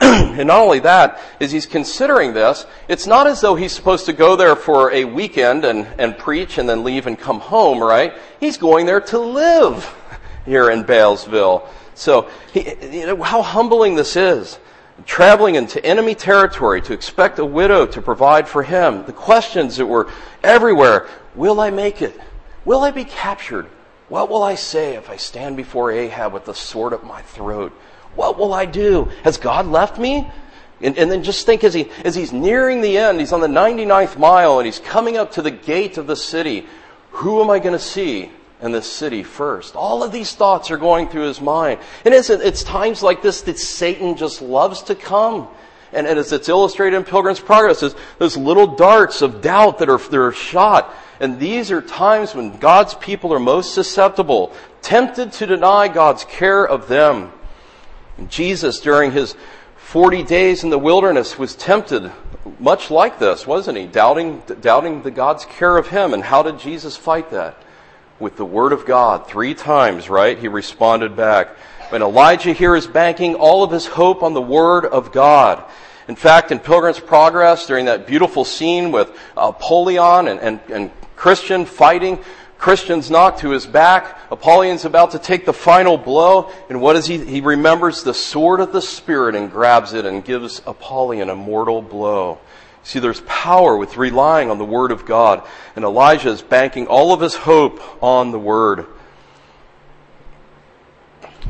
and 0.00 0.46
not 0.46 0.60
only 0.60 0.80
that, 0.80 1.20
is 1.40 1.52
he's 1.52 1.66
considering 1.66 2.32
this, 2.32 2.64
it's 2.88 3.06
not 3.06 3.26
as 3.26 3.42
though 3.42 3.54
he's 3.54 3.72
supposed 3.72 4.06
to 4.06 4.14
go 4.14 4.34
there 4.34 4.56
for 4.56 4.90
a 4.92 5.04
weekend 5.04 5.64
and, 5.66 5.86
and 5.98 6.16
preach 6.16 6.56
and 6.56 6.66
then 6.66 6.84
leave 6.84 7.06
and 7.06 7.18
come 7.18 7.38
home, 7.38 7.82
right? 7.82 8.14
He's 8.40 8.56
going 8.56 8.86
there 8.86 9.02
to 9.02 9.18
live 9.18 9.94
here 10.46 10.70
in 10.70 10.84
Balesville. 10.84 11.68
So, 11.94 12.30
he, 12.52 12.74
you 12.98 13.06
know, 13.06 13.22
how 13.22 13.42
humbling 13.42 13.94
this 13.94 14.16
is. 14.16 14.58
Traveling 15.06 15.54
into 15.54 15.84
enemy 15.84 16.14
territory 16.14 16.82
to 16.82 16.92
expect 16.92 17.38
a 17.38 17.44
widow 17.44 17.86
to 17.86 18.02
provide 18.02 18.48
for 18.48 18.62
him. 18.62 19.04
The 19.06 19.12
questions 19.12 19.76
that 19.76 19.86
were 19.86 20.10
everywhere. 20.42 21.08
Will 21.34 21.60
I 21.60 21.70
make 21.70 22.02
it? 22.02 22.18
Will 22.64 22.80
I 22.80 22.90
be 22.90 23.04
captured? 23.04 23.66
What 24.08 24.28
will 24.28 24.42
I 24.42 24.56
say 24.56 24.96
if 24.96 25.08
I 25.08 25.16
stand 25.16 25.56
before 25.56 25.92
Ahab 25.92 26.32
with 26.32 26.44
the 26.44 26.54
sword 26.54 26.92
at 26.92 27.04
my 27.04 27.22
throat? 27.22 27.72
What 28.16 28.38
will 28.38 28.52
I 28.52 28.66
do? 28.66 29.04
Has 29.22 29.38
God 29.38 29.66
left 29.66 29.98
me? 29.98 30.30
And, 30.82 30.96
and, 30.98 31.10
then 31.10 31.22
just 31.22 31.44
think 31.44 31.62
as, 31.62 31.74
he, 31.74 31.90
as 32.04 32.14
he's 32.14 32.32
nearing 32.32 32.80
the 32.80 32.96
end, 32.96 33.20
he's 33.20 33.32
on 33.32 33.40
the 33.40 33.46
99th 33.46 34.18
mile 34.18 34.58
and 34.58 34.66
he's 34.66 34.78
coming 34.78 35.18
up 35.18 35.32
to 35.32 35.42
the 35.42 35.50
gate 35.50 35.98
of 35.98 36.06
the 36.06 36.16
city. 36.16 36.66
Who 37.12 37.42
am 37.42 37.50
I 37.50 37.58
going 37.58 37.74
to 37.74 37.78
see 37.78 38.30
in 38.62 38.72
the 38.72 38.82
city 38.82 39.22
first? 39.22 39.76
All 39.76 40.02
of 40.02 40.12
these 40.12 40.34
thoughts 40.34 40.70
are 40.70 40.76
going 40.76 41.08
through 41.08 41.28
his 41.28 41.40
mind. 41.40 41.80
And 42.04 42.14
it's, 42.14 42.30
it's 42.30 42.62
times 42.62 43.02
like 43.02 43.22
this 43.22 43.42
that 43.42 43.58
Satan 43.58 44.16
just 44.16 44.42
loves 44.42 44.82
to 44.84 44.94
come. 44.94 45.48
And, 45.92 46.06
and 46.06 46.18
as 46.18 46.32
it's 46.32 46.48
illustrated 46.48 46.96
in 46.96 47.04
Pilgrim's 47.04 47.40
Progress, 47.40 47.80
there's, 47.80 47.94
those 48.18 48.36
little 48.36 48.76
darts 48.76 49.22
of 49.22 49.40
doubt 49.40 49.78
that 49.78 49.88
are, 49.88 49.98
that 49.98 50.18
are 50.18 50.32
shot. 50.32 50.94
And 51.18 51.38
these 51.38 51.70
are 51.70 51.82
times 51.82 52.34
when 52.34 52.56
God's 52.58 52.94
people 52.94 53.32
are 53.34 53.40
most 53.40 53.74
susceptible, 53.74 54.54
tempted 54.82 55.32
to 55.32 55.46
deny 55.46 55.88
God's 55.88 56.24
care 56.24 56.66
of 56.66 56.88
them. 56.88 57.32
And 58.16 58.30
Jesus, 58.30 58.80
during 58.80 59.12
his 59.12 59.34
40 59.76 60.22
days 60.22 60.62
in 60.62 60.70
the 60.70 60.78
wilderness 60.78 61.38
was 61.38 61.56
tempted 61.56 62.12
much 62.58 62.90
like 62.90 63.18
this, 63.18 63.46
wasn't 63.46 63.76
he? 63.76 63.86
Doubting, 63.86 64.42
doubting 64.60 65.02
the 65.02 65.10
God's 65.10 65.44
care 65.44 65.76
of 65.76 65.88
him. 65.88 66.14
And 66.14 66.22
how 66.22 66.42
did 66.42 66.58
Jesus 66.58 66.96
fight 66.96 67.30
that? 67.30 67.60
With 68.20 68.36
the 68.36 68.44
Word 68.44 68.72
of 68.72 68.86
God. 68.86 69.26
Three 69.26 69.54
times, 69.54 70.08
right? 70.08 70.38
He 70.38 70.46
responded 70.46 71.16
back. 71.16 71.56
When 71.88 72.02
Elijah 72.02 72.52
here 72.52 72.76
is 72.76 72.86
banking 72.86 73.34
all 73.34 73.64
of 73.64 73.72
his 73.72 73.86
hope 73.86 74.22
on 74.22 74.34
the 74.34 74.42
Word 74.42 74.84
of 74.84 75.10
God. 75.10 75.64
In 76.06 76.16
fact, 76.16 76.52
in 76.52 76.58
Pilgrim's 76.58 77.00
Progress, 77.00 77.66
during 77.66 77.86
that 77.86 78.06
beautiful 78.06 78.44
scene 78.44 78.92
with 78.92 79.10
uh, 79.36 79.52
Apollyon 79.54 80.28
and, 80.28 80.40
and, 80.40 80.60
and 80.68 80.90
Christian 81.16 81.64
fighting, 81.64 82.22
Christian's 82.58 83.10
knocked 83.10 83.40
to 83.40 83.50
his 83.50 83.64
back. 83.64 84.18
Apollyon's 84.30 84.84
about 84.84 85.12
to 85.12 85.18
take 85.18 85.46
the 85.46 85.52
final 85.52 85.96
blow. 85.96 86.50
And 86.68 86.82
what 86.82 86.92
does 86.92 87.06
he? 87.06 87.24
He 87.24 87.40
remembers 87.40 88.02
the 88.02 88.12
sword 88.12 88.60
of 88.60 88.72
the 88.72 88.82
Spirit 88.82 89.34
and 89.34 89.50
grabs 89.50 89.94
it 89.94 90.04
and 90.04 90.22
gives 90.22 90.60
Apollyon 90.66 91.30
a 91.30 91.34
mortal 91.34 91.80
blow. 91.80 92.38
See, 92.82 92.98
there's 92.98 93.20
power 93.22 93.76
with 93.76 93.96
relying 93.96 94.50
on 94.50 94.58
the 94.58 94.64
Word 94.64 94.90
of 94.90 95.04
God. 95.04 95.46
And 95.76 95.84
Elijah 95.84 96.30
is 96.30 96.42
banking 96.42 96.86
all 96.86 97.12
of 97.12 97.20
his 97.20 97.34
hope 97.34 97.80
on 98.02 98.30
the 98.30 98.38
Word. 98.38 98.86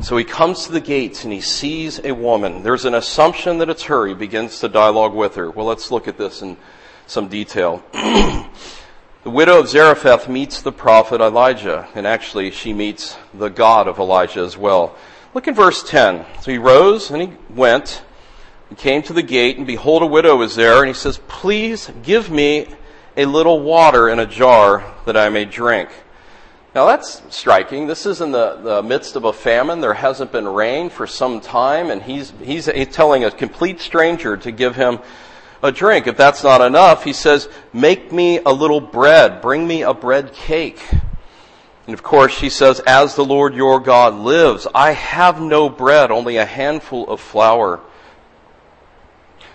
So 0.01 0.17
he 0.17 0.23
comes 0.23 0.65
to 0.65 0.71
the 0.71 0.81
gates 0.81 1.23
and 1.23 1.31
he 1.31 1.41
sees 1.41 1.99
a 2.03 2.11
woman. 2.11 2.63
There's 2.63 2.85
an 2.85 2.95
assumption 2.95 3.59
that 3.59 3.69
it's 3.69 3.83
her. 3.83 4.07
He 4.07 4.13
begins 4.13 4.59
to 4.59 4.69
dialogue 4.69 5.13
with 5.13 5.35
her. 5.35 5.51
Well, 5.51 5.65
let's 5.65 5.91
look 5.91 6.07
at 6.07 6.17
this 6.17 6.41
in 6.41 6.57
some 7.07 7.27
detail. 7.27 7.83
The 9.23 9.29
widow 9.29 9.59
of 9.59 9.69
Zarephath 9.69 10.27
meets 10.27 10.63
the 10.63 10.71
prophet 10.71 11.21
Elijah, 11.21 11.87
and 11.93 12.07
actually 12.07 12.49
she 12.49 12.73
meets 12.73 13.19
the 13.35 13.49
God 13.49 13.87
of 13.87 13.99
Elijah 13.99 14.39
as 14.39 14.57
well. 14.57 14.95
Look 15.35 15.47
in 15.47 15.53
verse 15.53 15.83
10. 15.83 16.25
So 16.41 16.49
he 16.49 16.57
rose 16.57 17.11
and 17.11 17.21
he 17.21 17.37
went 17.51 18.01
and 18.71 18.77
came 18.77 19.01
to 19.01 19.11
the 19.11 19.21
gate, 19.21 19.57
and 19.57 19.67
behold, 19.67 20.01
a 20.01 20.05
widow 20.05 20.37
was 20.37 20.55
there, 20.55 20.79
and 20.79 20.87
he 20.87 20.93
says, 20.93 21.19
Please 21.27 21.91
give 22.03 22.31
me 22.31 22.67
a 23.17 23.25
little 23.25 23.59
water 23.59 24.07
in 24.07 24.17
a 24.17 24.25
jar 24.25 24.95
that 25.05 25.17
I 25.17 25.27
may 25.27 25.43
drink. 25.43 25.89
Now 26.73 26.85
that's 26.85 27.21
striking. 27.35 27.87
This 27.87 28.05
is 28.05 28.21
in 28.21 28.31
the, 28.31 28.55
the 28.63 28.81
midst 28.81 29.17
of 29.17 29.25
a 29.25 29.33
famine. 29.33 29.81
There 29.81 29.93
hasn't 29.93 30.31
been 30.31 30.47
rain 30.47 30.89
for 30.89 31.05
some 31.05 31.41
time, 31.41 31.91
and 31.91 32.01
he's, 32.01 32.31
he's 32.41 32.69
telling 32.93 33.25
a 33.25 33.31
complete 33.31 33.81
stranger 33.81 34.37
to 34.37 34.51
give 34.53 34.77
him 34.77 34.99
a 35.61 35.73
drink. 35.73 36.07
If 36.07 36.15
that's 36.15 36.41
not 36.41 36.61
enough, 36.61 37.03
he 37.03 37.11
says, 37.11 37.49
make 37.73 38.13
me 38.13 38.39
a 38.39 38.53
little 38.53 38.79
bread. 38.79 39.41
Bring 39.41 39.67
me 39.67 39.81
a 39.81 39.93
bread 39.93 40.31
cake. 40.31 40.81
And 41.87 41.93
of 41.93 42.03
course, 42.03 42.31
she 42.31 42.49
says, 42.49 42.79
as 42.87 43.15
the 43.15 43.25
Lord 43.25 43.53
your 43.53 43.81
God 43.81 44.13
lives, 44.13 44.65
I 44.73 44.91
have 44.91 45.41
no 45.41 45.67
bread, 45.67 46.09
only 46.09 46.37
a 46.37 46.45
handful 46.45 47.09
of 47.09 47.19
flour. 47.19 47.81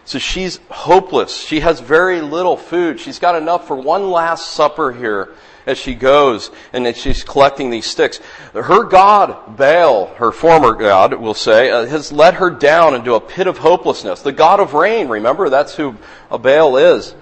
So 0.07 0.21
she's 0.21 0.61
hopeless. 0.71 1.37
She 1.37 1.61
has 1.61 1.81
very 1.81 2.21
little 2.21 2.57
food. 2.57 3.01
She's 3.01 3.19
got 3.19 3.35
enough 3.35 3.67
for 3.67 3.75
one 3.75 4.09
last 4.11 4.53
supper 4.53 4.93
here 4.93 5.35
as 5.67 5.79
she 5.79 5.97
goes 5.97 6.53
and 6.73 6.87
as 6.87 6.97
she's 6.97 7.25
collecting 7.25 7.71
these 7.71 7.87
sticks. 7.87 8.21
Her 8.55 8.85
God, 8.85 9.57
Baal, 9.57 10.07
her 10.15 10.31
former 10.31 10.75
God, 10.75 11.15
we'll 11.15 11.35
say, 11.35 11.73
uh, 11.73 11.87
has 11.87 12.13
let 12.13 12.35
her 12.35 12.51
down 12.51 12.95
into 12.95 13.15
a 13.15 13.21
pit 13.21 13.49
of 13.49 13.59
hopelessness. 13.59 14.23
The 14.23 14.31
God 14.31 14.61
of 14.61 14.75
rain, 14.75 15.09
remember, 15.09 15.51
that's 15.51 15.75
who 15.75 15.97
Baal 16.31 16.77
is. 16.77 17.17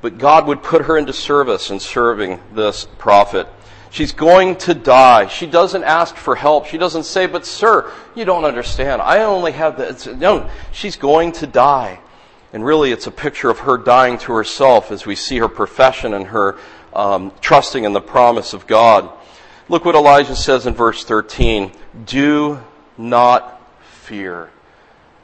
But 0.00 0.18
God 0.18 0.46
would 0.46 0.62
put 0.62 0.82
her 0.82 0.96
into 0.96 1.12
service 1.12 1.70
in 1.70 1.80
serving 1.80 2.40
this 2.54 2.86
prophet. 2.98 3.48
She's 3.90 4.12
going 4.12 4.56
to 4.58 4.74
die. 4.74 5.26
She 5.26 5.48
doesn't 5.48 5.82
ask 5.82 6.14
for 6.14 6.36
help. 6.36 6.66
She 6.66 6.78
doesn't 6.78 7.02
say, 7.02 7.26
but 7.26 7.44
sir, 7.44 7.92
you 8.14 8.24
don't 8.24 8.44
understand. 8.44 9.02
I 9.02 9.24
only 9.24 9.52
have 9.52 9.76
the, 9.76 10.14
no, 10.14 10.48
she's 10.70 10.94
going 10.94 11.32
to 11.32 11.48
die. 11.48 11.98
And 12.52 12.64
really, 12.64 12.92
it's 12.92 13.06
a 13.06 13.10
picture 13.10 13.48
of 13.48 13.60
her 13.60 13.78
dying 13.78 14.18
to 14.18 14.32
herself 14.32 14.90
as 14.90 15.06
we 15.06 15.14
see 15.16 15.38
her 15.38 15.48
profession 15.48 16.12
and 16.12 16.26
her 16.26 16.58
um, 16.92 17.32
trusting 17.40 17.84
in 17.84 17.92
the 17.92 18.00
promise 18.00 18.52
of 18.52 18.66
God. 18.66 19.10
Look 19.68 19.84
what 19.84 19.94
Elijah 19.94 20.36
says 20.36 20.66
in 20.66 20.74
verse 20.74 21.04
13 21.04 21.72
Do 22.04 22.60
not 22.98 23.60
fear. 23.82 24.50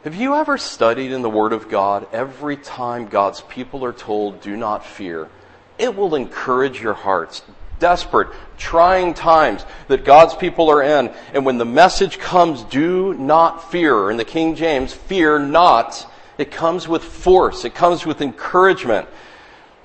Have 0.05 0.15
you 0.15 0.37
ever 0.37 0.57
studied 0.57 1.13
in 1.13 1.23
the 1.23 1.29
Word 1.29 1.53
of 1.53 1.69
God 1.69 2.07
every 2.13 2.57
time 2.57 3.09
God's 3.09 3.43
people 3.43 3.85
are 3.85 3.93
told, 3.93 4.41
Do 4.41 4.57
not 4.57 4.87
fear? 4.87 5.29
It 5.77 5.95
will 5.95 6.15
encourage 6.15 6.81
your 6.81 6.95
hearts. 6.95 7.43
Desperate, 7.79 8.29
trying 8.57 9.15
times 9.15 9.65
that 9.87 10.05
God's 10.05 10.35
people 10.35 10.69
are 10.71 10.83
in. 10.83 11.13
And 11.33 11.45
when 11.45 11.59
the 11.59 11.65
message 11.65 12.19
comes, 12.19 12.65
do 12.65 13.15
not 13.15 13.71
fear, 13.71 14.11
in 14.11 14.17
the 14.17 14.25
King 14.25 14.57
James, 14.57 14.93
fear 14.93 15.39
not, 15.39 16.11
it 16.39 16.53
comes 16.53 16.87
with 16.87 17.03
force. 17.03 17.65
It 17.65 17.75
comes 17.75 18.07
with 18.07 18.23
encouragement 18.23 19.09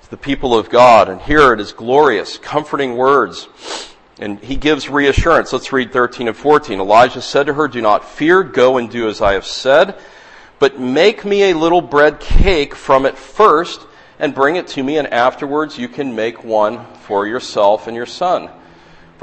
to 0.03 0.09
the 0.11 0.17
people 0.17 0.57
of 0.57 0.69
God. 0.69 1.09
And 1.09 1.19
here 1.19 1.51
it 1.51 1.59
is 1.59 1.73
glorious, 1.73 2.37
comforting 2.37 2.95
words. 2.95 3.49
And 4.19 4.39
he 4.39 4.55
gives 4.55 4.87
reassurance. 4.87 5.51
Let's 5.51 5.73
read 5.73 5.91
13 5.91 6.27
and 6.27 6.37
14. 6.37 6.79
Elijah 6.79 7.21
said 7.21 7.47
to 7.47 7.55
her, 7.55 7.67
Do 7.67 7.81
not 7.81 8.07
fear, 8.07 8.43
go 8.43 8.77
and 8.77 8.89
do 8.89 9.09
as 9.09 9.21
I 9.21 9.33
have 9.33 9.47
said, 9.47 9.97
but 10.59 10.79
make 10.79 11.25
me 11.25 11.49
a 11.49 11.57
little 11.57 11.81
bread 11.81 12.19
cake 12.19 12.75
from 12.75 13.07
it 13.07 13.17
first, 13.17 13.81
and 14.19 14.35
bring 14.35 14.55
it 14.55 14.67
to 14.67 14.83
me, 14.83 14.97
and 14.97 15.07
afterwards 15.07 15.79
you 15.79 15.87
can 15.87 16.15
make 16.15 16.43
one 16.43 16.85
for 17.01 17.25
yourself 17.25 17.87
and 17.87 17.95
your 17.95 18.05
son. 18.05 18.49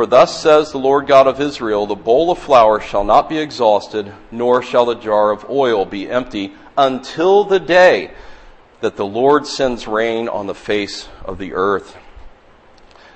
For 0.01 0.07
thus 0.07 0.41
says 0.41 0.73
the 0.73 0.79
Lord 0.79 1.07
God 1.07 1.27
of 1.27 1.43
Israel, 1.43 1.85
The 1.85 1.95
bowl 1.95 2.31
of 2.31 2.39
flour 2.39 2.81
shall 2.81 3.05
not 3.05 3.29
be 3.29 3.37
exhausted, 3.37 4.11
nor 4.31 4.63
shall 4.63 4.87
the 4.87 4.95
jar 4.95 5.31
of 5.31 5.51
oil 5.51 5.85
be 5.85 6.09
empty, 6.09 6.55
until 6.79 7.45
the 7.45 7.61
day 7.61 8.11
that 8.81 8.97
the 8.97 9.05
Lord 9.05 9.47
sends 9.47 9.87
rain 9.87 10.27
on 10.27 10.47
the 10.47 10.55
face 10.55 11.07
of 11.27 11.37
the 11.37 11.53
earth. 11.53 11.99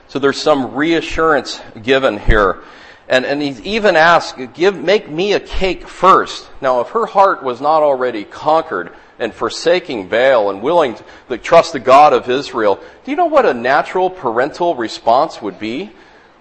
So 0.09 0.19
there's 0.19 0.37
some 0.37 0.75
reassurance 0.75 1.59
given 1.83 2.19
here. 2.19 2.63
And, 3.09 3.25
and 3.25 3.41
he's 3.41 3.63
even 3.63 3.97
asked, 3.97 4.37
give, 4.53 4.77
make 4.77 5.09
me 5.09 5.33
a 5.33 5.41
cake 5.41 5.89
first. 5.89 6.51
Now, 6.61 6.83
if 6.83 6.89
her 6.89 7.07
heart 7.07 7.43
was 7.43 7.63
not 7.63 7.83
already 7.83 8.25
conquered 8.25 8.93
and 9.19 9.33
forsaking 9.33 10.11
Baal 10.11 10.51
and 10.51 10.61
willing 10.61 10.99
to 11.31 11.39
trust 11.39 11.73
the 11.73 11.81
God 11.81 12.13
of 12.13 12.29
Israel, 12.29 12.79
do 13.07 13.11
you 13.11 13.17
know 13.17 13.25
what 13.25 13.47
a 13.47 13.55
natural 13.55 14.11
parental 14.11 14.75
response 14.75 15.41
would 15.41 15.59
be 15.59 15.91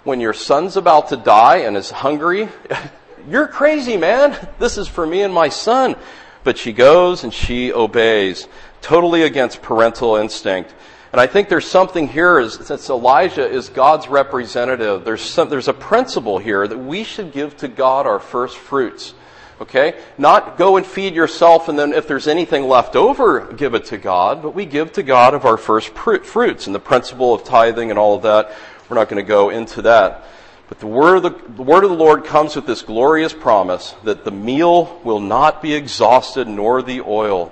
when 0.04 0.20
your 0.20 0.34
son's 0.34 0.78
about 0.78 1.10
to 1.10 1.18
die 1.18 1.58
and 1.58 1.78
is 1.78 1.90
hungry? 1.90 2.50
You're 3.30 3.48
crazy, 3.48 3.96
man. 3.96 4.50
This 4.60 4.78
is 4.78 4.88
for 4.88 5.06
me 5.06 5.22
and 5.22 5.34
my 5.34 5.50
son. 5.50 5.96
But 6.44 6.58
she 6.58 6.74
goes 6.74 7.24
and 7.24 7.34
she 7.34 7.72
obeys 7.72 8.48
totally 8.82 9.24
against 9.24 9.62
parental 9.62 10.18
instinct. 10.18 10.74
And 11.14 11.22
I 11.22 11.28
think 11.28 11.48
there's 11.48 11.68
something 11.68 12.08
here, 12.08 12.40
is, 12.40 12.56
since 12.56 12.90
Elijah 12.90 13.48
is 13.48 13.70
God's 13.70 14.08
representative, 14.08 15.06
there's, 15.06 15.22
some, 15.22 15.48
there's 15.48 15.68
a 15.68 15.74
principle 15.74 16.40
here 16.40 16.68
that 16.68 16.78
we 16.78 17.04
should 17.04 17.32
give 17.32 17.56
to 17.58 17.68
God 17.68 18.08
our 18.08 18.20
first 18.20 18.58
fruits. 18.58 19.14
Okay? 19.62 19.94
Not 20.18 20.58
go 20.58 20.76
and 20.76 20.86
feed 20.86 21.14
yourself 21.14 21.70
and 21.70 21.78
then 21.78 21.94
if 21.94 22.08
there's 22.08 22.28
anything 22.28 22.68
left 22.68 22.96
over, 22.96 23.54
give 23.54 23.76
it 23.76 23.86
to 23.86 23.98
God, 23.98 24.42
but 24.42 24.56
we 24.56 24.66
give 24.66 24.92
to 24.94 25.04
God 25.04 25.34
of 25.36 25.46
our 25.46 25.56
first 25.56 25.90
fruits. 25.90 26.66
And 26.66 26.76
the 26.76 26.80
principle 26.80 27.34
of 27.34 27.44
tithing 27.44 27.92
and 27.92 28.00
all 28.00 28.16
of 28.16 28.24
that, 28.24 28.52
we're 28.90 28.96
not 28.96 29.10
going 29.10 29.24
to 29.24 29.28
go 29.28 29.50
into 29.50 29.84
that. 29.84 30.26
But 30.70 30.80
the 30.80 30.88
word, 30.88 31.22
the, 31.22 31.30
the 31.30 31.62
word 31.62 31.84
of 31.84 31.90
the 31.90 31.96
Lord 31.96 32.26
comes 32.26 32.56
with 32.56 32.66
this 32.66 32.82
glorious 32.82 33.34
promise 33.34 33.94
that 34.04 34.26
the 34.26 34.32
meal 34.32 35.00
will 35.04 35.20
not 35.20 35.62
be 35.62 35.74
exhausted 35.74 36.48
nor 36.48 36.82
the 36.82 37.02
oil. 37.02 37.52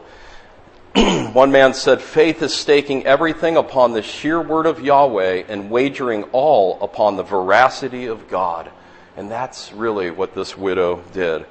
One 0.95 1.51
man 1.51 1.73
said, 1.73 2.01
Faith 2.01 2.41
is 2.41 2.53
staking 2.53 3.05
everything 3.05 3.57
upon 3.57 3.93
the 3.93 4.01
sheer 4.01 4.41
word 4.41 4.65
of 4.65 4.81
Yahweh 4.81 5.43
and 5.47 5.69
wagering 5.69 6.23
all 6.31 6.81
upon 6.81 7.15
the 7.15 7.23
veracity 7.23 8.07
of 8.07 8.27
God. 8.27 8.71
And 9.15 9.29
that's 9.29 9.71
really 9.71 10.09
what 10.09 10.33
this 10.33 10.57
widow 10.57 11.03
did. 11.13 11.45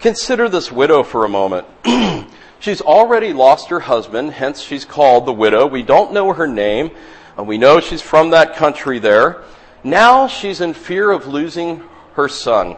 Consider 0.00 0.48
this 0.48 0.70
widow 0.70 1.02
for 1.02 1.24
a 1.24 1.28
moment. 1.28 1.66
she's 2.60 2.80
already 2.80 3.32
lost 3.32 3.70
her 3.70 3.80
husband, 3.80 4.32
hence 4.32 4.60
she's 4.60 4.84
called 4.84 5.26
the 5.26 5.32
widow. 5.32 5.66
We 5.66 5.82
don't 5.82 6.12
know 6.12 6.32
her 6.32 6.46
name. 6.46 6.90
And 7.38 7.46
We 7.46 7.56
know 7.56 7.80
she's 7.80 8.02
from 8.02 8.30
that 8.30 8.56
country 8.56 8.98
there. 8.98 9.42
Now 9.84 10.26
she's 10.26 10.60
in 10.60 10.74
fear 10.74 11.10
of 11.10 11.26
losing 11.28 11.84
her 12.14 12.28
son. 12.28 12.76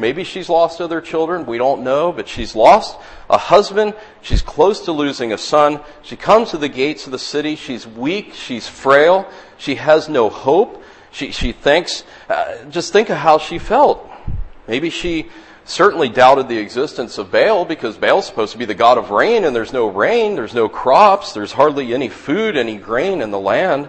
Maybe 0.00 0.24
she's 0.24 0.48
lost 0.48 0.80
other 0.80 1.00
children. 1.00 1.46
We 1.46 1.58
don't 1.58 1.84
know, 1.84 2.10
but 2.10 2.26
she's 2.26 2.56
lost 2.56 2.98
a 3.28 3.38
husband. 3.38 3.94
She's 4.22 4.42
close 4.42 4.86
to 4.86 4.92
losing 4.92 5.32
a 5.32 5.38
son. 5.38 5.80
She 6.02 6.16
comes 6.16 6.50
to 6.50 6.58
the 6.58 6.68
gates 6.68 7.06
of 7.06 7.12
the 7.12 7.18
city. 7.18 7.54
She's 7.54 7.86
weak. 7.86 8.34
She's 8.34 8.66
frail. 8.66 9.30
She 9.58 9.76
has 9.76 10.08
no 10.08 10.28
hope. 10.28 10.82
She, 11.12 11.30
she 11.30 11.52
thinks, 11.52 12.02
uh, 12.28 12.64
just 12.70 12.92
think 12.92 13.10
of 13.10 13.18
how 13.18 13.38
she 13.38 13.58
felt. 13.58 14.10
Maybe 14.66 14.90
she 14.90 15.28
certainly 15.64 16.08
doubted 16.08 16.48
the 16.48 16.58
existence 16.58 17.18
of 17.18 17.30
Baal 17.30 17.64
because 17.64 17.96
Baal's 17.96 18.26
supposed 18.26 18.52
to 18.52 18.58
be 18.58 18.64
the 18.64 18.74
god 18.74 18.98
of 18.98 19.10
rain 19.10 19.44
and 19.44 19.54
there's 19.54 19.72
no 19.72 19.88
rain, 19.88 20.34
there's 20.34 20.54
no 20.54 20.68
crops, 20.68 21.32
there's 21.32 21.52
hardly 21.52 21.94
any 21.94 22.08
food, 22.08 22.56
any 22.56 22.76
grain 22.76 23.20
in 23.20 23.30
the 23.30 23.38
land. 23.38 23.88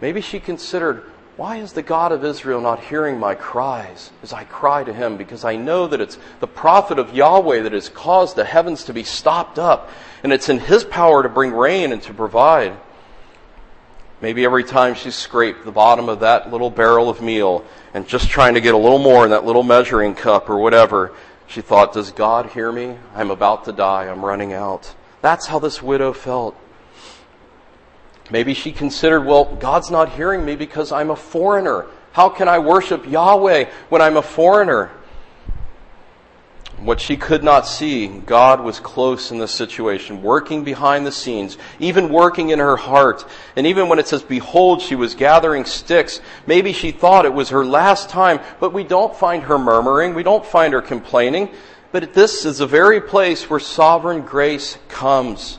Maybe 0.00 0.20
she 0.20 0.40
considered, 0.40 1.04
why 1.36 1.58
is 1.58 1.72
the 1.72 1.82
God 1.82 2.10
of 2.10 2.24
Israel 2.24 2.60
not 2.60 2.80
hearing 2.84 3.18
my 3.18 3.36
cries 3.36 4.10
as 4.24 4.32
I 4.32 4.42
cry 4.42 4.82
to 4.82 4.92
him? 4.92 5.16
Because 5.16 5.44
I 5.44 5.54
know 5.54 5.86
that 5.86 6.00
it's 6.00 6.18
the 6.40 6.48
prophet 6.48 6.98
of 6.98 7.14
Yahweh 7.14 7.62
that 7.62 7.72
has 7.72 7.88
caused 7.88 8.34
the 8.34 8.44
heavens 8.44 8.84
to 8.84 8.92
be 8.92 9.04
stopped 9.04 9.56
up, 9.56 9.88
and 10.24 10.32
it's 10.32 10.48
in 10.48 10.58
his 10.58 10.84
power 10.84 11.22
to 11.22 11.28
bring 11.28 11.52
rain 11.52 11.92
and 11.92 12.02
to 12.02 12.12
provide. 12.12 12.76
Maybe 14.20 14.44
every 14.44 14.64
time 14.64 14.94
she 14.94 15.12
scraped 15.12 15.64
the 15.64 15.70
bottom 15.70 16.08
of 16.08 16.20
that 16.20 16.50
little 16.50 16.70
barrel 16.70 17.08
of 17.08 17.22
meal 17.22 17.64
and 17.94 18.06
just 18.08 18.28
trying 18.28 18.54
to 18.54 18.60
get 18.60 18.74
a 18.74 18.78
little 18.78 18.98
more 18.98 19.24
in 19.24 19.30
that 19.30 19.44
little 19.44 19.62
measuring 19.62 20.16
cup 20.16 20.50
or 20.50 20.58
whatever, 20.58 21.12
she 21.46 21.60
thought, 21.60 21.92
Does 21.92 22.10
God 22.10 22.50
hear 22.50 22.72
me? 22.72 22.96
I'm 23.14 23.30
about 23.30 23.64
to 23.66 23.72
die. 23.72 24.08
I'm 24.08 24.24
running 24.24 24.52
out. 24.52 24.92
That's 25.22 25.46
how 25.46 25.60
this 25.60 25.80
widow 25.80 26.12
felt. 26.12 26.56
Maybe 28.30 28.54
she 28.54 28.72
considered, 28.72 29.22
well, 29.22 29.56
God's 29.56 29.90
not 29.90 30.10
hearing 30.12 30.44
me 30.44 30.56
because 30.56 30.92
I'm 30.92 31.10
a 31.10 31.16
foreigner. 31.16 31.86
How 32.12 32.28
can 32.28 32.48
I 32.48 32.58
worship 32.58 33.06
Yahweh 33.06 33.66
when 33.88 34.02
I'm 34.02 34.16
a 34.16 34.22
foreigner? 34.22 34.90
What 36.80 37.00
she 37.00 37.16
could 37.16 37.42
not 37.42 37.66
see, 37.66 38.06
God 38.06 38.60
was 38.60 38.78
close 38.78 39.32
in 39.32 39.38
this 39.38 39.50
situation, 39.50 40.22
working 40.22 40.62
behind 40.62 41.04
the 41.04 41.10
scenes, 41.10 41.58
even 41.80 42.12
working 42.12 42.50
in 42.50 42.60
her 42.60 42.76
heart. 42.76 43.24
And 43.56 43.66
even 43.66 43.88
when 43.88 43.98
it 43.98 44.06
says, 44.06 44.22
behold, 44.22 44.80
she 44.80 44.94
was 44.94 45.16
gathering 45.16 45.64
sticks, 45.64 46.20
maybe 46.46 46.72
she 46.72 46.92
thought 46.92 47.24
it 47.24 47.32
was 47.32 47.48
her 47.48 47.64
last 47.64 48.10
time, 48.10 48.38
but 48.60 48.72
we 48.72 48.84
don't 48.84 49.16
find 49.16 49.42
her 49.44 49.58
murmuring, 49.58 50.14
we 50.14 50.22
don't 50.22 50.46
find 50.46 50.72
her 50.72 50.82
complaining. 50.82 51.48
But 51.90 52.14
this 52.14 52.44
is 52.44 52.58
the 52.58 52.66
very 52.66 53.00
place 53.00 53.50
where 53.50 53.58
sovereign 53.58 54.22
grace 54.22 54.78
comes. 54.88 55.58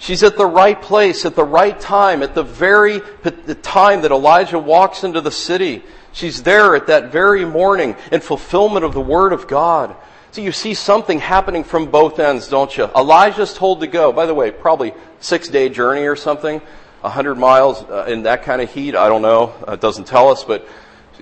She's 0.00 0.22
at 0.22 0.38
the 0.38 0.46
right 0.46 0.80
place 0.80 1.26
at 1.26 1.36
the 1.36 1.44
right 1.44 1.78
time, 1.78 2.22
at 2.22 2.34
the 2.34 2.42
very 2.42 3.00
the 3.22 3.54
time 3.54 4.00
that 4.00 4.10
Elijah 4.10 4.58
walks 4.58 5.04
into 5.04 5.20
the 5.20 5.30
city. 5.30 5.82
She's 6.12 6.42
there 6.42 6.74
at 6.74 6.86
that 6.86 7.12
very 7.12 7.44
morning 7.44 7.94
in 8.10 8.22
fulfillment 8.22 8.86
of 8.86 8.94
the 8.94 9.00
Word 9.00 9.34
of 9.34 9.46
God. 9.46 9.94
So 10.32 10.40
you 10.40 10.52
see 10.52 10.72
something 10.72 11.18
happening 11.18 11.64
from 11.64 11.90
both 11.90 12.18
ends, 12.18 12.48
don't 12.48 12.74
you? 12.76 12.84
Elijah's 12.96 13.52
told 13.52 13.80
to 13.80 13.86
go. 13.86 14.10
By 14.10 14.24
the 14.24 14.34
way, 14.34 14.50
probably 14.50 14.94
six 15.20 15.48
day 15.48 15.68
journey 15.68 16.06
or 16.06 16.16
something, 16.16 16.62
a 17.04 17.10
hundred 17.10 17.34
miles 17.34 17.82
uh, 17.82 18.06
in 18.08 18.22
that 18.22 18.42
kind 18.42 18.62
of 18.62 18.72
heat. 18.72 18.96
I 18.96 19.08
don't 19.08 19.22
know. 19.22 19.52
Uh, 19.68 19.72
it 19.72 19.82
doesn't 19.82 20.06
tell 20.06 20.30
us, 20.30 20.44
but 20.44 20.66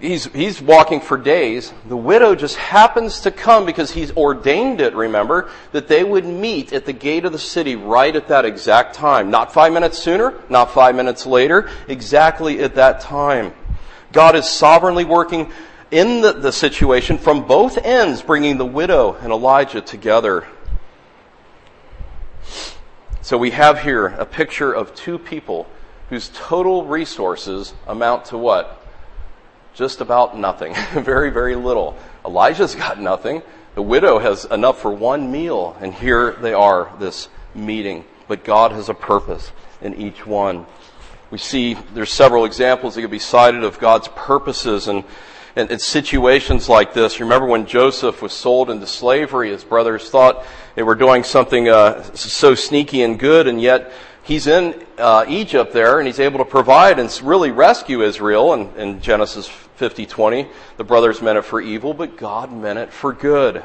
he's, 0.00 0.24
he's 0.26 0.60
walking 0.60 1.00
for 1.00 1.16
days. 1.16 1.72
The 1.88 1.96
widow 1.96 2.34
just 2.34 2.56
happens 2.56 3.20
to 3.20 3.30
come 3.30 3.66
because 3.66 3.90
he's 3.90 4.16
ordained 4.16 4.80
it, 4.80 4.94
remember, 4.94 5.50
that 5.72 5.88
they 5.88 6.04
would 6.04 6.24
meet 6.24 6.72
at 6.72 6.86
the 6.86 6.92
gate 6.92 7.24
of 7.24 7.32
the 7.32 7.38
city 7.38 7.76
right 7.76 8.14
at 8.14 8.28
that 8.28 8.44
exact 8.44 8.94
time. 8.94 9.30
Not 9.30 9.52
five 9.52 9.72
minutes 9.72 9.98
sooner, 9.98 10.34
not 10.48 10.72
five 10.72 10.94
minutes 10.94 11.26
later, 11.26 11.70
exactly 11.86 12.60
at 12.60 12.74
that 12.76 13.00
time. 13.00 13.52
God 14.12 14.36
is 14.36 14.48
sovereignly 14.48 15.04
working 15.04 15.50
in 15.90 16.20
the, 16.20 16.32
the 16.32 16.52
situation 16.52 17.18
from 17.18 17.46
both 17.46 17.78
ends, 17.78 18.22
bringing 18.22 18.58
the 18.58 18.66
widow 18.66 19.14
and 19.14 19.32
Elijah 19.32 19.80
together. 19.80 20.46
So 23.22 23.36
we 23.36 23.50
have 23.50 23.82
here 23.82 24.06
a 24.06 24.24
picture 24.24 24.72
of 24.72 24.94
two 24.94 25.18
people 25.18 25.66
whose 26.08 26.30
total 26.34 26.86
resources 26.86 27.74
amount 27.86 28.26
to 28.26 28.38
what? 28.38 28.82
Just 29.78 30.00
about 30.00 30.36
nothing. 30.36 30.74
very, 30.92 31.30
very 31.30 31.54
little. 31.54 31.96
Elijah's 32.26 32.74
got 32.74 33.00
nothing. 33.00 33.42
The 33.76 33.82
widow 33.82 34.18
has 34.18 34.44
enough 34.44 34.82
for 34.82 34.90
one 34.90 35.30
meal, 35.30 35.76
and 35.80 35.94
here 35.94 36.32
they 36.40 36.52
are, 36.52 36.92
this 36.98 37.28
meeting. 37.54 38.04
But 38.26 38.42
God 38.42 38.72
has 38.72 38.88
a 38.88 38.94
purpose 38.94 39.52
in 39.80 39.94
each 39.94 40.26
one. 40.26 40.66
We 41.30 41.38
see 41.38 41.74
there's 41.94 42.12
several 42.12 42.44
examples 42.44 42.96
that 42.96 43.02
could 43.02 43.10
be 43.12 43.20
cited 43.20 43.62
of 43.62 43.78
God's 43.78 44.08
purposes 44.16 44.88
and, 44.88 45.04
and, 45.54 45.70
and 45.70 45.80
situations 45.80 46.68
like 46.68 46.92
this. 46.92 47.20
Remember 47.20 47.46
when 47.46 47.64
Joseph 47.64 48.20
was 48.20 48.32
sold 48.32 48.70
into 48.70 48.86
slavery, 48.86 49.50
his 49.50 49.62
brothers 49.62 50.10
thought 50.10 50.44
they 50.74 50.82
were 50.82 50.96
doing 50.96 51.22
something 51.22 51.68
uh, 51.68 52.02
so 52.14 52.56
sneaky 52.56 53.02
and 53.02 53.16
good, 53.16 53.46
and 53.46 53.60
yet 53.60 53.92
he's 54.24 54.48
in 54.48 54.84
uh, 54.98 55.24
Egypt 55.28 55.72
there, 55.72 56.00
and 56.00 56.08
he's 56.08 56.18
able 56.18 56.38
to 56.38 56.44
provide 56.44 56.98
and 56.98 57.16
really 57.22 57.52
rescue 57.52 58.02
Israel 58.02 58.54
in, 58.54 58.74
in 58.76 59.00
Genesis 59.00 59.48
50:20. 59.78 60.46
The 60.76 60.84
brothers 60.84 61.22
meant 61.22 61.38
it 61.38 61.44
for 61.44 61.60
evil, 61.60 61.94
but 61.94 62.16
God 62.16 62.52
meant 62.52 62.78
it 62.78 62.92
for 62.92 63.12
good. 63.12 63.62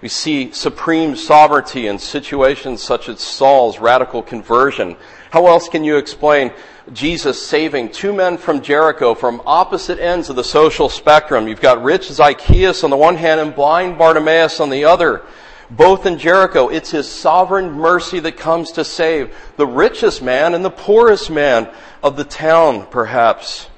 We 0.00 0.08
see 0.08 0.52
supreme 0.52 1.16
sovereignty 1.16 1.88
in 1.88 1.98
situations 1.98 2.82
such 2.82 3.08
as 3.08 3.20
Saul's 3.20 3.80
radical 3.80 4.22
conversion. 4.22 4.96
How 5.30 5.48
else 5.48 5.68
can 5.68 5.82
you 5.82 5.96
explain 5.96 6.52
Jesus 6.92 7.44
saving 7.44 7.90
two 7.90 8.12
men 8.12 8.38
from 8.38 8.62
Jericho 8.62 9.14
from 9.14 9.42
opposite 9.44 9.98
ends 9.98 10.30
of 10.30 10.36
the 10.36 10.44
social 10.44 10.88
spectrum? 10.88 11.48
You've 11.48 11.60
got 11.60 11.82
rich 11.82 12.08
Zacchaeus 12.08 12.84
on 12.84 12.90
the 12.90 12.96
one 12.96 13.16
hand 13.16 13.40
and 13.40 13.54
blind 13.54 13.98
Bartimaeus 13.98 14.60
on 14.60 14.70
the 14.70 14.84
other 14.84 15.22
both 15.70 16.06
in 16.06 16.18
Jericho. 16.18 16.68
It's 16.68 16.90
his 16.90 17.10
sovereign 17.10 17.70
mercy 17.70 18.20
that 18.20 18.36
comes 18.36 18.72
to 18.72 18.84
save 18.84 19.34
the 19.56 19.66
richest 19.66 20.22
man 20.22 20.54
and 20.54 20.64
the 20.64 20.70
poorest 20.70 21.30
man 21.30 21.68
of 22.02 22.16
the 22.16 22.24
town, 22.24 22.86
perhaps. 22.90 23.68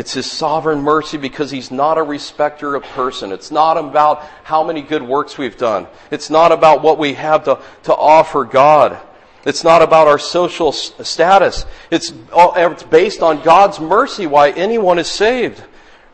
It's 0.00 0.14
his 0.14 0.24
sovereign 0.24 0.80
mercy 0.80 1.18
because 1.18 1.50
he's 1.50 1.70
not 1.70 1.98
a 1.98 2.02
respecter 2.02 2.74
of 2.74 2.84
person. 2.84 3.32
It's 3.32 3.50
not 3.50 3.76
about 3.76 4.22
how 4.44 4.64
many 4.64 4.80
good 4.80 5.02
works 5.02 5.36
we've 5.36 5.58
done. 5.58 5.86
It's 6.10 6.30
not 6.30 6.52
about 6.52 6.80
what 6.80 6.96
we 6.96 7.12
have 7.12 7.44
to, 7.44 7.60
to 7.82 7.94
offer 7.94 8.46
God. 8.46 8.98
It's 9.44 9.62
not 9.62 9.82
about 9.82 10.08
our 10.08 10.18
social 10.18 10.72
status. 10.72 11.66
It's, 11.90 12.14
it's 12.32 12.82
based 12.84 13.20
on 13.20 13.42
God's 13.42 13.78
mercy 13.78 14.26
why 14.26 14.52
anyone 14.52 14.98
is 14.98 15.06
saved. 15.06 15.62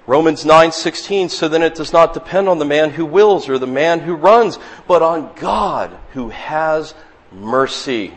Romans 0.09 0.43
9:16 0.43 1.31
so 1.31 1.47
then 1.47 1.63
it 1.63 1.77
does 1.77 1.93
not 1.93 2.13
depend 2.13 2.49
on 2.49 2.59
the 2.59 2.65
man 2.65 2.91
who 2.91 3.07
wills 3.07 3.49
or 3.49 3.57
the 3.57 3.69
man 3.69 4.01
who 4.01 4.17
runs 4.17 4.59
but 4.89 5.01
on 5.01 5.31
God 5.37 5.97
who 6.11 6.31
has 6.31 6.93
mercy. 7.31 8.13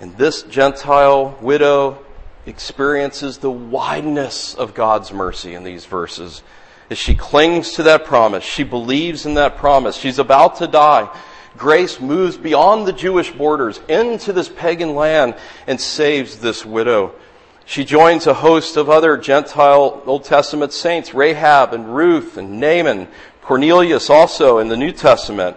And 0.00 0.16
this 0.16 0.42
Gentile 0.44 1.36
widow 1.42 1.98
experiences 2.46 3.38
the 3.38 3.50
wideness 3.50 4.54
of 4.54 4.74
God's 4.74 5.12
mercy 5.12 5.54
in 5.54 5.64
these 5.64 5.84
verses. 5.84 6.42
As 6.88 6.98
she 6.98 7.14
clings 7.14 7.72
to 7.72 7.84
that 7.84 8.04
promise, 8.04 8.42
she 8.42 8.64
believes 8.64 9.26
in 9.26 9.34
that 9.34 9.56
promise. 9.56 9.96
She's 9.96 10.18
about 10.18 10.56
to 10.56 10.66
die. 10.66 11.08
Grace 11.56 12.00
moves 12.00 12.36
beyond 12.36 12.86
the 12.86 12.92
Jewish 12.92 13.30
borders 13.30 13.80
into 13.88 14.32
this 14.32 14.48
pagan 14.48 14.94
land 14.94 15.36
and 15.66 15.80
saves 15.80 16.38
this 16.38 16.64
widow. 16.64 17.12
She 17.64 17.84
joins 17.84 18.26
a 18.26 18.34
host 18.34 18.76
of 18.76 18.90
other 18.90 19.16
Gentile 19.16 20.02
Old 20.06 20.24
Testament 20.24 20.72
saints, 20.72 21.14
Rahab 21.14 21.72
and 21.72 21.94
Ruth 21.94 22.36
and 22.36 22.58
Naaman, 22.58 23.06
Cornelius 23.42 24.10
also 24.10 24.58
in 24.58 24.68
the 24.68 24.76
New 24.76 24.90
Testament. 24.90 25.56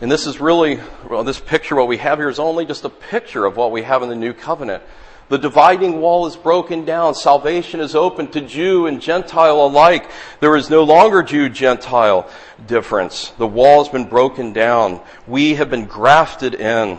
And 0.00 0.10
this 0.10 0.26
is 0.28 0.40
really, 0.40 0.78
well, 1.08 1.24
this 1.24 1.40
picture, 1.40 1.74
what 1.74 1.88
we 1.88 1.96
have 1.96 2.18
here 2.18 2.28
is 2.28 2.38
only 2.38 2.64
just 2.64 2.84
a 2.84 2.88
picture 2.88 3.44
of 3.44 3.56
what 3.56 3.72
we 3.72 3.82
have 3.82 4.02
in 4.02 4.08
the 4.08 4.14
New 4.14 4.32
Covenant. 4.32 4.82
The 5.28 5.38
dividing 5.38 6.00
wall 6.00 6.26
is 6.26 6.36
broken 6.36 6.84
down. 6.84 7.14
Salvation 7.14 7.80
is 7.80 7.94
open 7.94 8.28
to 8.28 8.40
Jew 8.40 8.86
and 8.86 9.02
Gentile 9.02 9.60
alike. 9.60 10.08
There 10.40 10.56
is 10.56 10.70
no 10.70 10.84
longer 10.84 11.22
Jew 11.22 11.48
Gentile 11.48 12.30
difference. 12.66 13.30
The 13.38 13.46
wall 13.46 13.82
has 13.82 13.92
been 13.92 14.08
broken 14.08 14.52
down. 14.52 15.00
We 15.26 15.54
have 15.56 15.68
been 15.68 15.84
grafted 15.84 16.54
in. 16.54 16.98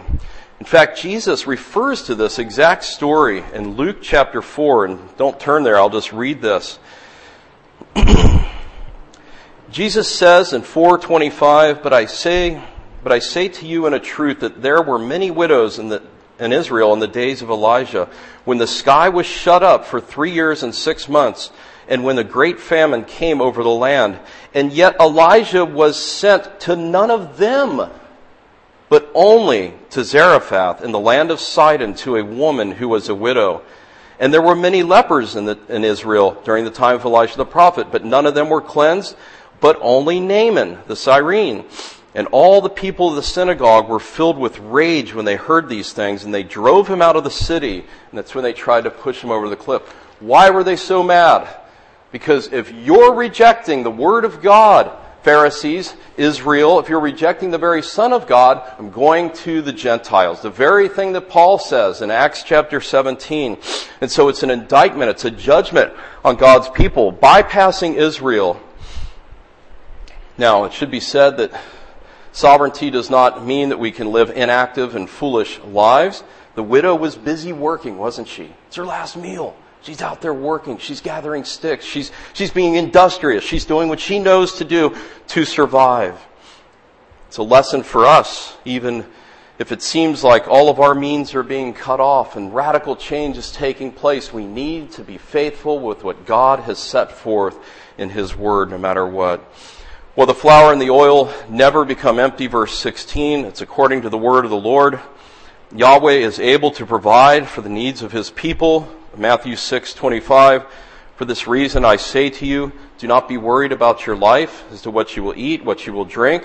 In 0.60 0.66
fact, 0.66 1.00
Jesus 1.00 1.48
refers 1.48 2.04
to 2.04 2.16
this 2.16 2.38
exact 2.38 2.84
story 2.84 3.44
in 3.54 3.78
Luke 3.78 4.00
chapter 4.02 4.42
4, 4.42 4.86
and 4.86 5.18
don't 5.18 5.40
turn 5.40 5.64
there, 5.64 5.78
I'll 5.78 5.90
just 5.90 6.12
read 6.12 6.42
this. 6.42 6.78
Jesus 9.72 10.14
says 10.14 10.52
in 10.52 10.64
425, 10.64 11.82
but 11.82 11.94
I 11.94 12.06
say, 12.06 12.62
but 13.04 13.12
I 13.12 13.20
say 13.20 13.48
to 13.48 13.66
you 13.66 13.86
in 13.86 13.94
a 13.94 14.00
truth 14.00 14.42
that 14.42 14.62
there 14.62 14.82
were 14.82 15.00
many 15.00 15.32
widows 15.32 15.80
in, 15.80 15.90
the, 15.90 16.04
in 16.40 16.54
Israel 16.54 16.94
in 16.94 17.00
the 17.00 17.08
days 17.08 17.42
of 17.42 17.50
Elijah, 17.50 18.10
when 18.46 18.58
the 18.58 18.68
sky 18.68 19.10
was 19.10 19.26
shut 19.26 19.64
up 19.64 19.86
for 19.86 20.02
three 20.02 20.32
years 20.32 20.64
and 20.64 20.74
six 20.74 21.08
months, 21.08 21.52
and 21.88 22.04
when 22.04 22.18
a 22.20 22.24
great 22.24 22.60
famine 22.60 23.04
came 23.04 23.42
over 23.42 23.64
the 23.64 23.70
land. 23.70 24.20
And 24.54 24.72
yet 24.72 24.96
Elijah 25.00 25.66
was 25.66 26.04
sent 26.04 26.60
to 26.62 26.76
none 26.76 27.10
of 27.10 27.38
them 27.38 27.90
but 28.90 29.10
only 29.14 29.76
to 29.92 30.04
Zarephath 30.04 30.84
in 30.84 30.92
the 30.92 31.00
land 31.00 31.32
of 31.32 31.40
Sidon 31.40 31.94
to 31.96 32.18
a 32.18 32.26
woman 32.26 32.72
who 32.72 32.90
was 32.90 33.08
a 33.08 33.16
widow. 33.16 33.62
And 34.20 34.34
there 34.34 34.42
were 34.42 34.56
many 34.56 34.84
lepers 34.84 35.36
in, 35.36 35.46
the, 35.46 35.58
in 35.70 35.86
Israel 35.86 36.42
during 36.44 36.66
the 36.66 36.72
time 36.72 36.96
of 36.96 37.06
Elijah 37.06 37.38
the 37.38 37.46
prophet, 37.46 37.88
but 37.92 38.04
none 38.04 38.26
of 38.26 38.34
them 38.34 38.50
were 38.50 38.62
cleansed, 38.62 39.16
but 39.62 39.78
only 39.82 40.20
Naaman 40.20 40.80
the 40.88 40.96
Syrian. 40.96 41.66
And 42.20 42.28
all 42.34 42.60
the 42.60 42.70
people 42.70 43.08
of 43.08 43.16
the 43.16 43.24
synagogue 43.24 43.88
were 43.88 43.98
filled 43.98 44.38
with 44.38 44.60
rage 44.60 45.14
when 45.14 45.24
they 45.24 45.38
heard 45.38 45.70
these 45.70 45.94
things, 45.94 46.26
and 46.26 46.34
they 46.34 46.44
drove 46.44 46.86
him 46.86 47.02
out 47.02 47.16
of 47.16 47.24
the 47.24 47.32
city, 47.32 47.78
and 47.78 48.18
that's 48.18 48.36
when 48.36 48.44
they 48.44 48.52
tried 48.52 48.84
to 48.84 48.92
push 48.92 49.24
him 49.24 49.32
over 49.32 49.48
the 49.48 49.56
cliff. 49.56 49.84
Why 50.20 50.50
were 50.50 50.66
they 50.66 50.76
so 50.76 51.02
mad? 51.02 51.48
Because 52.12 52.52
if 52.52 52.74
you're 52.74 53.14
rejecting 53.14 53.84
the 53.84 53.90
Word 53.90 54.26
of 54.26 54.42
God, 54.42 54.92
Pharisees, 55.24 55.96
Israel, 56.18 56.78
if 56.80 56.90
you're 56.90 57.00
rejecting 57.00 57.52
the 57.52 57.58
very 57.58 57.82
Son 57.82 58.12
of 58.12 58.28
God, 58.28 58.70
I'm 58.78 58.92
going 58.92 59.32
to 59.46 59.62
the 59.62 59.72
Gentiles. 59.72 60.42
The 60.42 60.50
very 60.50 60.90
thing 60.90 61.14
that 61.14 61.30
Paul 61.30 61.58
says 61.58 62.02
in 62.02 62.12
Acts 62.12 62.44
chapter 62.44 62.82
17. 62.82 63.58
And 64.02 64.12
so 64.12 64.28
it's 64.28 64.44
an 64.44 64.50
indictment, 64.50 65.10
it's 65.10 65.24
a 65.24 65.32
judgment 65.32 65.94
on 66.26 66.36
God's 66.36 66.68
people, 66.68 67.14
bypassing 67.14 67.96
Israel. 67.96 68.60
Now, 70.38 70.66
it 70.66 70.74
should 70.74 70.92
be 70.92 71.00
said 71.00 71.38
that 71.38 71.54
sovereignty 72.40 72.90
does 72.90 73.10
not 73.10 73.46
mean 73.46 73.70
that 73.70 73.78
we 73.78 73.92
can 73.92 74.12
live 74.12 74.30
inactive 74.30 74.96
and 74.96 75.10
foolish 75.10 75.60
lives. 75.60 76.24
The 76.56 76.64
widow 76.64 76.96
was 76.96 77.16
busy 77.16 77.52
working, 77.52 77.98
wasn't 77.98 78.30
she? 78.30 78.54
It's 78.68 78.78
her 78.78 78.86
last 78.86 79.18
meal. 79.18 79.56
She's 79.82 80.02
out 80.02 80.22
there 80.22 80.34
working. 80.34 80.78
She's 80.78 81.02
gathering 81.02 81.44
sticks. 81.44 81.86
She's, 81.86 82.12
she's 82.34 82.52
being 82.52 82.76
industrious. 82.76 83.44
She's 83.44 83.66
doing 83.66 83.90
what 83.90 84.00
she 84.00 84.20
knows 84.20 84.54
to 84.56 84.66
do 84.66 84.96
to 85.28 85.46
survive. 85.46 86.18
It's 87.28 87.38
a 87.38 87.44
lesson 87.44 87.84
for 87.84 88.06
us, 88.06 88.58
even 88.64 89.06
if 89.60 89.74
it 89.74 89.82
seems 89.82 90.24
like 90.24 90.48
all 90.48 90.70
of 90.70 90.80
our 90.80 90.96
means 90.96 91.36
are 91.36 91.44
being 91.44 91.74
cut 91.74 92.00
off 92.00 92.38
and 92.38 92.56
radical 92.56 92.96
change 92.96 93.38
is 93.38 93.52
taking 93.52 93.92
place. 93.92 94.32
We 94.32 94.46
need 94.46 94.92
to 94.94 95.04
be 95.04 95.18
faithful 95.18 95.80
with 95.80 96.06
what 96.06 96.26
God 96.26 96.62
has 96.62 96.80
set 96.80 97.12
forth 97.12 97.58
in 97.98 98.10
His 98.10 98.36
Word, 98.36 98.72
no 98.72 98.78
matter 98.78 99.06
what. 99.06 99.44
Well, 100.20 100.26
the 100.26 100.34
flour 100.34 100.74
and 100.74 100.82
the 100.82 100.90
oil 100.90 101.34
never 101.48 101.86
become 101.86 102.20
empty, 102.20 102.48
verse 102.48 102.78
16. 102.78 103.46
It's 103.46 103.62
according 103.62 104.02
to 104.02 104.10
the 104.10 104.18
Word 104.18 104.44
of 104.44 104.52
the 104.52 104.58
Lord. 104.58 105.00
Yahweh 105.74 106.12
is 106.12 106.42
able 106.42 106.72
to 106.72 106.86
provide 106.86 107.48
for 107.48 107.62
the 107.62 107.70
needs 107.70 108.02
of 108.02 108.12
His 108.12 108.30
people 108.30 108.94
Matthew 109.16 109.54
6:25 109.54 110.66
For 111.16 111.24
this 111.24 111.48
reason 111.48 111.86
I 111.86 111.96
say 111.96 112.30
to 112.32 112.46
you 112.46 112.74
do 112.98 113.08
not 113.08 113.30
be 113.30 113.38
worried 113.38 113.72
about 113.72 114.06
your 114.06 114.18
life 114.18 114.66
as 114.74 114.82
to 114.82 114.92
what 114.92 115.16
you 115.16 115.24
will 115.24 115.36
eat 115.38 115.64
what 115.64 115.88
you 115.88 115.94
will 115.94 116.04
drink 116.04 116.44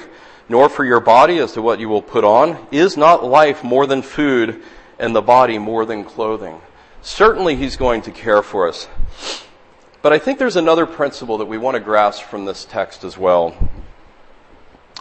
nor 0.48 0.68
for 0.68 0.84
your 0.84 1.00
body 1.00 1.38
as 1.38 1.50
to 1.54 1.60
what 1.60 1.80
you 1.80 1.88
will 1.88 2.00
put 2.00 2.22
on 2.22 2.68
is 2.70 2.96
not 2.96 3.24
life 3.24 3.64
more 3.64 3.88
than 3.88 4.02
food 4.02 4.62
and 5.00 5.16
the 5.16 5.20
body 5.20 5.58
more 5.58 5.84
than 5.84 6.04
clothing 6.04 6.60
certainly 7.02 7.56
he's 7.56 7.76
going 7.76 8.02
to 8.02 8.12
care 8.12 8.40
for 8.40 8.68
us 8.68 8.86
but 10.04 10.12
I 10.12 10.18
think 10.18 10.38
there's 10.38 10.56
another 10.56 10.84
principle 10.84 11.38
that 11.38 11.46
we 11.46 11.56
want 11.56 11.76
to 11.76 11.80
grasp 11.80 12.24
from 12.24 12.44
this 12.44 12.66
text 12.66 13.04
as 13.04 13.16
well 13.16 13.56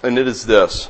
and 0.01 0.17
it 0.17 0.29
is 0.29 0.45
this 0.45 0.89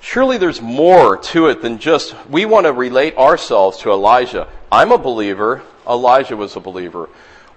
Surely 0.00 0.38
there's 0.38 0.62
more 0.62 1.18
to 1.18 1.48
it 1.48 1.60
than 1.60 1.78
just 1.78 2.16
we 2.30 2.46
want 2.46 2.64
to 2.64 2.72
relate 2.72 3.16
ourselves 3.16 3.78
to 3.78 3.90
Elijah. 3.90 4.48
I'm 4.70 4.90
a 4.90 4.98
believer. 4.98 5.62
Elijah 5.88 6.36
was 6.36 6.56
a 6.56 6.60
believer. 6.60 7.08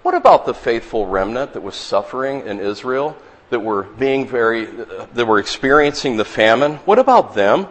What 0.03 0.13
about 0.13 0.45
the 0.45 0.53
faithful 0.53 1.07
remnant 1.07 1.53
that 1.53 1.61
was 1.61 1.75
suffering 1.75 2.45
in 2.45 2.59
Israel, 2.59 3.17
that 3.49 3.61
were 3.61 3.83
being 3.83 4.27
very, 4.27 4.65
that 4.65 5.25
were 5.25 5.39
experiencing 5.39 6.17
the 6.17 6.25
famine? 6.25 6.75
What 6.85 6.99
about 6.99 7.33
them? 7.33 7.67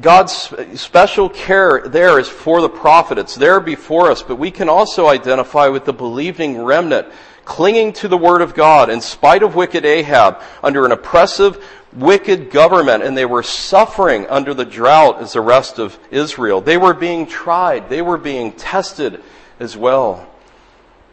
God's 0.00 0.32
special 0.74 1.28
care 1.28 1.86
there 1.86 2.18
is 2.18 2.28
for 2.28 2.60
the 2.60 2.68
prophet. 2.68 3.16
It's 3.16 3.36
there 3.36 3.60
before 3.60 4.10
us, 4.10 4.22
but 4.22 4.36
we 4.36 4.50
can 4.50 4.68
also 4.68 5.06
identify 5.06 5.68
with 5.68 5.84
the 5.84 5.92
believing 5.92 6.62
remnant 6.62 7.06
clinging 7.44 7.92
to 7.92 8.08
the 8.08 8.16
word 8.16 8.40
of 8.40 8.54
God 8.54 8.90
in 8.90 9.00
spite 9.00 9.42
of 9.42 9.54
wicked 9.54 9.84
Ahab 9.84 10.40
under 10.62 10.84
an 10.84 10.92
oppressive 10.92 11.62
wicked 11.92 12.50
government 12.50 13.04
and 13.04 13.16
they 13.16 13.26
were 13.26 13.42
suffering 13.42 14.26
under 14.26 14.54
the 14.54 14.64
drought 14.64 15.20
as 15.20 15.34
the 15.34 15.40
rest 15.40 15.78
of 15.78 15.98
Israel. 16.10 16.60
They 16.60 16.76
were 16.76 16.94
being 16.94 17.26
tried. 17.26 17.88
They 17.88 18.02
were 18.02 18.18
being 18.18 18.52
tested 18.52 19.22
as 19.60 19.76
well. 19.76 20.28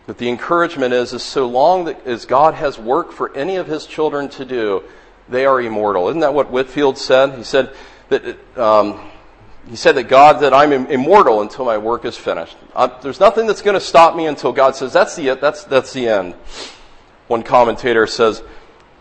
But 0.08 0.18
the 0.18 0.30
encouragement 0.30 0.94
is, 0.94 1.14
is 1.14 1.24
so 1.24 1.48
long 1.48 1.88
as 2.06 2.26
God 2.26 2.56
has 2.56 2.80
work 2.80 3.12
for 3.12 3.36
any 3.36 3.58
of 3.58 3.68
his 3.68 3.86
children 3.86 4.30
to 4.30 4.46
do, 4.46 4.84
they 5.30 5.46
are 5.46 5.62
immortal. 5.62 6.10
Isn't 6.10 6.22
that 6.22 6.34
what 6.34 6.50
Whitefield 6.50 6.98
said? 6.98 7.38
He 7.38 7.44
said 7.44 7.74
that, 8.12 8.58
um, 8.58 9.00
he 9.70 9.76
said 9.76 9.96
that 9.96 10.04
God, 10.04 10.42
that 10.42 10.54
I'm 10.54 10.72
immortal 10.72 11.42
until 11.42 11.66
my 11.66 11.78
work 11.78 12.06
is 12.06 12.18
finished. 12.18 12.58
Uh, 12.76 12.88
there's 13.02 13.20
nothing 13.20 13.48
that's 13.48 13.62
going 13.62 13.76
to 13.76 13.86
stop 13.86 14.16
me 14.16 14.26
until 14.26 14.52
God 14.52 14.76
says, 14.76 14.94
that's 14.94 15.16
the, 15.16 15.36
that's, 15.36 15.64
that's 15.64 15.94
the 15.94 16.08
end. 16.08 16.34
One 17.28 17.44
commentator 17.44 18.08
says, 18.08 18.44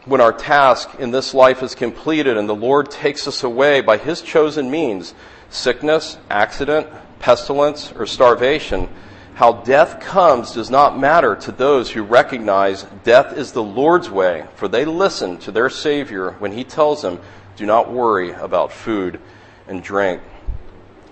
when 0.04 0.20
our 0.20 0.32
task 0.32 0.94
in 0.98 1.11
this 1.11 1.34
life 1.34 1.62
is 1.62 1.74
completed 1.74 2.36
and 2.36 2.48
the 2.48 2.54
Lord 2.54 2.90
takes 2.90 3.26
us 3.26 3.42
away 3.42 3.80
by 3.80 3.96
His 3.96 4.22
chosen 4.22 4.70
means, 4.70 5.14
sickness, 5.50 6.16
accident, 6.30 6.86
pestilence, 7.18 7.92
or 7.92 8.06
starvation, 8.06 8.88
how 9.34 9.52
death 9.52 10.00
comes 10.00 10.52
does 10.52 10.70
not 10.70 10.98
matter 10.98 11.34
to 11.34 11.52
those 11.52 11.90
who 11.90 12.02
recognize 12.02 12.84
death 13.04 13.36
is 13.36 13.52
the 13.52 13.62
Lord's 13.62 14.11
way, 14.11 14.46
for 14.54 14.68
they 14.68 14.84
listen 14.84 15.38
to 15.38 15.50
their 15.50 15.70
Savior 15.70 16.32
when 16.32 16.52
He 16.52 16.64
tells 16.64 17.02
them, 17.02 17.18
do 17.61 17.66
not 17.66 17.92
worry 17.92 18.32
about 18.32 18.72
food 18.72 19.20
and 19.68 19.82
drink. 19.82 20.22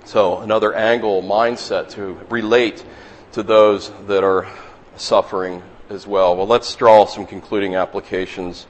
So, 0.07 0.39
another 0.39 0.73
angle, 0.73 1.23
mindset 1.23 1.91
to 1.91 2.19
relate 2.31 2.83
to 3.33 3.43
those 3.43 3.93
that 4.07 4.25
are 4.25 4.51
suffering 4.97 5.63
as 5.91 6.07
well. 6.07 6.35
Well, 6.35 6.47
let's 6.47 6.75
draw 6.75 7.05
some 7.05 7.27
concluding 7.27 7.75
applications. 7.75 8.67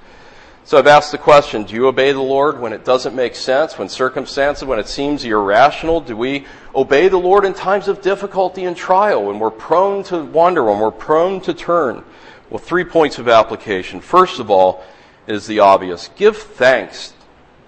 So 0.65 0.77
I've 0.77 0.89
asked 0.89 1.13
the 1.13 1.19
question, 1.19 1.63
do 1.63 1.75
you 1.77 1.87
obey 1.87 2.11
the 2.11 2.21
Lord 2.21 2.59
when 2.61 2.73
it 2.73 2.85
doesn't 2.85 3.15
make 3.15 3.37
sense, 3.37 3.79
when 3.79 3.89
circumstances, 3.89 4.65
when 4.65 4.81
it 4.81 4.89
seems 4.89 5.23
irrational? 5.23 6.01
Do 6.01 6.17
we 6.17 6.47
obey 6.75 7.07
the 7.07 7.17
Lord 7.17 7.45
in 7.45 7.55
times 7.55 7.87
of 7.87 8.03
difficulty 8.03 8.65
and 8.65 8.77
trial, 8.77 9.23
when 9.25 9.39
we're 9.39 9.53
prone 9.53 10.03
to 10.05 10.25
wander, 10.25 10.65
when 10.65 10.81
we're 10.81 10.91
prone 10.91 11.41
to 11.43 11.55
turn? 11.55 12.05
Well, 12.51 12.59
three 12.59 12.85
points 12.85 13.21
of 13.21 13.29
application. 13.29 14.01
First 14.01 14.41
of 14.41 14.51
all 14.51 14.85
is 15.29 15.47
the 15.47 15.61
obvious. 15.61 16.11
Give 16.17 16.37
thanks 16.37 17.15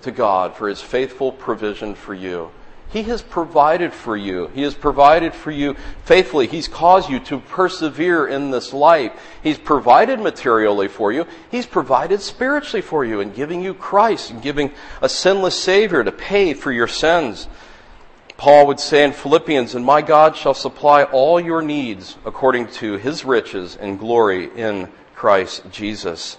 to 0.02 0.10
God 0.10 0.56
for 0.56 0.68
His 0.68 0.80
faithful 0.80 1.32
provision 1.32 1.94
for 1.94 2.14
you. 2.14 2.50
He 2.90 3.04
has 3.04 3.22
provided 3.22 3.92
for 3.92 4.16
you. 4.16 4.48
He 4.48 4.62
has 4.62 4.74
provided 4.74 5.32
for 5.32 5.52
you 5.52 5.76
faithfully. 6.04 6.48
He's 6.48 6.66
caused 6.66 7.08
you 7.08 7.20
to 7.20 7.38
persevere 7.38 8.26
in 8.26 8.50
this 8.50 8.72
life. 8.72 9.12
He's 9.44 9.58
provided 9.58 10.18
materially 10.18 10.88
for 10.88 11.12
you. 11.12 11.26
He's 11.52 11.66
provided 11.66 12.20
spiritually 12.20 12.82
for 12.82 13.04
you 13.04 13.20
in 13.20 13.32
giving 13.32 13.62
you 13.62 13.74
Christ 13.74 14.30
and 14.30 14.42
giving 14.42 14.72
a 15.00 15.08
sinless 15.08 15.56
Savior 15.56 16.02
to 16.02 16.10
pay 16.10 16.52
for 16.52 16.72
your 16.72 16.88
sins. 16.88 17.46
Paul 18.36 18.66
would 18.66 18.80
say 18.80 19.04
in 19.04 19.12
Philippians, 19.12 19.76
And 19.76 19.84
my 19.84 20.02
God 20.02 20.34
shall 20.34 20.54
supply 20.54 21.04
all 21.04 21.38
your 21.38 21.62
needs 21.62 22.16
according 22.24 22.68
to 22.68 22.96
his 22.96 23.24
riches 23.24 23.76
and 23.76 24.00
glory 24.00 24.50
in 24.56 24.88
Christ 25.14 25.62
Jesus. 25.70 26.38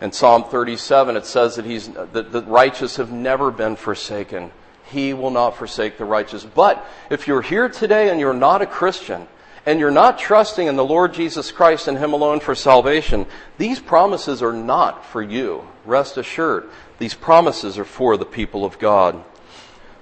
In 0.00 0.12
Psalm 0.12 0.44
37, 0.44 1.16
it 1.16 1.26
says 1.26 1.56
that, 1.56 1.64
he's, 1.64 1.88
that 1.88 2.32
the 2.32 2.42
righteous 2.42 2.96
have 2.96 3.12
never 3.12 3.50
been 3.50 3.76
forsaken 3.76 4.50
he 4.90 5.12
will 5.12 5.30
not 5.30 5.56
forsake 5.56 5.98
the 5.98 6.04
righteous. 6.04 6.44
But 6.44 6.84
if 7.10 7.26
you're 7.26 7.42
here 7.42 7.68
today 7.68 8.10
and 8.10 8.20
you're 8.20 8.32
not 8.32 8.62
a 8.62 8.66
Christian, 8.66 9.26
and 9.64 9.80
you're 9.80 9.90
not 9.90 10.18
trusting 10.18 10.68
in 10.68 10.76
the 10.76 10.84
Lord 10.84 11.12
Jesus 11.12 11.50
Christ 11.50 11.88
and 11.88 11.98
Him 11.98 12.12
alone 12.12 12.38
for 12.38 12.54
salvation, 12.54 13.26
these 13.58 13.80
promises 13.80 14.40
are 14.42 14.52
not 14.52 15.04
for 15.04 15.20
you. 15.20 15.66
Rest 15.84 16.16
assured. 16.16 16.70
These 16.98 17.14
promises 17.14 17.76
are 17.76 17.84
for 17.84 18.16
the 18.16 18.24
people 18.24 18.64
of 18.64 18.78
God. 18.78 19.22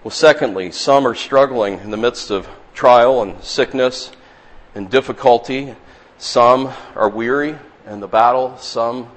Well, 0.02 0.10
secondly, 0.10 0.70
some 0.70 1.06
are 1.06 1.14
struggling 1.14 1.78
in 1.78 1.90
the 1.90 1.96
midst 1.96 2.30
of 2.30 2.46
trial 2.74 3.22
and 3.22 3.42
sickness 3.42 4.12
and 4.74 4.90
difficulty. 4.90 5.74
Some 6.18 6.70
are 6.94 7.08
weary 7.08 7.56
in 7.88 8.00
the 8.00 8.06
battle. 8.06 8.58
Some, 8.58 9.10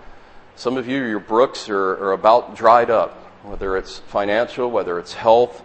some 0.58 0.76
of 0.76 0.88
you, 0.88 1.06
your 1.06 1.20
brooks 1.20 1.70
are, 1.70 1.92
are 2.04 2.14
about 2.14 2.56
dried 2.56 2.90
up 2.90 3.24
whether 3.48 3.78
it's 3.78 4.00
financial, 4.00 4.70
whether 4.70 5.00
it's 5.00 5.14
health, 5.14 5.62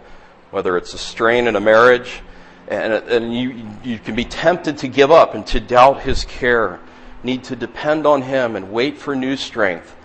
whether 0.51 0.77
it's 0.77 0.93
a 0.93 0.97
strain 0.97 1.47
in 1.47 1.55
a 1.55 1.59
marriage, 1.59 2.21
and, 2.69 2.93
and 2.93 3.35
you, 3.35 3.67
you 3.83 3.99
can 3.99 4.15
be 4.15 4.23
tempted 4.23 4.77
to 4.77 4.87
give 4.87 5.11
up 5.11 5.35
and 5.35 5.45
to 5.47 5.59
doubt 5.59 6.01
His 6.01 6.23
care, 6.23 6.79
need 7.23 7.43
to 7.45 7.55
depend 7.55 8.07
on 8.07 8.21
Him 8.21 8.55
and 8.55 8.71
wait 8.71 8.97
for 8.97 9.15
new 9.15 9.35
strength. 9.35 9.95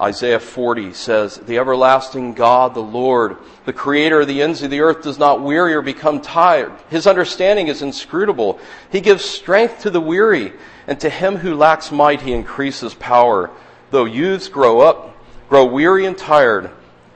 Isaiah 0.00 0.40
40 0.40 0.92
says, 0.92 1.36
The 1.36 1.58
everlasting 1.58 2.34
God, 2.34 2.74
the 2.74 2.80
Lord, 2.80 3.36
the 3.64 3.72
creator 3.72 4.20
of 4.20 4.28
the 4.28 4.42
ends 4.42 4.62
of 4.62 4.70
the 4.70 4.80
earth, 4.80 5.02
does 5.02 5.18
not 5.18 5.42
weary 5.42 5.74
or 5.74 5.82
become 5.82 6.20
tired. 6.20 6.72
His 6.88 7.06
understanding 7.06 7.68
is 7.68 7.82
inscrutable. 7.82 8.60
He 8.90 9.00
gives 9.00 9.24
strength 9.24 9.82
to 9.82 9.90
the 9.90 10.00
weary, 10.00 10.52
and 10.88 10.98
to 11.00 11.10
him 11.10 11.36
who 11.36 11.54
lacks 11.54 11.92
might, 11.92 12.22
he 12.22 12.32
increases 12.32 12.94
power. 12.94 13.50
Though 13.90 14.06
youths 14.06 14.48
grow 14.48 14.80
up, 14.80 15.14
grow 15.50 15.66
weary 15.66 16.06
and 16.06 16.16
tired, 16.16 16.70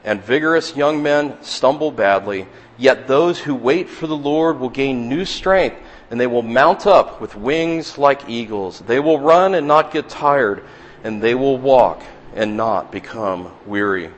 and 0.04 0.22
vigorous 0.22 0.76
young 0.76 1.02
men 1.02 1.42
stumble 1.42 1.90
badly. 1.90 2.46
Yet 2.76 3.08
those 3.08 3.38
who 3.38 3.54
wait 3.54 3.88
for 3.88 4.06
the 4.06 4.16
Lord 4.16 4.60
will 4.60 4.68
gain 4.68 5.08
new 5.08 5.24
strength, 5.24 5.76
and 6.10 6.20
they 6.20 6.26
will 6.26 6.42
mount 6.42 6.86
up 6.86 7.18
with 7.18 7.34
wings 7.34 7.96
like 7.96 8.28
eagles. 8.28 8.80
They 8.80 9.00
will 9.00 9.18
run 9.18 9.54
and 9.54 9.66
not 9.66 9.90
get 9.90 10.10
tired, 10.10 10.64
and 11.02 11.22
they 11.22 11.34
will 11.34 11.56
walk 11.56 12.02
and 12.34 12.58
not 12.58 12.92
become 12.92 13.52
weary. 13.66 14.10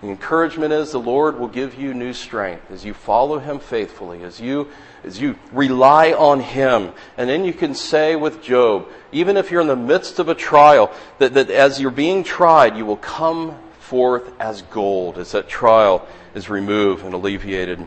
The 0.00 0.08
encouragement 0.08 0.72
is 0.72 0.92
the 0.92 1.00
Lord 1.00 1.40
will 1.40 1.48
give 1.48 1.74
you 1.74 1.92
new 1.92 2.12
strength 2.12 2.70
as 2.70 2.84
you 2.84 2.94
follow 2.94 3.38
Him 3.40 3.58
faithfully, 3.58 4.22
as 4.22 4.40
you, 4.40 4.68
as 5.06 5.20
you 5.20 5.38
rely 5.52 6.12
on 6.12 6.40
Him. 6.40 6.92
And 7.16 7.30
then 7.30 7.44
you 7.44 7.52
can 7.52 7.74
say 7.74 8.16
with 8.16 8.42
Job, 8.42 8.88
even 9.12 9.36
if 9.36 9.50
you're 9.50 9.60
in 9.60 9.68
the 9.68 9.76
midst 9.76 10.18
of 10.18 10.28
a 10.28 10.34
trial, 10.34 10.92
that, 11.18 11.34
that 11.34 11.50
as 11.50 11.80
you're 11.80 11.90
being 11.90 12.24
tried, 12.24 12.76
you 12.76 12.84
will 12.84 12.96
come 12.96 13.58
forth 13.78 14.32
as 14.40 14.62
gold 14.62 15.16
as 15.16 15.32
that 15.32 15.48
trial 15.48 16.06
is 16.34 16.50
removed 16.50 17.04
and 17.04 17.14
alleviated. 17.14 17.86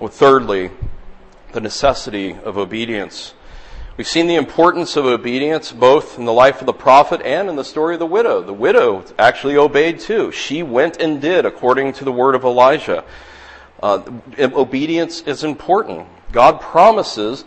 Well, 0.00 0.08
thirdly, 0.08 0.70
the 1.52 1.60
necessity 1.60 2.36
of 2.44 2.56
obedience. 2.56 3.34
We've 3.98 4.08
seen 4.08 4.26
the 4.26 4.36
importance 4.36 4.96
of 4.96 5.04
obedience 5.04 5.70
both 5.70 6.18
in 6.18 6.24
the 6.24 6.32
life 6.32 6.60
of 6.60 6.66
the 6.66 6.72
prophet 6.72 7.20
and 7.22 7.50
in 7.50 7.56
the 7.56 7.64
story 7.64 7.94
of 7.94 8.00
the 8.00 8.06
widow. 8.06 8.40
The 8.40 8.54
widow 8.54 9.04
actually 9.18 9.56
obeyed 9.58 10.00
too. 10.00 10.32
She 10.32 10.62
went 10.62 10.96
and 10.96 11.20
did 11.20 11.44
according 11.44 11.92
to 11.94 12.04
the 12.04 12.10
word 12.10 12.34
of 12.34 12.42
Elijah. 12.42 13.04
Uh, 13.82 14.02
obedience 14.38 15.22
is 15.22 15.42
important. 15.42 16.06
God 16.30 16.60
promises 16.60 17.44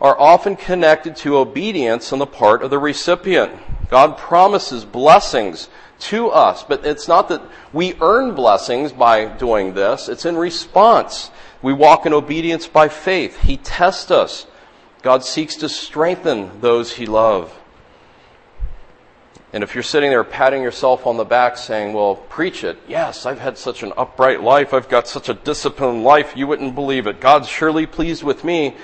are 0.00 0.18
often 0.18 0.54
connected 0.54 1.16
to 1.16 1.38
obedience 1.38 2.12
on 2.12 2.18
the 2.18 2.26
part 2.26 2.62
of 2.62 2.70
the 2.70 2.78
recipient. 2.78 3.52
God 3.90 4.16
promises 4.18 4.84
blessings 4.84 5.68
to 6.00 6.28
us. 6.28 6.62
But 6.62 6.86
it's 6.86 7.08
not 7.08 7.28
that 7.30 7.42
we 7.72 7.94
earn 8.00 8.34
blessings 8.34 8.92
by 8.92 9.24
doing 9.24 9.74
this. 9.74 10.08
It's 10.08 10.24
in 10.24 10.36
response. 10.36 11.30
We 11.62 11.72
walk 11.72 12.06
in 12.06 12.12
obedience 12.12 12.68
by 12.68 12.88
faith. 12.88 13.40
He 13.40 13.56
tests 13.56 14.10
us. 14.10 14.46
God 15.02 15.24
seeks 15.24 15.56
to 15.56 15.68
strengthen 15.68 16.60
those 16.60 16.92
he 16.92 17.06
loves. 17.06 17.52
And 19.52 19.64
if 19.64 19.74
you're 19.74 19.82
sitting 19.82 20.10
there 20.10 20.24
patting 20.24 20.62
yourself 20.62 21.06
on 21.06 21.16
the 21.16 21.24
back 21.24 21.56
saying, 21.56 21.94
well, 21.94 22.16
preach 22.16 22.64
it. 22.64 22.78
Yes, 22.86 23.24
I've 23.24 23.38
had 23.38 23.56
such 23.56 23.82
an 23.82 23.94
upright 23.96 24.42
life. 24.42 24.74
I've 24.74 24.90
got 24.90 25.08
such 25.08 25.30
a 25.30 25.34
disciplined 25.34 26.04
life. 26.04 26.34
You 26.36 26.46
wouldn't 26.46 26.74
believe 26.74 27.06
it. 27.06 27.20
God's 27.20 27.48
surely 27.48 27.86
pleased 27.86 28.22
with 28.22 28.44
me. 28.44 28.76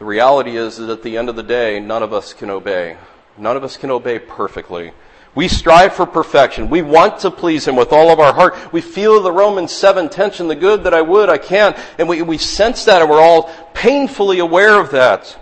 The 0.00 0.04
reality 0.04 0.56
is 0.56 0.76
that 0.78 0.90
at 0.90 1.02
the 1.04 1.16
end 1.16 1.28
of 1.28 1.36
the 1.36 1.42
day, 1.44 1.78
none 1.78 2.02
of 2.02 2.12
us 2.12 2.32
can 2.32 2.50
obey. 2.50 2.96
None 3.36 3.56
of 3.56 3.62
us 3.62 3.76
can 3.76 3.90
obey 3.90 4.18
perfectly. 4.18 4.92
We 5.36 5.46
strive 5.46 5.92
for 5.94 6.04
perfection. 6.04 6.68
We 6.68 6.82
want 6.82 7.20
to 7.20 7.30
please 7.30 7.68
Him 7.68 7.76
with 7.76 7.92
all 7.92 8.10
of 8.10 8.18
our 8.18 8.32
heart. 8.32 8.72
We 8.72 8.80
feel 8.80 9.22
the 9.22 9.30
Romans 9.30 9.72
7 9.72 10.08
tension, 10.08 10.48
the 10.48 10.56
good 10.56 10.82
that 10.84 10.94
I 10.94 11.02
would, 11.02 11.28
I 11.28 11.38
can't. 11.38 11.76
And 11.96 12.08
we, 12.08 12.22
we 12.22 12.38
sense 12.38 12.84
that 12.86 13.02
and 13.02 13.10
we're 13.10 13.20
all 13.20 13.44
painfully 13.72 14.40
aware 14.40 14.80
of 14.80 14.90
that. 14.90 15.38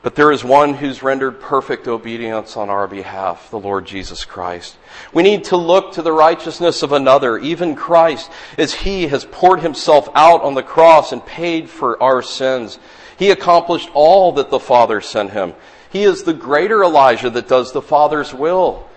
But 0.00 0.14
there 0.14 0.30
is 0.30 0.44
one 0.44 0.74
who's 0.74 1.02
rendered 1.02 1.40
perfect 1.40 1.88
obedience 1.88 2.56
on 2.56 2.70
our 2.70 2.86
behalf, 2.86 3.50
the 3.50 3.58
Lord 3.58 3.84
Jesus 3.84 4.24
Christ. 4.24 4.76
We 5.12 5.24
need 5.24 5.44
to 5.44 5.56
look 5.56 5.92
to 5.94 6.02
the 6.02 6.12
righteousness 6.12 6.84
of 6.84 6.92
another, 6.92 7.36
even 7.38 7.74
Christ, 7.74 8.30
as 8.56 8.72
He 8.72 9.08
has 9.08 9.24
poured 9.24 9.60
Himself 9.60 10.08
out 10.14 10.42
on 10.42 10.54
the 10.54 10.62
cross 10.62 11.10
and 11.10 11.24
paid 11.26 11.68
for 11.68 12.00
our 12.00 12.22
sins. 12.22 12.78
He 13.18 13.30
accomplished 13.30 13.90
all 13.92 14.32
that 14.32 14.50
the 14.50 14.60
Father 14.60 15.00
sent 15.00 15.32
Him. 15.32 15.54
He 15.90 16.04
is 16.04 16.22
the 16.22 16.34
greater 16.34 16.84
Elijah 16.84 17.30
that 17.30 17.48
does 17.48 17.72
the 17.72 17.82
Father's 17.82 18.32
will. 18.32 18.87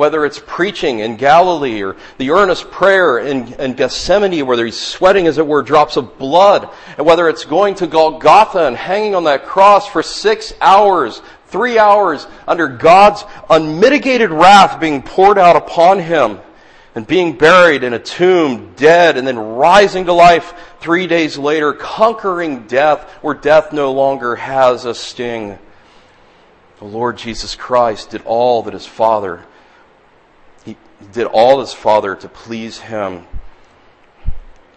Whether 0.00 0.24
it's 0.24 0.40
preaching 0.46 1.00
in 1.00 1.16
Galilee 1.16 1.82
or 1.82 1.94
the 2.16 2.30
earnest 2.30 2.70
prayer 2.70 3.18
in, 3.18 3.52
in, 3.60 3.74
Gethsemane 3.74 4.46
whether 4.46 4.64
he's 4.64 4.80
sweating 4.80 5.26
as 5.26 5.36
it 5.36 5.46
were 5.46 5.60
drops 5.60 5.98
of 5.98 6.16
blood, 6.16 6.70
and 6.96 7.06
whether 7.06 7.28
it's 7.28 7.44
going 7.44 7.74
to 7.74 7.86
Golgotha 7.86 8.66
and 8.66 8.74
hanging 8.74 9.14
on 9.14 9.24
that 9.24 9.44
cross 9.44 9.86
for 9.86 10.02
six 10.02 10.54
hours, 10.62 11.20
three 11.48 11.78
hours 11.78 12.26
under 12.48 12.66
God's 12.66 13.26
unmitigated 13.50 14.30
wrath 14.30 14.80
being 14.80 15.02
poured 15.02 15.36
out 15.36 15.56
upon 15.56 15.98
him 15.98 16.38
and 16.94 17.06
being 17.06 17.36
buried 17.36 17.84
in 17.84 17.92
a 17.92 17.98
tomb, 17.98 18.72
dead, 18.76 19.18
and 19.18 19.28
then 19.28 19.38
rising 19.38 20.06
to 20.06 20.14
life 20.14 20.54
three 20.80 21.08
days 21.08 21.36
later, 21.36 21.74
conquering 21.74 22.66
death 22.66 23.06
where 23.20 23.34
death 23.34 23.70
no 23.74 23.92
longer 23.92 24.36
has 24.36 24.86
a 24.86 24.94
sting. 24.94 25.58
The 26.78 26.86
Lord 26.86 27.18
Jesus 27.18 27.54
Christ 27.54 28.08
did 28.08 28.22
all 28.24 28.62
that 28.62 28.72
his 28.72 28.86
Father, 28.86 29.36
he 29.36 29.49
did 31.12 31.26
all 31.26 31.60
his 31.60 31.72
Father 31.72 32.14
to 32.16 32.28
please 32.28 32.78
him. 32.78 33.26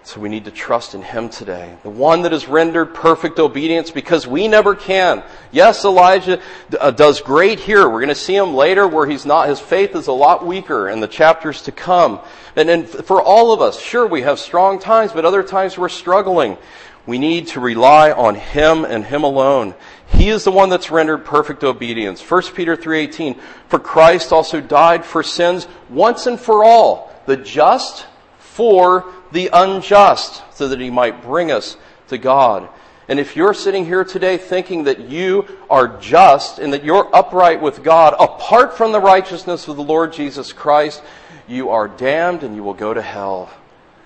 So 0.06 0.20
we 0.20 0.28
need 0.28 0.46
to 0.46 0.52
trust 0.52 0.96
in 0.96 1.02
Him 1.02 1.30
today. 1.30 1.78
The 1.82 1.90
one 1.90 2.24
that 2.24 2.34
has 2.34 2.50
rendered 2.50 2.94
perfect 2.94 3.40
obedience 3.40 3.90
because 3.90 4.28
we 4.28 4.50
never 4.50 4.76
can. 4.76 5.24
Yes, 5.54 5.86
Elijah 5.86 6.42
uh, 6.78 6.92
does 6.92 7.22
great 7.22 7.62
here. 7.62 7.88
We're 7.88 8.02
going 8.02 8.10
to 8.10 8.16
see 8.16 8.36
him 8.36 8.54
later 8.54 8.86
where 8.86 9.08
he's 9.08 9.26
not, 9.26 9.48
his 9.48 9.62
faith 9.62 9.96
is 9.96 10.08
a 10.08 10.12
lot 10.12 10.46
weaker 10.46 10.90
in 10.90 11.00
the 11.00 11.08
chapters 11.08 11.62
to 11.64 11.72
come. 11.72 12.20
And, 12.58 12.70
and 12.70 12.90
for 12.90 13.22
all 13.22 13.54
of 13.54 13.62
us, 13.62 13.80
sure, 13.80 14.06
we 14.06 14.24
have 14.24 14.40
strong 14.40 14.78
times, 14.78 15.14
but 15.14 15.24
other 15.24 15.42
times 15.42 15.78
we're 15.78 15.88
struggling. 15.88 16.58
We 17.06 17.18
need 17.18 17.48
to 17.50 17.62
rely 17.62 18.12
on 18.12 18.36
Him 18.36 18.84
and 18.84 19.06
Him 19.06 19.24
alone. 19.24 19.74
He 20.14 20.30
is 20.30 20.43
the 20.43 20.51
one 20.51 20.70
that's 20.70 20.91
rendered 20.91 21.26
perfect 21.26 21.64
obedience. 21.64 22.22
1 22.22 22.53
Peter 22.53 22.76
3:18 22.76 23.36
For 23.68 23.80
Christ 23.80 24.32
also 24.32 24.61
died 24.61 25.03
for 25.05 25.24
sins 25.24 25.68
once 25.89 26.28
and 26.28 26.39
for 26.39 26.64
all, 26.64 27.11
the 27.26 27.36
just 27.36 28.05
for 28.38 29.05
the 29.32 29.49
unjust, 29.51 30.43
so 30.53 30.68
that 30.68 30.80
he 30.80 30.89
might 30.89 31.24
bring 31.24 31.51
us 31.51 31.76
to 32.07 32.18
God. 32.18 32.70
And 33.09 33.20
if 33.20 33.36
you're 33.36 33.53
sitting 33.53 33.86
here 33.86 34.05
today 34.05 34.38
thinking 34.38 34.86
that 34.86 35.09
you 35.09 35.45
are 35.70 35.88
just 35.99 36.59
and 36.59 36.72
that 36.72 36.86
you're 36.86 37.14
upright 37.14 37.61
with 37.61 37.84
God 37.84 38.16
apart 38.18 38.78
from 38.78 38.91
the 38.91 39.01
righteousness 39.01 39.68
of 39.68 39.76
the 39.76 39.84
Lord 39.84 40.14
Jesus 40.14 40.53
Christ, 40.53 41.01
you 41.47 41.70
are 41.70 41.88
damned 41.88 42.43
and 42.43 42.55
you 42.55 42.64
will 42.64 42.74
go 42.74 42.93
to 42.93 43.01
hell. 43.01 43.49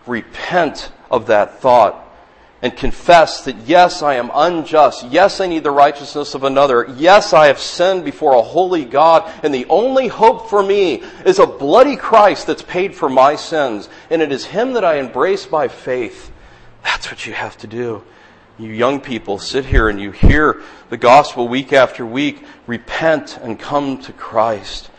Repent 0.08 0.92
of 1.12 1.28
that 1.28 1.60
thought 1.60 2.07
and 2.62 2.76
confess 2.76 3.44
that 3.46 3.56
yes, 3.68 4.02
I 4.02 4.16
am 4.16 4.32
unjust. 4.34 5.06
Yes, 5.08 5.40
I 5.40 5.48
need 5.48 5.64
the 5.64 5.72
righteousness 5.72 6.34
of 6.34 6.44
another. 6.44 6.88
Yes, 6.98 7.32
I 7.32 7.48
have 7.48 7.60
sinned 7.60 8.04
before 8.04 8.34
a 8.34 8.42
holy 8.42 8.84
God. 8.84 9.32
And 9.44 9.54
the 9.54 9.68
only 9.68 10.08
hope 10.08 10.50
for 10.50 10.64
me 10.64 11.04
is 11.24 11.38
a 11.38 11.46
bloody 11.46 11.96
Christ 11.96 12.48
that's 12.48 12.64
paid 12.64 12.96
for 12.96 13.10
my 13.10 13.36
sins. 13.36 13.90
And 14.10 14.22
it 14.22 14.32
is 14.32 14.46
Him 14.46 14.74
that 14.74 14.84
I 14.84 14.96
embrace 14.96 15.46
by 15.46 15.68
faith. 15.68 16.32
That's 16.84 17.12
what 17.12 17.28
you 17.28 17.34
have 17.34 17.58
to 17.60 17.68
do. 17.68 18.04
You 18.58 18.72
young 18.72 19.02
people 19.02 19.38
sit 19.38 19.66
here 19.66 19.88
and 19.88 20.02
you 20.02 20.10
hear 20.10 20.64
the 20.90 20.98
gospel 20.98 21.48
week 21.48 21.74
after 21.74 22.04
week. 22.04 22.44
Repent 22.66 23.38
and 23.38 23.60
come 23.60 24.00
to 24.02 24.14
Christ. 24.14 24.90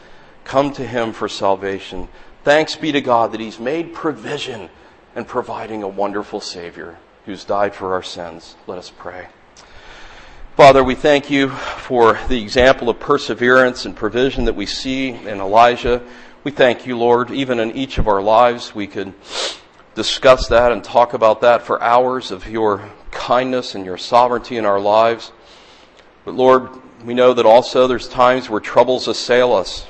Come 0.45 0.73
to 0.75 0.87
Him 0.87 1.13
for 1.13 1.29
salvation. 1.29 2.07
Thanks 2.45 2.77
be 2.77 2.93
to 2.93 3.01
God 3.01 3.33
that 3.33 3.41
He's 3.41 3.59
made 3.59 3.95
provision 3.95 4.71
and 5.17 5.27
providing 5.27 5.83
a 5.83 5.89
wonderful 5.89 6.41
Savior 6.41 6.97
who's 7.29 7.45
died 7.45 7.75
for 7.75 7.93
our 7.93 8.03
sins. 8.03 8.57
Let 8.67 8.79
us 8.79 8.91
pray. 8.91 9.27
Father, 10.57 10.83
we 10.83 10.95
thank 10.95 11.31
you 11.31 11.51
for 11.51 12.19
the 12.27 12.41
example 12.41 12.89
of 12.89 12.99
perseverance 12.99 13.85
and 13.85 13.95
provision 13.95 14.47
that 14.47 14.55
we 14.55 14.65
see 14.65 15.11
in 15.11 15.39
Elijah. 15.39 16.03
We 16.43 16.53
thank 16.53 16.87
you, 16.87 16.97
Lord, 16.97 17.31
even 17.31 17.61
in 17.61 17.73
each 17.73 17.99
of 17.99 18.09
our 18.09 18.23
lives, 18.23 18.75
we 18.75 18.87
could 18.87 19.13
discuss 19.95 20.49
that 20.49 20.73
and 20.73 20.83
talk 20.83 21.13
about 21.13 21.43
that 21.43 21.61
for 21.61 21.83
hours 21.83 22.31
of 22.31 22.49
your 22.49 22.89
kindness 23.11 23.75
and 23.75 23.85
your 23.85 23.99
sovereignty 23.99 24.57
in 24.57 24.65
our 24.65 24.81
lives. 24.81 25.31
But 26.25 26.35
Lord, 26.35 26.71
we 27.05 27.13
know 27.13 27.35
that 27.35 27.45
also 27.45 27.87
there's 27.87 28.09
times 28.09 28.49
where 28.49 28.59
troubles 28.59 29.07
assail 29.07 29.53
us 29.53 29.87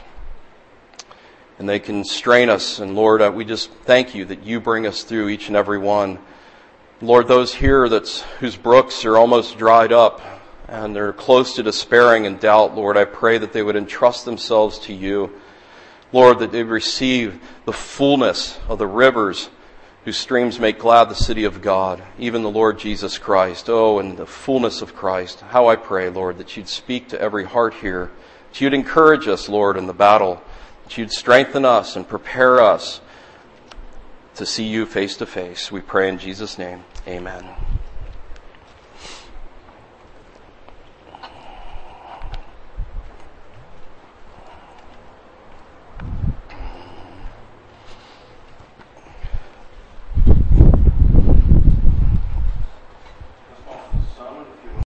and 1.60 1.68
they 1.68 1.78
can 1.78 2.02
strain 2.02 2.50
us. 2.50 2.80
And 2.80 2.96
Lord, 2.96 3.22
uh, 3.22 3.30
we 3.32 3.44
just 3.44 3.70
thank 3.84 4.12
you 4.12 4.24
that 4.24 4.42
you 4.42 4.58
bring 4.58 4.88
us 4.88 5.04
through 5.04 5.28
each 5.28 5.46
and 5.46 5.56
every 5.56 5.78
one. 5.78 6.18
Lord, 7.00 7.28
those 7.28 7.54
here 7.54 7.88
that's, 7.88 8.22
whose 8.40 8.56
brooks 8.56 9.04
are 9.04 9.16
almost 9.16 9.56
dried 9.56 9.92
up 9.92 10.20
and 10.66 10.96
they're 10.96 11.12
close 11.12 11.54
to 11.54 11.62
despairing 11.62 12.26
and 12.26 12.40
doubt, 12.40 12.74
Lord, 12.74 12.96
I 12.96 13.04
pray 13.04 13.38
that 13.38 13.52
they 13.52 13.62
would 13.62 13.76
entrust 13.76 14.24
themselves 14.24 14.80
to 14.80 14.92
you. 14.92 15.30
Lord, 16.12 16.40
that 16.40 16.50
they 16.50 16.64
receive 16.64 17.40
the 17.66 17.72
fullness 17.72 18.58
of 18.68 18.78
the 18.78 18.86
rivers 18.86 19.48
whose 20.04 20.16
streams 20.16 20.58
make 20.58 20.80
glad 20.80 21.04
the 21.04 21.14
city 21.14 21.44
of 21.44 21.62
God, 21.62 22.02
even 22.18 22.42
the 22.42 22.50
Lord 22.50 22.80
Jesus 22.80 23.16
Christ. 23.16 23.70
Oh, 23.70 24.00
and 24.00 24.16
the 24.16 24.26
fullness 24.26 24.82
of 24.82 24.96
Christ. 24.96 25.40
How 25.40 25.68
I 25.68 25.76
pray, 25.76 26.08
Lord, 26.08 26.38
that 26.38 26.56
you'd 26.56 26.68
speak 26.68 27.08
to 27.08 27.20
every 27.20 27.44
heart 27.44 27.74
here, 27.74 28.10
that 28.50 28.60
you'd 28.60 28.74
encourage 28.74 29.28
us, 29.28 29.48
Lord, 29.48 29.76
in 29.76 29.86
the 29.86 29.92
battle, 29.92 30.42
that 30.84 30.98
you'd 30.98 31.12
strengthen 31.12 31.64
us 31.64 31.94
and 31.94 32.08
prepare 32.08 32.60
us 32.60 33.00
to 34.38 34.46
see 34.46 34.64
you 34.64 34.86
face 34.86 35.16
to 35.16 35.26
face. 35.26 35.70
We 35.70 35.80
pray 35.80 36.08
in 36.08 36.18
Jesus' 36.18 36.58
name. 36.58 36.84
Amen. 37.06 37.44